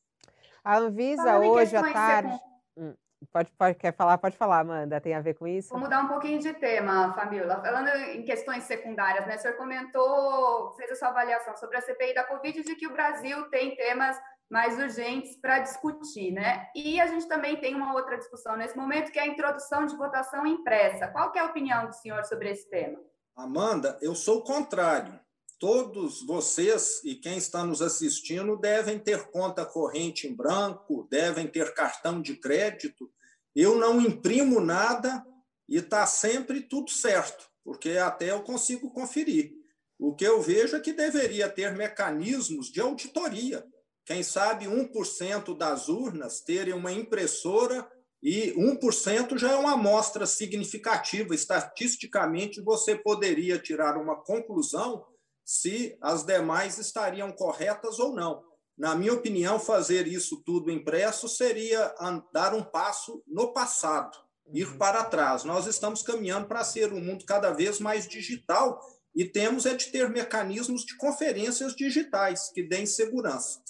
A 0.64 0.80
Anvisa, 0.80 1.38
hoje 1.38 1.76
à 1.76 1.93
tarde. 1.93 2.39
Hum. 2.76 2.95
Pode, 3.32 3.51
pode, 3.51 3.76
quer 3.78 3.93
falar? 3.93 4.18
Pode 4.18 4.36
falar, 4.36 4.60
Amanda. 4.60 4.99
Tem 4.99 5.14
a 5.14 5.22
ver 5.22 5.36
com 5.36 5.47
isso? 5.47 5.70
Vou 5.70 5.80
mudar 5.80 6.01
um 6.01 6.08
pouquinho 6.08 6.39
de 6.39 6.53
tema, 6.53 7.14
Fabiola. 7.14 7.62
Falando 7.62 7.89
em 7.89 8.24
questões 8.24 8.64
secundárias, 8.64 9.26
né? 9.28 9.36
O 9.36 9.39
senhor 9.39 9.58
comentou, 9.58 10.74
fez 10.76 10.91
a 10.91 10.95
sua 10.95 11.10
avaliação 11.10 11.56
sobre 11.56 11.78
a 11.78 11.82
CPI 11.82 12.14
da 12.14 12.24
Covid 12.24 12.64
de 12.64 12.76
que 12.76 12.88
o 12.88 12.93
Brasil 12.93 13.49
tem 13.49 13.76
temas 13.76 14.18
mais 14.50 14.78
urgentes 14.78 15.36
para 15.38 15.60
discutir, 15.60 16.32
né? 16.32 16.68
E 16.76 17.00
a 17.00 17.08
gente 17.08 17.28
também 17.28 17.60
tem 17.60 17.76
uma 17.76 17.93
outra 17.93 18.18
discussão 18.18 18.56
nesse 18.56 18.78
momento, 18.78 19.12
que 19.12 19.20
é 19.20 19.24
a 19.24 19.28
introdução 19.28 19.86
de 19.86 19.96
votação 19.96 20.46
impressa. 20.46 21.08
Qual 21.08 21.32
é 21.36 21.39
a 21.39 21.46
opinião 21.46 21.88
do 21.88 21.93
senhor 21.93 22.24
sobre 22.26 22.52
esse 22.52 22.70
tema? 22.70 23.00
Amanda, 23.36 23.98
eu 24.02 24.16
sou 24.16 24.39
o 24.39 24.43
contrário. 24.43 25.20
Todos 25.60 26.26
vocês 26.26 27.02
e 27.04 27.16
quem 27.16 27.38
está 27.38 27.64
nos 27.64 27.82
assistindo 27.82 28.58
devem 28.58 29.00
ter 29.00 29.28
conta 29.32 29.66
corrente 29.66 30.28
em 30.28 30.36
branco, 30.36 31.08
devem 31.10 31.48
ter 31.48 31.74
cartão 31.74 32.22
de 32.22 32.36
crédito 32.36 33.10
eu 33.56 33.78
não 33.78 34.02
imprimo 34.02 34.60
nada 34.60 35.26
e 35.68 35.78
está 35.78 36.06
sempre 36.06 36.62
tudo 36.62 36.91
certo, 36.91 37.50
porque 37.64 37.91
até 37.91 38.32
eu 38.32 38.43
consigo 38.43 38.91
conferir. 38.91 39.54
O 39.98 40.14
que 40.14 40.26
eu 40.26 40.41
vejo 40.41 40.76
é 40.76 40.80
que 40.82 40.91
deveria 40.91 41.48
ter 41.48 41.74
mecanismos 41.74 42.68
de 42.68 42.82
auditoria. 42.82 43.66
Quem 44.06 44.22
sabe 44.22 44.66
1% 44.66 45.58
das 45.58 45.89
urnas 45.89 46.39
terem 46.39 46.74
uma 46.74 46.91
impressora 46.91 47.89
e 48.22 48.53
1% 48.53 49.38
já 49.38 49.51
é 49.51 49.56
uma 49.56 49.74
amostra 49.74 50.26
significativa. 50.26 51.34
Estatisticamente, 51.34 52.62
você 52.62 52.95
poderia 52.95 53.58
tirar 53.58 53.97
uma 53.97 54.16
conclusão 54.24 55.06
se 55.43 55.97
as 56.01 56.24
demais 56.24 56.78
estariam 56.78 57.32
corretas 57.32 57.99
ou 57.99 58.14
não. 58.14 58.43
Na 58.78 58.93
minha 58.95 59.14
opinião, 59.14 59.60
fazer 59.60 60.08
isso 60.08 60.43
tudo 60.43 60.72
impresso 60.72 61.30
seria 61.30 61.93
dar 62.34 62.53
um 62.53 62.64
passo 62.64 63.24
no 63.26 63.53
passado, 63.53 64.18
ir 64.53 64.68
uhum. 64.68 64.78
para 64.78 65.06
trás. 65.06 65.43
Nós 65.43 65.66
estamos 65.66 66.01
caminhando 66.01 66.47
para 66.47 66.64
ser 66.64 66.91
um 66.91 66.99
mundo 66.99 67.26
cada 67.26 67.51
vez 67.51 67.80
mais 67.80 68.08
digital 68.08 68.80
e 69.16 69.24
temos 69.24 69.66
é 69.66 69.74
de 69.74 69.86
ter 69.91 70.10
mecanismos 70.10 70.84
de 70.84 70.97
conferências 70.97 71.74
digitais 71.74 72.49
que 72.49 72.64
deem 72.64 72.86
segurança. 72.86 73.62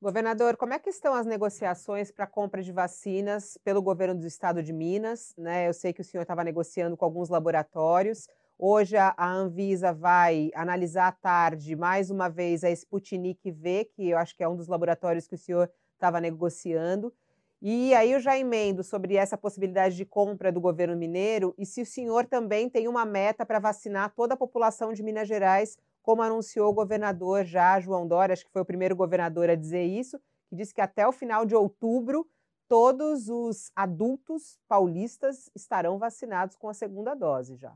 Governador, 0.00 0.56
como 0.56 0.72
é 0.72 0.78
que 0.78 0.90
estão 0.90 1.12
as 1.12 1.26
negociações 1.26 2.12
para 2.12 2.24
compra 2.24 2.62
de 2.62 2.70
vacinas 2.70 3.58
pelo 3.64 3.82
governo 3.82 4.14
do 4.14 4.28
estado 4.28 4.62
de 4.62 4.72
Minas? 4.72 5.34
Né? 5.36 5.66
Eu 5.66 5.74
sei 5.74 5.92
que 5.92 6.00
o 6.00 6.04
senhor 6.04 6.22
estava 6.22 6.44
negociando 6.44 6.96
com 6.96 7.04
alguns 7.04 7.28
laboratórios. 7.28 8.28
Hoje 8.56 8.96
a, 8.96 9.12
Anvisa 9.18 9.92
vai 9.92 10.52
analisar 10.54 11.08
à 11.08 11.12
tarde 11.12 11.74
mais 11.74 12.10
uma 12.12 12.28
vez 12.28 12.62
a 12.62 12.70
Sputnik 12.70 13.50
V, 13.50 13.90
que 13.92 14.10
eu 14.10 14.18
acho 14.18 14.36
que 14.36 14.44
é 14.44 14.48
um 14.48 14.54
dos 14.54 14.68
laboratórios 14.68 15.26
que 15.26 15.34
o 15.34 15.38
senhor 15.38 15.68
estava 15.94 16.20
negociando. 16.20 17.12
E 17.60 17.92
aí 17.92 18.12
eu 18.12 18.20
já 18.20 18.38
emendo 18.38 18.84
sobre 18.84 19.16
essa 19.16 19.36
possibilidade 19.36 19.96
de 19.96 20.04
compra 20.04 20.52
do 20.52 20.60
governo 20.60 20.96
mineiro 20.96 21.52
e 21.58 21.66
se 21.66 21.82
o 21.82 21.86
senhor 21.86 22.24
também 22.24 22.70
tem 22.70 22.86
uma 22.86 23.04
meta 23.04 23.44
para 23.44 23.58
vacinar 23.58 24.14
toda 24.14 24.34
a 24.34 24.36
população 24.36 24.92
de 24.92 25.02
Minas 25.02 25.26
Gerais, 25.26 25.76
como 26.02 26.22
anunciou 26.22 26.70
o 26.70 26.74
governador 26.74 27.44
já, 27.44 27.78
João 27.80 28.06
Dória, 28.06 28.32
acho 28.32 28.44
que 28.44 28.52
foi 28.52 28.62
o 28.62 28.66
primeiro 28.66 28.96
governador 28.96 29.50
a 29.50 29.54
dizer 29.54 29.84
isso, 29.84 30.18
que 30.48 30.56
disse 30.56 30.74
que 30.74 30.80
até 30.80 31.06
o 31.06 31.12
final 31.12 31.44
de 31.44 31.54
outubro 31.54 32.26
todos 32.68 33.28
os 33.28 33.70
adultos 33.74 34.58
paulistas 34.68 35.50
estarão 35.54 35.98
vacinados 35.98 36.56
com 36.56 36.68
a 36.68 36.74
segunda 36.74 37.14
dose 37.14 37.56
já. 37.56 37.74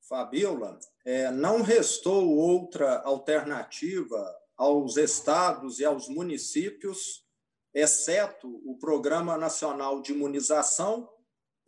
Fabiola, 0.00 0.78
é, 1.04 1.30
não 1.30 1.62
restou 1.62 2.28
outra 2.28 3.00
alternativa 3.02 4.36
aos 4.56 4.96
estados 4.96 5.80
e 5.80 5.84
aos 5.84 6.08
municípios, 6.08 7.24
exceto 7.74 8.48
o 8.64 8.76
Programa 8.78 9.36
Nacional 9.36 10.00
de 10.00 10.12
Imunização, 10.12 11.08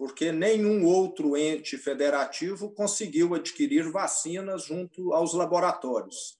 porque 0.00 0.32
nenhum 0.32 0.86
outro 0.86 1.36
ente 1.36 1.76
federativo 1.76 2.70
conseguiu 2.70 3.34
adquirir 3.34 3.92
vacinas 3.92 4.64
junto 4.64 5.12
aos 5.12 5.34
laboratórios. 5.34 6.38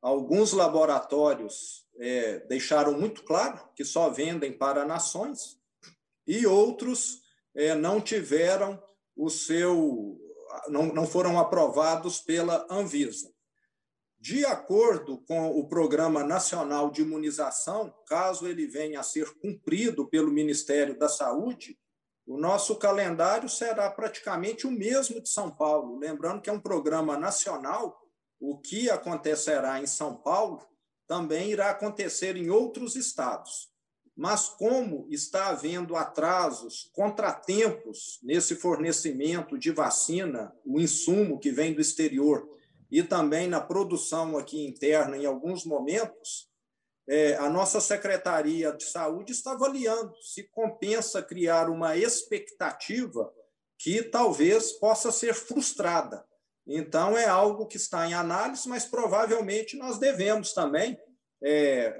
Alguns 0.00 0.52
laboratórios 0.52 1.84
é, 1.98 2.38
deixaram 2.46 2.96
muito 2.96 3.24
claro 3.24 3.68
que 3.74 3.84
só 3.84 4.10
vendem 4.10 4.56
para 4.56 4.84
nações, 4.84 5.58
e 6.24 6.46
outros 6.46 7.20
é, 7.52 7.74
não 7.74 8.00
tiveram 8.00 8.80
o 9.16 9.28
seu. 9.28 10.16
Não, 10.68 10.86
não 10.86 11.04
foram 11.04 11.36
aprovados 11.36 12.20
pela 12.20 12.64
Anvisa. 12.70 13.28
De 14.20 14.46
acordo 14.46 15.18
com 15.26 15.50
o 15.50 15.66
Programa 15.66 16.22
Nacional 16.22 16.92
de 16.92 17.02
Imunização, 17.02 17.92
caso 18.06 18.46
ele 18.46 18.68
venha 18.68 19.00
a 19.00 19.02
ser 19.02 19.34
cumprido 19.40 20.06
pelo 20.06 20.30
Ministério 20.30 20.96
da 20.96 21.08
Saúde, 21.08 21.76
o 22.26 22.38
nosso 22.38 22.76
calendário 22.76 23.48
será 23.48 23.90
praticamente 23.90 24.66
o 24.66 24.70
mesmo 24.70 25.20
de 25.20 25.28
São 25.28 25.50
Paulo. 25.50 25.98
Lembrando 25.98 26.40
que 26.40 26.48
é 26.48 26.52
um 26.52 26.60
programa 26.60 27.18
nacional, 27.18 28.00
o 28.40 28.58
que 28.58 28.88
acontecerá 28.90 29.80
em 29.80 29.86
São 29.86 30.16
Paulo 30.16 30.66
também 31.06 31.50
irá 31.50 31.70
acontecer 31.70 32.36
em 32.36 32.48
outros 32.48 32.96
estados. 32.96 33.70
Mas, 34.16 34.48
como 34.48 35.06
está 35.10 35.48
havendo 35.48 35.96
atrasos, 35.96 36.88
contratempos 36.94 38.20
nesse 38.22 38.54
fornecimento 38.54 39.58
de 39.58 39.70
vacina, 39.72 40.54
o 40.64 40.80
insumo 40.80 41.38
que 41.38 41.50
vem 41.50 41.74
do 41.74 41.80
exterior, 41.80 42.48
e 42.90 43.02
também 43.02 43.48
na 43.48 43.60
produção 43.60 44.38
aqui 44.38 44.64
interna 44.64 45.16
em 45.16 45.26
alguns 45.26 45.64
momentos, 45.64 46.48
é, 47.08 47.34
a 47.36 47.50
nossa 47.50 47.80
Secretaria 47.80 48.72
de 48.72 48.84
Saúde 48.84 49.32
está 49.32 49.52
avaliando 49.52 50.14
se 50.22 50.44
compensa 50.44 51.22
criar 51.22 51.68
uma 51.68 51.96
expectativa 51.96 53.32
que 53.78 54.02
talvez 54.02 54.72
possa 54.72 55.12
ser 55.12 55.34
frustrada. 55.34 56.24
Então, 56.66 57.16
é 57.16 57.26
algo 57.26 57.66
que 57.66 57.76
está 57.76 58.08
em 58.08 58.14
análise, 58.14 58.66
mas 58.68 58.86
provavelmente 58.86 59.76
nós 59.76 59.98
devemos 59.98 60.54
também 60.54 60.98
é, 61.42 61.50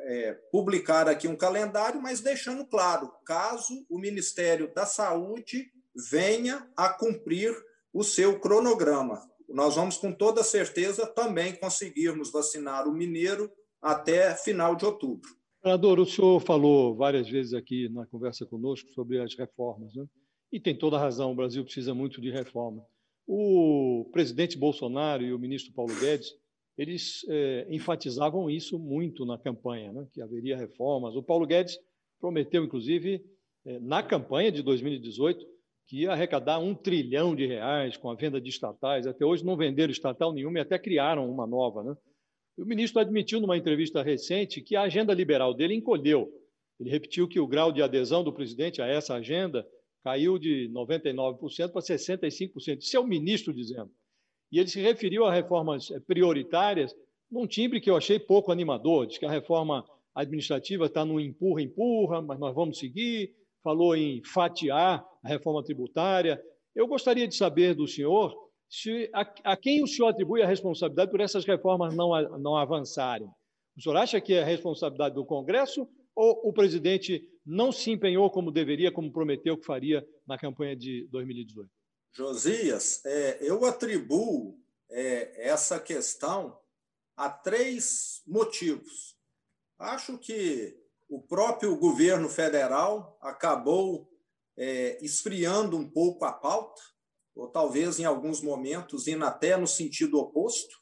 é, 0.07 0.33
publicar 0.51 1.07
aqui 1.07 1.29
um 1.29 1.37
calendário, 1.37 2.01
mas 2.01 2.21
deixando 2.21 2.65
claro, 2.65 3.13
caso 3.27 3.85
o 3.91 3.99
Ministério 3.99 4.73
da 4.73 4.87
Saúde 4.87 5.71
venha 6.11 6.67
a 6.75 6.89
cumprir 6.89 7.55
o 7.93 8.03
seu 8.03 8.41
cronograma. 8.41 9.23
Nós 9.47 9.77
vamos, 9.77 9.99
com 9.99 10.11
toda 10.11 10.43
certeza, 10.43 11.07
também 11.07 11.55
conseguirmos 11.55 12.33
vacinar 12.33 12.89
o 12.89 12.93
mineiro 12.93 13.53
até 13.85 14.35
final 14.35 14.74
de 14.74 14.87
outubro. 14.87 15.28
Senador, 15.62 16.01
o 16.01 16.07
senhor 16.07 16.41
falou 16.41 16.97
várias 16.97 17.28
vezes 17.28 17.53
aqui 17.53 17.89
na 17.91 18.07
conversa 18.07 18.47
conosco 18.47 18.91
sobre 18.93 19.20
as 19.20 19.35
reformas, 19.37 19.95
né? 19.95 20.07
e 20.51 20.59
tem 20.59 20.76
toda 20.76 20.97
a 20.97 21.01
razão, 21.01 21.32
o 21.32 21.35
Brasil 21.35 21.62
precisa 21.62 21.95
muito 21.95 22.20
de 22.20 22.30
reforma. 22.30 22.82
O 23.26 24.09
presidente 24.11 24.57
Bolsonaro 24.57 25.22
e 25.22 25.35
o 25.35 25.39
ministro 25.39 25.72
Paulo 25.74 25.95
Guedes, 26.01 26.32
eles 26.78 27.24
é, 27.28 27.66
enfatizavam 27.70 28.51
isso 28.51 28.78
muito 28.78 29.26
na 29.26 29.39
campanha, 29.39 29.93
né? 29.93 30.07
que 30.12 30.22
haveria 30.22 30.57
reformas. 30.57 31.14
O 31.14 31.22
Paulo 31.22 31.47
Guedes 31.47 31.78
prometeu, 32.18 32.64
inclusive, 32.64 33.22
é, 33.66 33.78
na 33.80 34.03
campanha 34.03 34.51
de 34.51 34.62
2018, 34.62 35.45
que 35.87 36.03
ia 36.03 36.12
arrecadar 36.12 36.59
um 36.59 36.74
trilhão 36.74 37.37
de 37.37 37.47
reais 37.47 37.97
com 37.97 38.11
a 38.11 38.14
venda 38.14 38.41
de 38.41 38.49
estatais. 38.49 39.07
Até 39.07 39.24
hoje 39.24 39.45
não 39.45 39.57
venderam 39.57 39.93
estatal 39.93 40.32
nenhuma 40.32 40.59
e 40.59 40.62
até 40.62 40.78
criaram 40.78 41.30
uma 41.30 41.47
nova. 41.47 41.82
Né? 41.82 41.95
O 42.57 42.65
ministro 42.65 43.01
admitiu 43.01 43.41
numa 43.41 43.57
entrevista 43.57 44.03
recente 44.03 44.61
que 44.61 44.77
a 44.77 44.83
agenda 44.83 45.13
liberal 45.13 45.53
dele 45.53 45.75
encolheu. 45.75 46.33
Ele 46.79 46.91
repetiu 46.91 47.27
que 47.27 47.41
o 47.41 47.47
grau 47.47 47.73
de 47.73 47.83
adesão 47.83 48.23
do 48.23 48.33
presidente 48.33 48.81
a 48.81 48.87
essa 48.87 49.15
agenda 49.15 49.67
caiu 50.05 50.39
de 50.39 50.71
99% 50.73 51.73
para 51.73 51.83
65%. 51.83 52.79
Isso 52.79 52.97
é 52.97 53.01
o 53.01 53.07
ministro 53.07 53.53
dizendo. 53.53 53.91
E 54.53 54.59
ele 54.59 54.69
se 54.69 54.81
referiu 54.81 55.25
a 55.25 55.33
reformas 55.33 55.91
eh, 55.91 55.99
prioritárias 56.01 56.95
num 57.31 57.47
timbre 57.47 57.81
que 57.81 57.91
eu 57.91 57.97
achei 57.97 58.19
pouco 58.19 58.53
animador. 58.53 59.07
Diz 59.07 59.19
que 59.19 59.27
a 59.27 59.31
reforma 59.31 59.85
administrativa 60.15 60.87
está 60.87 61.05
no 61.05 61.19
empurra-empurra, 61.19 62.23
mas 62.23 62.39
nós 62.39 62.55
vamos 62.55 62.79
seguir. 62.79 63.35
Falou 63.63 63.97
em 63.97 64.23
fatiar 64.23 65.05
a 65.25 65.29
reforma 65.29 65.65
tributária. 65.65 66.41
Eu 66.75 66.87
gostaria 66.87 67.27
de 67.27 67.35
saber 67.35 67.75
do 67.75 67.89
senhor 67.89 68.44
se, 68.69 69.11
a, 69.15 69.53
a, 69.53 69.57
quem 69.57 69.83
o 69.83 69.87
senhor 69.87 70.09
atribui 70.09 70.43
a 70.43 70.47
responsabilidade 70.47 71.11
por 71.11 71.21
essas 71.21 71.45
reformas 71.45 71.95
não, 71.95 72.11
não 72.39 72.57
avançarem? 72.57 73.29
O 73.77 73.83
senhor 73.83 73.97
acha 73.97 74.21
que 74.21 74.35
é 74.35 74.45
responsabilidade 74.45 75.15
do 75.15 75.25
Congresso 75.25 75.89
ou 76.15 76.49
o 76.49 76.53
presidente 76.53 77.29
não 77.45 77.73
se 77.73 77.91
empenhou 77.91 78.31
como 78.31 78.53
deveria, 78.53 78.93
como 78.93 79.12
prometeu 79.12 79.59
que 79.59 79.67
faria 79.67 80.07
na 80.27 80.39
campanha 80.39 80.77
de 80.77 81.09
2018? 81.11 81.71
Josias, 82.17 83.05
é, 83.05 83.39
eu 83.41 83.65
atribuo 83.65 84.57
é, 84.89 85.49
essa 85.49 85.81
questão 85.81 86.57
a 87.17 87.29
três 87.29 88.23
motivos. 88.27 89.17
Acho 89.79 90.17
que 90.19 90.77
o 91.09 91.21
próprio 91.21 91.77
governo 91.77 92.29
federal 92.29 93.19
acabou 93.21 94.09
é, 94.57 94.99
esfriando 95.05 95.77
um 95.77 95.89
pouco 95.89 96.25
a 96.25 96.33
pauta, 96.33 96.81
ou 97.35 97.49
talvez 97.49 97.99
em 97.99 98.05
alguns 98.05 98.41
momentos 98.41 99.09
indo 99.09 99.24
até 99.24 99.57
no 99.57 99.66
sentido 99.66 100.18
oposto, 100.18 100.76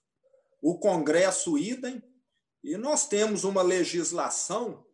o 0.61 0.79
Congresso 0.79 1.59
idem, 1.59 2.03
e 2.63 2.77
nós 2.77 3.09
temos 3.09 3.43
uma 3.43 3.63
legislação 3.63 4.87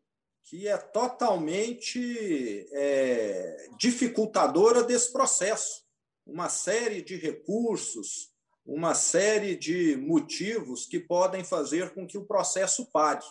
que 0.45 0.67
é 0.67 0.79
totalmente 0.79 2.67
é, 2.73 3.69
dificultadora 3.79 4.83
desse 4.83 5.13
processo. 5.13 5.85
Uma 6.25 6.49
série 6.49 7.03
de 7.03 7.17
recursos, 7.17 8.33
uma 8.65 8.95
série 8.95 9.55
de 9.55 9.95
motivos 9.97 10.87
que 10.87 10.99
podem 10.99 11.45
fazer 11.45 11.93
com 11.93 12.07
que 12.07 12.17
o 12.17 12.25
processo 12.25 12.91
pare. 12.91 13.25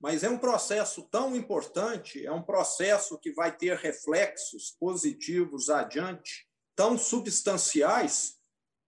Mas 0.00 0.24
é 0.24 0.28
um 0.28 0.38
processo 0.38 1.02
tão 1.02 1.36
importante, 1.36 2.26
é 2.26 2.32
um 2.32 2.42
processo 2.42 3.18
que 3.18 3.32
vai 3.32 3.56
ter 3.56 3.76
reflexos 3.76 4.76
positivos 4.80 5.70
adiante, 5.70 6.47
tão 6.78 6.96
substanciais 6.96 8.36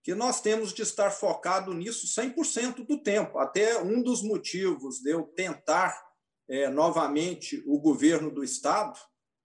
que 0.05 0.15
nós 0.15 0.41
temos 0.41 0.73
de 0.73 0.81
estar 0.81 1.11
focado 1.11 1.75
nisso 1.75 2.07
100% 2.07 2.87
do 2.87 3.03
tempo. 3.03 3.37
Até 3.37 3.83
um 3.83 4.01
dos 4.01 4.23
motivos 4.23 5.01
de 5.01 5.11
eu 5.11 5.25
tentar 5.25 6.01
é, 6.49 6.69
novamente 6.69 7.61
o 7.67 7.81
governo 7.81 8.31
do 8.31 8.45
Estado 8.45 8.97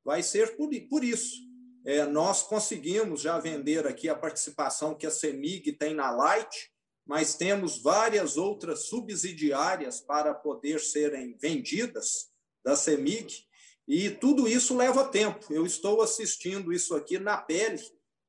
vai 0.04 0.22
ser 0.22 0.56
por, 0.56 0.70
por 0.88 1.04
isso. 1.04 1.38
É, 1.84 2.06
nós 2.06 2.44
conseguimos 2.44 3.22
já 3.22 3.40
vender 3.40 3.88
aqui 3.88 4.08
a 4.08 4.16
participação 4.16 4.94
que 4.94 5.08
a 5.08 5.12
CEMIG 5.12 5.72
tem 5.72 5.96
na 5.96 6.12
Light, 6.12 6.72
mas 7.04 7.34
temos 7.34 7.82
várias 7.82 8.38
outras 8.38 8.86
subsidiárias 8.86 10.02
para 10.02 10.36
poder 10.36 10.80
serem 10.80 11.36
vendidas 11.36 12.28
da 12.64 12.76
CEMIG, 12.76 13.44
e 13.88 14.12
tudo 14.12 14.48
isso 14.48 14.78
leva 14.78 15.08
tempo. 15.08 15.52
Eu 15.52 15.66
estou 15.66 16.00
assistindo 16.04 16.72
isso 16.72 16.96
aqui 16.96 17.18
na 17.18 17.38
pele 17.38 17.82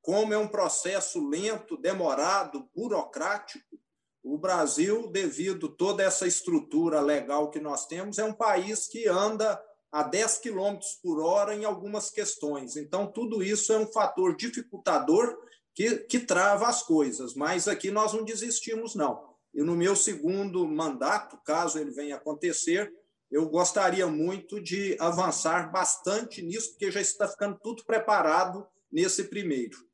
como 0.06 0.32
é 0.32 0.38
um 0.38 0.46
processo 0.46 1.28
lento, 1.28 1.76
demorado, 1.76 2.70
burocrático, 2.72 3.76
o 4.22 4.38
Brasil, 4.38 5.08
devido 5.08 5.68
toda 5.68 6.00
essa 6.00 6.28
estrutura 6.28 7.00
legal 7.00 7.50
que 7.50 7.58
nós 7.58 7.86
temos, 7.88 8.16
é 8.16 8.24
um 8.24 8.32
país 8.32 8.86
que 8.86 9.08
anda 9.08 9.60
a 9.90 10.04
10 10.04 10.38
km 10.38 10.78
por 11.02 11.20
hora 11.20 11.56
em 11.56 11.64
algumas 11.64 12.08
questões. 12.08 12.76
Então, 12.76 13.10
tudo 13.10 13.42
isso 13.42 13.72
é 13.72 13.78
um 13.78 13.86
fator 13.88 14.36
dificultador 14.36 15.36
que, 15.74 15.96
que 15.98 16.20
trava 16.20 16.68
as 16.68 16.84
coisas, 16.84 17.34
mas 17.34 17.66
aqui 17.66 17.90
nós 17.90 18.12
não 18.12 18.22
desistimos, 18.22 18.94
não. 18.94 19.34
E 19.52 19.60
no 19.60 19.74
meu 19.74 19.96
segundo 19.96 20.68
mandato, 20.68 21.36
caso 21.44 21.80
ele 21.80 21.90
venha 21.90 22.14
acontecer, 22.14 22.94
eu 23.28 23.48
gostaria 23.48 24.06
muito 24.06 24.62
de 24.62 24.96
avançar 25.00 25.72
bastante 25.72 26.42
nisso, 26.42 26.70
porque 26.70 26.92
já 26.92 27.00
está 27.00 27.26
ficando 27.26 27.58
tudo 27.60 27.84
preparado 27.84 28.64
nesse 28.88 29.24
primeiro. 29.24 29.85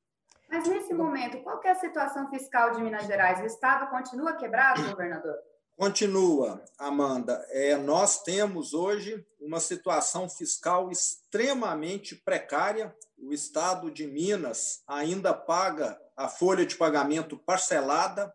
Mas 0.52 0.68
nesse 0.68 0.92
momento, 0.92 1.42
qual 1.42 1.58
é 1.64 1.70
a 1.70 1.74
situação 1.74 2.28
fiscal 2.28 2.72
de 2.72 2.82
Minas 2.82 3.06
Gerais? 3.06 3.40
O 3.40 3.46
Estado 3.46 3.88
continua 3.88 4.34
quebrado, 4.34 4.86
governador? 4.86 5.34
Continua, 5.74 6.62
Amanda. 6.78 7.42
É, 7.48 7.74
nós 7.74 8.22
temos 8.22 8.74
hoje 8.74 9.26
uma 9.40 9.58
situação 9.58 10.28
fiscal 10.28 10.90
extremamente 10.90 12.14
precária. 12.14 12.94
O 13.16 13.32
Estado 13.32 13.90
de 13.90 14.06
Minas 14.06 14.82
ainda 14.86 15.32
paga 15.32 15.98
a 16.14 16.28
folha 16.28 16.66
de 16.66 16.76
pagamento 16.76 17.38
parcelada. 17.38 18.30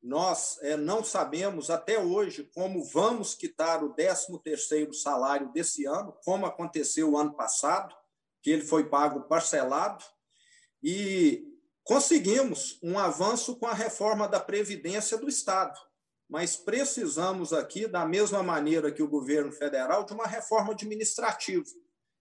Nós 0.00 0.60
é, 0.62 0.76
não 0.76 1.02
sabemos 1.02 1.70
até 1.70 1.98
hoje 1.98 2.48
como 2.54 2.84
vamos 2.84 3.34
quitar 3.34 3.82
o 3.82 3.92
13º 3.96 4.92
salário 4.92 5.48
desse 5.52 5.86
ano, 5.86 6.16
como 6.24 6.46
aconteceu 6.46 7.10
o 7.10 7.18
ano 7.18 7.34
passado, 7.34 7.92
que 8.40 8.48
ele 8.48 8.62
foi 8.62 8.88
pago 8.88 9.22
parcelado. 9.22 10.04
E 10.80 11.47
conseguimos 11.88 12.78
um 12.82 12.98
avanço 12.98 13.56
com 13.56 13.66
a 13.66 13.72
reforma 13.72 14.28
da 14.28 14.38
Previdência 14.38 15.16
do 15.16 15.26
Estado, 15.26 15.80
mas 16.28 16.54
precisamos 16.54 17.50
aqui, 17.50 17.88
da 17.88 18.04
mesma 18.04 18.42
maneira 18.42 18.92
que 18.92 19.02
o 19.02 19.08
governo 19.08 19.50
federal, 19.50 20.04
de 20.04 20.12
uma 20.12 20.26
reforma 20.26 20.72
administrativa. 20.72 21.64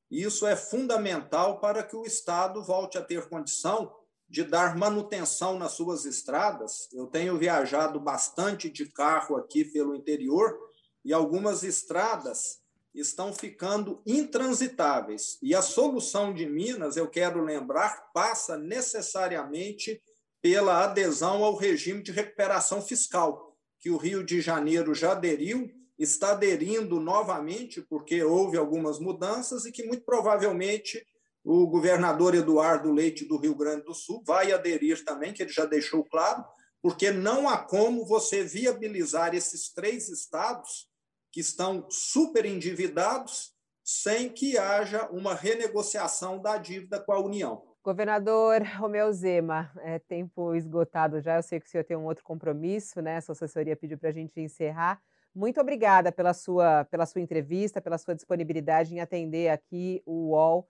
Isso 0.09 0.47
é 0.47 0.55
fundamental 0.55 1.59
para 1.59 1.83
que 1.83 1.97
o 1.97 2.05
Estado 2.05 2.63
volte 2.63 2.97
a 2.97 3.03
ter 3.03 3.27
condição 3.27 3.93
de 4.29 4.45
dar 4.45 4.77
manutenção 4.77 5.59
nas 5.59 5.73
suas 5.73 6.05
estradas. 6.05 6.87
Eu 6.93 7.07
tenho 7.07 7.37
viajado 7.37 7.99
bastante 7.99 8.69
de 8.69 8.85
carro 8.85 9.35
aqui 9.35 9.65
pelo 9.65 9.93
interior 9.93 10.57
e 11.03 11.11
algumas 11.11 11.63
estradas 11.63 12.61
estão 12.99 13.33
ficando 13.33 14.01
intransitáveis. 14.05 15.37
E 15.41 15.53
a 15.53 15.61
solução 15.61 16.33
de 16.33 16.45
Minas, 16.45 16.97
eu 16.97 17.07
quero 17.07 17.43
lembrar, 17.43 18.11
passa 18.13 18.57
necessariamente 18.57 20.01
pela 20.41 20.83
adesão 20.83 21.43
ao 21.43 21.55
regime 21.55 22.01
de 22.01 22.11
recuperação 22.11 22.81
fiscal, 22.81 23.55
que 23.79 23.89
o 23.89 23.97
Rio 23.97 24.23
de 24.23 24.41
Janeiro 24.41 24.93
já 24.93 25.11
aderiu, 25.11 25.69
está 25.97 26.31
aderindo 26.31 26.99
novamente, 26.99 27.81
porque 27.81 28.23
houve 28.23 28.57
algumas 28.57 28.99
mudanças 28.99 29.65
e 29.65 29.71
que 29.71 29.85
muito 29.85 30.03
provavelmente 30.03 31.05
o 31.43 31.65
governador 31.67 32.35
Eduardo 32.35 32.91
Leite 32.91 33.25
do 33.25 33.37
Rio 33.37 33.55
Grande 33.55 33.85
do 33.85 33.93
Sul 33.93 34.21
vai 34.25 34.51
aderir 34.51 35.03
também, 35.05 35.33
que 35.33 35.41
ele 35.41 35.51
já 35.51 35.65
deixou 35.65 36.03
claro, 36.03 36.43
porque 36.81 37.09
não 37.09 37.47
há 37.49 37.57
como 37.57 38.05
você 38.05 38.43
viabilizar 38.43 39.33
esses 39.33 39.73
três 39.73 40.09
estados 40.09 40.87
que 41.31 41.39
estão 41.39 41.85
super 41.89 42.45
endividados 42.45 43.55
sem 43.83 44.29
que 44.29 44.57
haja 44.57 45.07
uma 45.11 45.33
renegociação 45.33 46.41
da 46.41 46.57
dívida 46.57 46.99
com 46.99 47.13
a 47.13 47.19
União. 47.19 47.63
Governador 47.83 48.61
Romeu 48.77 49.13
Zema, 49.13 49.71
é 49.77 49.97
tempo 49.97 50.53
esgotado 50.53 51.21
já, 51.21 51.37
eu 51.37 51.43
sei 51.43 51.57
que 51.57 51.67
o 51.67 51.69
senhor 51.69 51.85
tem 51.85 51.95
um 51.95 52.03
outro 52.03 52.21
compromisso, 52.21 53.01
né? 53.01 53.15
A 53.15 53.21
sua 53.21 53.31
assessoria 53.31 53.77
pediu 53.77 53.97
para 53.97 54.09
a 54.09 54.13
gente 54.13 54.41
encerrar. 54.41 55.01
Muito 55.33 55.61
obrigada 55.61 56.11
pela 56.11 56.33
sua, 56.33 56.83
pela 56.85 57.05
sua 57.05 57.21
entrevista, 57.21 57.79
pela 57.79 57.97
sua 57.97 58.13
disponibilidade 58.13 58.93
em 58.93 58.99
atender 58.99 59.49
aqui 59.49 60.01
o 60.05 60.31
UOL. 60.31 60.67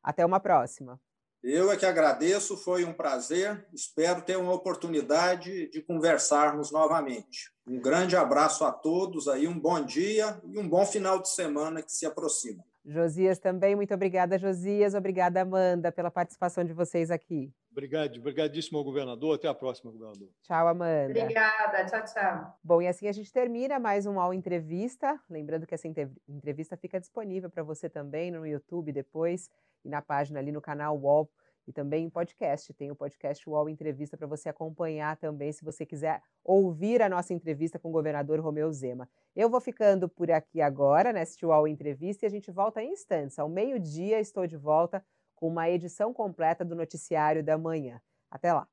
Até 0.00 0.24
uma 0.24 0.38
próxima. 0.38 1.00
Eu 1.42 1.72
é 1.72 1.76
que 1.76 1.86
agradeço, 1.86 2.56
foi 2.56 2.84
um 2.84 2.92
prazer. 2.92 3.66
Espero 3.72 4.20
ter 4.20 4.36
uma 4.36 4.52
oportunidade 4.52 5.70
de 5.70 5.82
conversarmos 5.82 6.70
novamente. 6.70 7.50
Um 7.70 7.80
grande 7.80 8.16
abraço 8.16 8.64
a 8.64 8.72
todos 8.72 9.28
aí, 9.28 9.46
um 9.46 9.56
bom 9.56 9.80
dia 9.80 10.40
e 10.42 10.58
um 10.58 10.68
bom 10.68 10.84
final 10.84 11.22
de 11.22 11.28
semana 11.28 11.80
que 11.80 11.92
se 11.92 12.04
aproxima. 12.04 12.64
Josias 12.84 13.38
também, 13.38 13.76
muito 13.76 13.94
obrigada, 13.94 14.36
Josias. 14.36 14.92
Obrigada, 14.92 15.42
Amanda, 15.42 15.92
pela 15.92 16.10
participação 16.10 16.64
de 16.64 16.72
vocês 16.72 17.12
aqui. 17.12 17.54
Obrigado, 17.70 18.16
obrigadíssimo 18.18 18.82
governador. 18.82 19.36
Até 19.36 19.46
a 19.46 19.54
próxima, 19.54 19.92
governador. 19.92 20.28
Tchau, 20.42 20.66
Amanda. 20.66 21.10
Obrigada, 21.10 21.86
tchau, 21.86 22.04
tchau. 22.12 22.58
Bom, 22.64 22.82
e 22.82 22.88
assim 22.88 23.06
a 23.06 23.12
gente 23.12 23.32
termina 23.32 23.78
mais 23.78 24.04
um 24.04 24.18
All 24.18 24.34
Entrevista. 24.34 25.16
Lembrando 25.30 25.64
que 25.64 25.74
essa 25.74 25.86
entrevista 26.28 26.76
fica 26.76 26.98
disponível 26.98 27.48
para 27.48 27.62
você 27.62 27.88
também 27.88 28.32
no 28.32 28.44
YouTube 28.44 28.90
depois 28.90 29.48
e 29.84 29.88
na 29.88 30.02
página 30.02 30.40
ali 30.40 30.50
no 30.50 30.60
canal 30.60 30.98
UOL 30.98 31.30
e 31.70 31.72
também 31.72 32.04
em 32.04 32.10
podcast. 32.10 32.74
Tem 32.74 32.90
o 32.90 32.94
podcast 32.94 33.48
UOL 33.48 33.68
Entrevista 33.68 34.16
para 34.16 34.26
você 34.26 34.48
acompanhar 34.48 35.16
também, 35.16 35.52
se 35.52 35.64
você 35.64 35.86
quiser 35.86 36.20
ouvir 36.44 37.00
a 37.00 37.08
nossa 37.08 37.32
entrevista 37.32 37.78
com 37.78 37.88
o 37.88 37.92
governador 37.92 38.40
Romeu 38.40 38.70
Zema. 38.72 39.08
Eu 39.34 39.48
vou 39.48 39.60
ficando 39.60 40.08
por 40.08 40.30
aqui 40.30 40.60
agora, 40.60 41.12
neste 41.12 41.46
UOL 41.46 41.66
Entrevista, 41.66 42.24
e 42.24 42.28
a 42.28 42.30
gente 42.30 42.50
volta 42.50 42.82
em 42.82 42.92
instantes. 42.92 43.38
Ao 43.38 43.48
meio-dia 43.48 44.20
estou 44.20 44.46
de 44.46 44.56
volta 44.56 45.04
com 45.34 45.48
uma 45.48 45.70
edição 45.70 46.12
completa 46.12 46.64
do 46.64 46.74
Noticiário 46.74 47.42
da 47.42 47.56
Manhã. 47.56 48.00
Até 48.30 48.52
lá! 48.52 48.68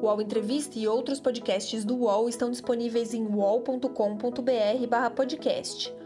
O 0.00 0.06
UOL 0.06 0.22
Entrevista 0.22 0.78
e 0.78 0.86
outros 0.86 1.18
podcasts 1.20 1.84
do 1.84 1.96
UOL 1.96 2.28
estão 2.28 2.48
disponíveis 2.50 3.12
em 3.12 3.26
uol.com.br/podcast. 3.26 6.05